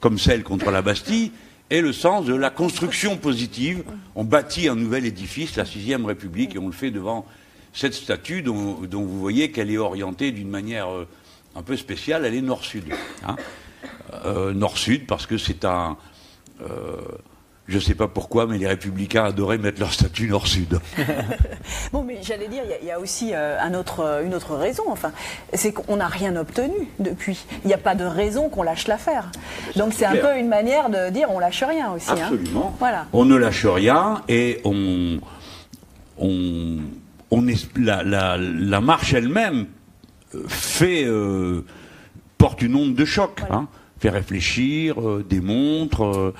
[0.00, 1.32] comme celle contre la Bastille,
[1.70, 3.82] et le sens de la construction positive.
[4.14, 7.24] On bâtit un nouvel édifice, la sixième République, et on le fait devant
[7.72, 11.08] cette statue dont, vous voyez qu'elle est orientée d'une manière euh,
[11.56, 12.84] un peu spéciale, elle est nord-sud.
[13.26, 13.36] hein.
[14.24, 15.96] Euh, nord-sud parce que c'est un,
[17.70, 20.80] Je ne sais pas pourquoi, mais les républicains adoraient mettre leur statut nord-sud.
[21.92, 24.24] Bon, mais j'allais dire, il y a- il y, a aussi euh, un autre, euh,
[24.24, 24.84] une autre raison.
[24.88, 25.12] Enfin,
[25.52, 27.44] c'est qu'on n'a rien obtenu depuis.
[27.64, 29.30] Il n'y a pas de raison qu'on lâche l'affaire.
[29.76, 32.10] Donc c'est un peu une manière de dire on lâche rien aussi.
[32.10, 32.16] hein.
[32.22, 32.74] Absolument.
[32.78, 33.06] Voilà.
[33.12, 35.18] On ne lâche rien et on,
[36.18, 36.78] on,
[37.30, 39.66] on est, la, la, la marche elle-même
[40.34, 41.64] euh, fait euh,
[42.38, 43.68] porte une onde de choc, hein,
[43.98, 46.04] fait réfléchir, euh, démontre.
[46.04, 46.34] euh,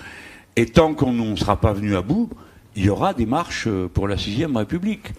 [0.57, 2.31] et tant qu'on ne sera pas venu à bout,
[2.75, 5.13] il y aura des marches euh, pour la sixième République.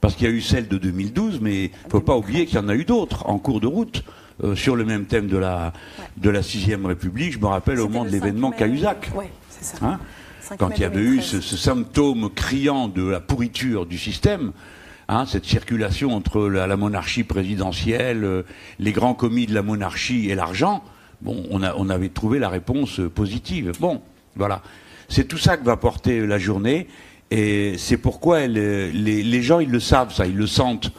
[0.00, 2.56] Parce qu'il y a eu celle de 2012, mais il ne faut pas oublier qu'il
[2.56, 4.02] y en a eu d'autres en cours de route
[4.42, 5.72] euh, sur le même thème de la,
[6.16, 7.32] de la sixième République.
[7.34, 9.12] Je me rappelle au moment de l'événement Cahuzac.
[9.48, 9.76] Ça.
[9.82, 10.00] Hein
[10.40, 14.50] 5 quand il y avait eu ce, ce symptôme criant de la pourriture du système,
[15.08, 18.42] hein, cette circulation entre la, la monarchie présidentielle, euh,
[18.80, 20.82] les grands commis de la monarchie et l'argent,
[21.22, 23.72] bon, on, avait trouvé la réponse euh, positive.
[23.80, 24.00] Bon,
[24.36, 24.62] voilà.
[25.08, 26.88] C'est tout ça que va porter la journée,
[27.30, 30.92] et c'est pourquoi euh, les, gens, ils le savent, ça, ils le sentent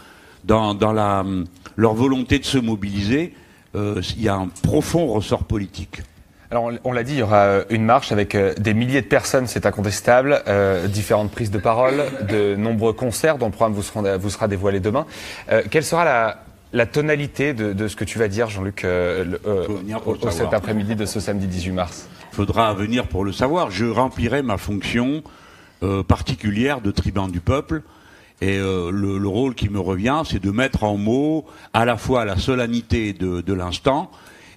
[0.44, 1.46] dans, hum,
[1.76, 3.34] leur volonté de se mobiliser.
[3.76, 6.02] euh, Il y a un profond ressort politique.
[6.52, 9.08] Alors, on- l'a dit, il y aura euh, une marche avec euh, des milliers de
[9.08, 14.30] personnes, c'est incontestable, euh, différentes prises de parole, de nombreux concerts dont le programme vous
[14.30, 15.08] sera, dévoilé demain.
[15.52, 16.44] Euh, quelle sera la,
[16.74, 19.68] la tonalité de, de ce que tu vas dire, Jean-Luc, euh, euh,
[20.32, 23.70] cet après-midi de ce samedi 18 mars faudra venir pour le savoir.
[23.70, 25.22] Je remplirai ma fonction
[25.84, 27.84] euh, particulière de tribun du peuple.
[28.42, 31.96] Et euh, le, le rôle qui me revient, c'est de mettre en mots à la
[31.96, 34.10] fois la solennité de, de l'instant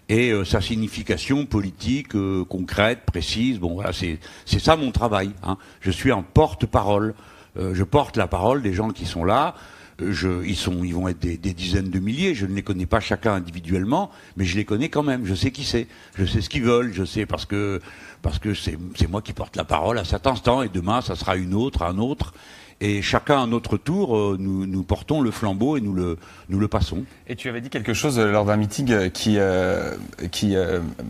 [0.09, 2.13] et sa signification politique,
[2.49, 3.59] concrète, précise.
[3.59, 4.19] Bon, voilà, c'est
[4.61, 5.33] ça mon travail.
[5.43, 5.59] hein.
[5.81, 7.15] Je suis un porte-parole.
[7.57, 9.57] Je porte la parole des gens qui sont là.
[10.03, 12.35] Euh, Je, ils, vont être des, dizaines de milliers.
[12.35, 15.25] Je ne les connais pas chacun individuellement, mais je les connais quand même.
[15.25, 15.87] Je sais qui c'est.
[16.17, 16.93] Je sais ce qu'ils veulent.
[16.93, 17.81] Je sais parce que
[18.55, 20.63] c'est moi qui porte la parole à cet instant.
[20.63, 22.35] Et demain, ça sera une autre, un autre.
[22.83, 27.05] Et chacun à notre tour, euh, nous, nous portons le flambeau et nous le, passons.
[27.27, 29.39] Et tu avais dit quelque chose euh, lors d'un meeting qui,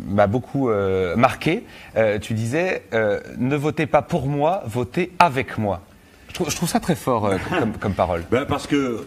[0.09, 0.71] m'a beaucoup
[1.17, 1.65] marqué.
[2.23, 5.83] Tu disais ne votez pas pour moi, votez avec moi.
[6.45, 7.39] Je trouve, ça très fort euh,
[7.81, 8.25] comme, parole.
[8.31, 9.07] Ben parce que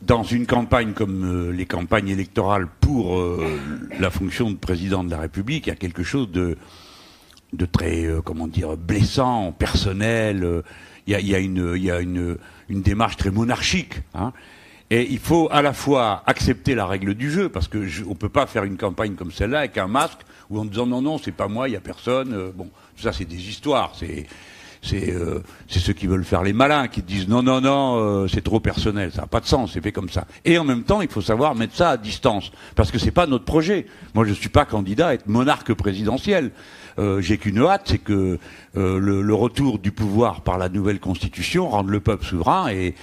[0.00, 3.60] dans une campagne comme euh, les campagnes électorales pour euh,
[3.98, 6.56] la fonction de président de la République, il y a quelque chose de,
[7.52, 10.62] de très, comment dire, blessant, personnel.
[11.06, 12.38] Il y a, y une, y a une,
[12.68, 14.00] une démarche très monarchique.
[14.14, 14.32] Hein.
[14.90, 18.14] Et il faut à la fois accepter la règle du jeu, parce que je, on
[18.14, 21.18] peut pas faire une campagne comme celle-là avec un masque ou en disant non non
[21.18, 22.52] c'est pas moi, il y a personne.
[22.54, 23.92] bon, ça c'est des histoires,
[24.82, 28.42] c'est euh, ceux qui veulent faire les malins qui disent non non non euh, c'est
[28.42, 30.26] trop personnel, ça n'a pas de sens, c'est fait comme ça.
[30.44, 33.26] Et en même temps il faut savoir mettre ça à distance parce que c'est pas
[33.26, 33.86] notre projet.
[34.14, 36.52] Moi je suis pas candidat à être monarque présidentiel.
[36.98, 38.38] Euh, J'ai qu'une hâte, c'est que
[38.76, 42.94] euh, le, retour du pouvoir par la nouvelle constitution rende le peuple souverain et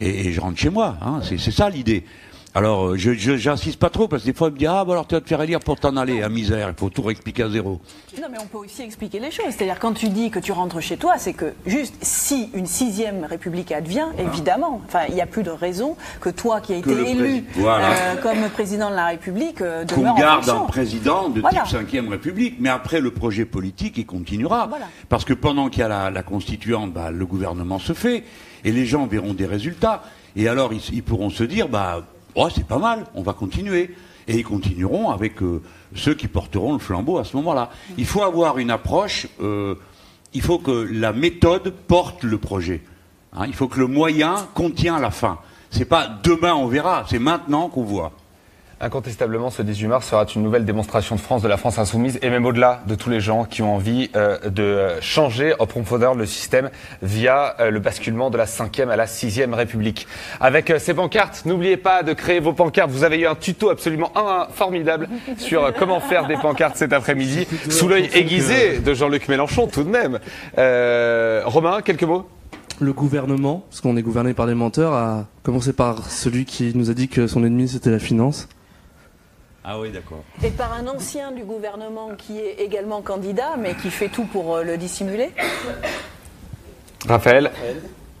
[0.00, 0.96] et, je rentre chez moi.
[1.02, 2.04] Hein, c'est ça l'idée.
[2.52, 4.92] Alors, euh, je j'insiste pas trop parce que des fois, on me dit ah, bah
[4.94, 6.68] alors tu vas te faire élire pour t'en aller à misère.
[6.68, 7.80] Il faut tout réexpliquer à zéro.
[8.20, 9.46] Non, mais on peut aussi expliquer les choses.
[9.50, 13.24] C'est-à-dire, quand tu dis que tu rentres chez toi, c'est que juste si une sixième
[13.24, 16.90] République advient, évidemment, enfin, il n'y a plus de raison que toi qui as été
[16.90, 17.90] élu voilà.
[17.92, 21.62] euh, comme président de la République euh, Qu'on en garde un président de Voilà.
[21.62, 24.66] type 5 République, mais après le projet politique, il continuera.
[24.66, 24.86] Voilà.
[25.08, 28.24] Parce que pendant qu'il y a la, la constituante, bah, le gouvernement se fait,
[28.64, 30.02] et les gens verront des résultats.
[30.34, 32.02] Et alors, ils, ils pourront se dire, bah,
[32.34, 33.94] oh, c'est pas mal, on va continuer.
[34.28, 35.62] Et ils continueront avec euh,
[35.94, 37.70] ceux qui porteront le flambeau à ce moment-là.
[37.98, 39.74] Il faut avoir une approche, euh,
[40.34, 42.82] il faut que la méthode porte le projet.
[43.32, 45.38] Hein, il faut que le moyen contient la fin.
[45.70, 48.12] C'est pas demain on verra, c'est maintenant qu'on voit.
[48.82, 52.30] Incontestablement, ce 18 mars sera une nouvelle démonstration de France, de la France insoumise, et
[52.30, 56.14] même au-delà de tous les gens qui ont envie euh, de euh, changer en profondeur
[56.14, 56.70] le système
[57.02, 60.06] via euh, le basculement de la 5e à la 6e République.
[60.40, 62.90] Avec euh, ces pancartes, n'oubliez pas de créer vos pancartes.
[62.90, 66.94] Vous avez eu un tuto absolument un- formidable sur euh, comment faire des pancartes cet
[66.94, 70.20] après-midi, sous l'œil aiguisé de Jean-Luc Mélenchon tout de même.
[70.56, 72.26] Euh, Romain, quelques mots?
[72.80, 76.88] Le gouvernement, parce qu'on est gouverné par des menteurs, a commencé par celui qui nous
[76.88, 78.48] a dit que son ennemi c'était la finance.
[79.64, 80.24] Ah oui, d'accord.
[80.42, 84.56] Et par un ancien du gouvernement qui est également candidat, mais qui fait tout pour
[84.56, 85.30] euh, le dissimuler
[87.06, 87.50] Raphaël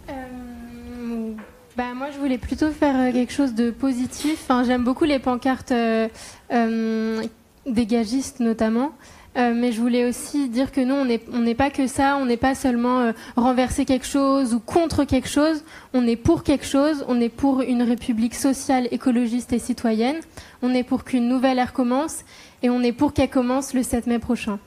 [0.08, 1.32] Euh,
[1.76, 4.40] bah, moi, je voulais plutôt faire euh, quelque chose de positif.
[4.42, 6.08] Enfin, J'aime beaucoup les pancartes euh,
[6.52, 7.22] euh,
[7.66, 8.92] dégagistes, notamment.
[9.36, 10.94] Euh, mais je voulais aussi dire que nous,
[11.32, 15.04] on n'est pas que ça, on n'est pas seulement euh, renverser quelque chose ou contre
[15.04, 15.62] quelque chose,
[15.94, 20.16] on est pour quelque chose, on est pour une république sociale, écologiste et citoyenne,
[20.62, 22.24] on est pour qu'une nouvelle ère commence
[22.64, 24.58] et on est pour qu'elle commence le 7 mai prochain.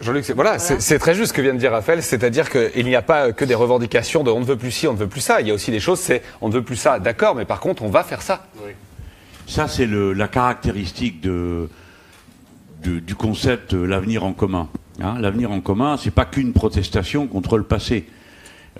[0.00, 2.96] Jean-Luc, c'est- voilà, c'est- très juste ce que vient de dire Raphaël, c'est-à-dire qu'il n'y
[2.96, 5.20] a pas que des revendications de on ne veut plus ci, on ne veut plus
[5.20, 5.40] ça.
[5.42, 7.60] Il y a aussi des choses, c'est on ne veut plus ça, d'accord, mais par
[7.60, 8.46] contre, on va faire ça.
[9.46, 11.68] Ça, c'est la caractéristique de,
[12.82, 14.68] de- du concept euh, l'avenir en commun.
[15.02, 18.06] Hein, l'avenir en commun, c'est pas qu'une protestation contre le passé.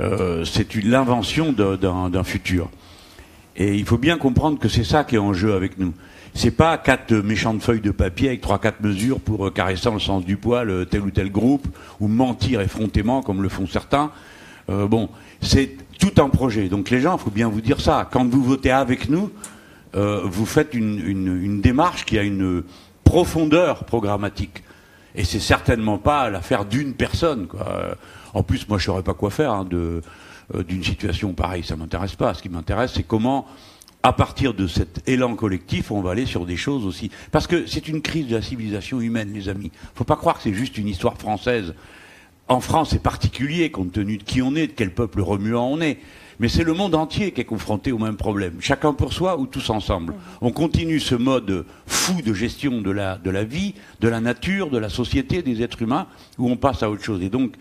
[0.01, 2.70] Euh, c'est l'invention d'un futur.
[3.56, 5.93] Et il faut bien comprendre que c'est ça qui est en jeu avec nous.
[6.35, 9.94] C'est pas quatre méchantes feuilles de papier avec trois quatre mesures pour euh, caresser dans
[9.94, 11.66] le sens du poil euh, tel ou tel groupe
[11.98, 14.12] ou mentir effrontément comme le font certains.
[14.70, 15.09] Euh, bon,
[15.40, 16.68] c'est tout un projet.
[16.68, 18.09] Donc les gens, il faut bien vous dire ça.
[18.10, 19.31] Quand vous votez avec nous,
[19.93, 22.62] vous faites une, une- une démarche qui a une
[23.11, 24.62] profondeur programmatique.
[25.16, 27.49] Et c'est certainement pas l'affaire d'une personne.
[28.35, 30.01] En plus, moi, je saurais pas quoi faire hein, euh,
[30.62, 31.65] d'une situation pareille.
[31.65, 32.35] Ça m'intéresse pas.
[32.35, 33.49] Ce qui m'intéresse, c'est comment,
[34.05, 37.11] à partir de cet élan collectif, on va aller sur des choses aussi.
[37.32, 39.73] Parce que c'est une crise de la civilisation humaine, les amis.
[39.97, 41.74] Faut pas croire que c'est juste une histoire française.
[42.47, 45.81] En France, c'est particulier compte tenu de qui on est, de quel peuple remuant on
[45.81, 45.99] est.
[46.41, 48.55] Mais c'est le monde entier qui est confronté au même problème.
[48.61, 50.15] Chacun pour soi ou tous ensemble.
[50.41, 54.71] On continue ce mode fou de gestion de la, de la vie, de la nature,
[54.71, 56.07] de la société, des êtres humains,
[56.39, 57.23] où on passe à autre chose.
[57.23, 57.57] Et donc,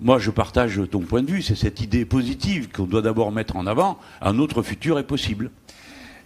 [0.00, 1.42] moi, je partage ton point de vue.
[1.42, 4.00] C'est cette idée positive qu'on doit d'abord mettre en avant.
[4.20, 5.52] Un autre futur est possible.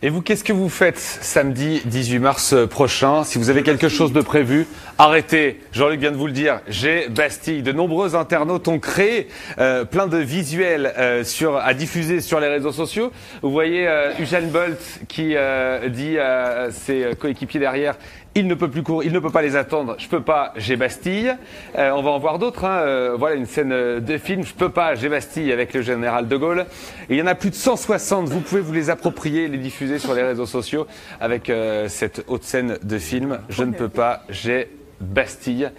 [0.00, 4.12] Et vous, qu'est-ce que vous faites samedi 18 mars prochain Si vous avez quelque chose
[4.12, 5.58] de prévu, arrêtez.
[5.72, 7.64] Jean-Luc vient de vous le dire, j'ai Bastille.
[7.64, 9.26] De nombreux internautes ont créé
[9.58, 11.24] euh, plein de visuels euh,
[11.60, 13.10] à diffuser sur les réseaux sociaux.
[13.42, 17.96] Vous voyez euh, Usain Bolt qui euh, dit à ses coéquipiers derrière,
[18.38, 19.96] il ne peut plus courir, il ne peut pas les attendre.
[19.98, 21.36] Je peux pas, j'ai Bastille.
[21.76, 22.64] Euh, on va en voir d'autres.
[22.64, 22.78] Hein.
[22.82, 24.44] Euh, voilà une scène euh, de film.
[24.44, 26.66] Je peux pas, j'ai Bastille avec le général de Gaulle.
[27.10, 28.28] Il y en a plus de 160.
[28.28, 30.86] Vous pouvez vous les approprier, les diffuser sur les réseaux sociaux
[31.20, 31.50] avec
[31.88, 33.40] cette haute scène de film.
[33.48, 34.70] Je ne peux pas, j'ai
[35.00, 35.70] Bastille.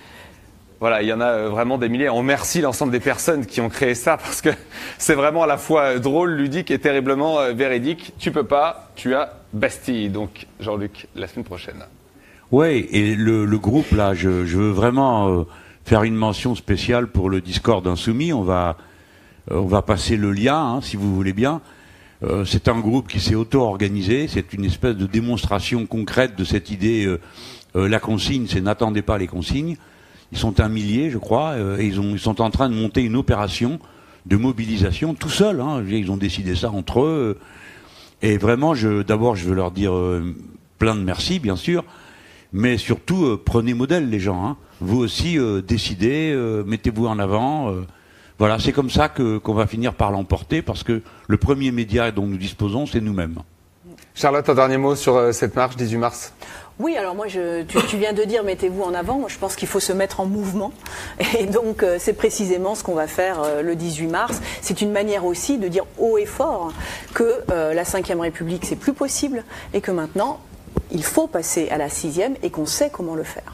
[0.81, 2.09] Voilà, il y en a vraiment des milliers.
[2.09, 4.49] On remercie l'ensemble des personnes qui ont créé ça parce que
[4.97, 8.13] c'est vraiment à la fois drôle, ludique et terriblement véridique.
[8.19, 10.09] Tu peux pas, tu as Bastille.
[10.09, 11.85] Donc, Jean-Luc, la semaine prochaine.
[12.51, 15.43] Ouais, et le, le groupe là, je, je veux vraiment euh,
[15.85, 18.33] faire une mention spéciale pour le Discord insoumis.
[18.33, 18.75] On va,
[19.51, 21.61] euh, on va passer le lien, hein, si vous voulez bien.
[22.23, 24.27] Euh, c'est un groupe qui s'est auto-organisé.
[24.27, 27.05] C'est une espèce de démonstration concrète de cette idée.
[27.05, 27.19] euh,
[27.75, 29.77] euh, la consigne, c'est n'attendez pas les consignes.
[30.31, 32.73] Ils sont un millier, je crois, euh, et ils, ont, ils sont en train de
[32.73, 33.79] monter une opération
[34.25, 35.61] de mobilisation tout seuls.
[35.61, 37.37] Hein, ils ont décidé ça entre eux.
[38.23, 39.93] Et vraiment, je, d'abord, je veux leur dire
[40.77, 41.85] plein de merci, bien sûr,
[42.53, 44.45] mais surtout, euh, prenez modèle, les gens.
[44.45, 44.57] hein.
[44.81, 47.69] Vous aussi, euh, décidez, euh, mettez-vous en avant.
[47.71, 47.85] euh.
[48.37, 52.11] voilà, c'est comme ça que qu'on va finir par l'emporter, parce que le premier média
[52.11, 53.39] dont nous disposons, c'est nous-mêmes.
[54.15, 56.33] Charlotte, un dernier mot sur euh, cette marche 18 mars?
[56.79, 59.19] Oui, alors moi, je, tu, tu viens de dire mettez-vous en avant.
[59.19, 60.71] Moi, je pense qu'il faut se mettre en mouvement.
[61.37, 64.41] Et donc, euh, c'est précisément ce qu'on va faire euh, le 18 mars.
[64.61, 66.71] C'est une manière aussi de dire haut et fort
[67.13, 69.43] que euh, la Ve République, c'est plus possible
[69.73, 70.39] et que maintenant,
[70.91, 73.53] il faut passer à la sixième et qu'on sait comment le faire.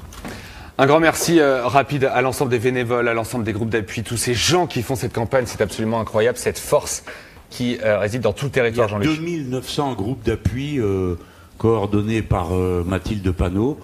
[0.78, 4.18] Un grand merci euh, rapide à l'ensemble des bénévoles, à l'ensemble des groupes d'appui, tous
[4.18, 5.46] ces gens qui font cette campagne.
[5.48, 7.04] C'est absolument incroyable, cette force
[7.50, 9.08] qui euh, réside dans tout le territoire, Jean-Luc.
[9.08, 11.16] 2900 groupes d'appui euh,
[11.58, 13.80] coordonnés par euh, Mathilde Panot,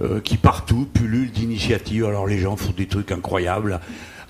[0.00, 2.06] euh, qui partout pullulent d'initiatives.
[2.06, 3.80] Alors les gens font des trucs incroyables.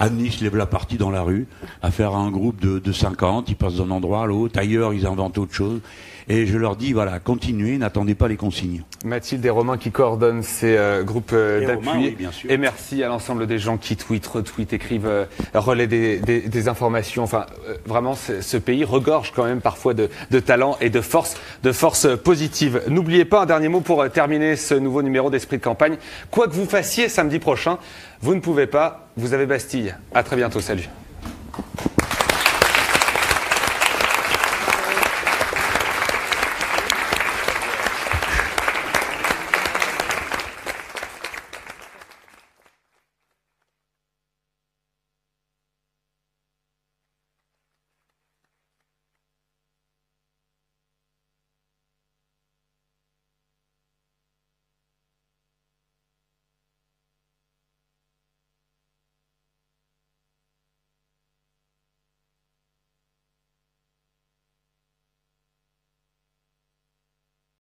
[0.00, 1.46] À Nice, lève la partie dans la rue,
[1.80, 5.06] à faire un groupe de, de 50, ils passent d'un endroit à l'autre, ailleurs ils
[5.06, 5.80] inventent autre chose.
[6.28, 8.82] Et je leur dis, voilà, continuez, n'attendez pas les consignes.
[9.04, 11.88] Mathilde et Romain qui coordonnent ces euh, groupes euh, d'appui.
[12.18, 12.28] Oui.
[12.48, 15.24] Et merci à l'ensemble des gens qui tweetent, retweetent, écrivent, euh,
[15.54, 17.22] relaient des, des- des informations.
[17.24, 21.00] Enfin, euh, vraiment, ce ce pays regorge quand même parfois de, de talent et de
[21.00, 22.82] force, de force positive.
[22.88, 25.96] N'oubliez pas un dernier mot pour euh, terminer ce nouveau numéro d'Esprit de campagne.
[26.30, 27.78] Quoi que vous fassiez samedi prochain,
[28.20, 29.08] vous ne pouvez pas.
[29.16, 29.94] Vous avez Bastille.
[30.14, 30.60] À très bientôt.
[30.60, 30.88] Salut.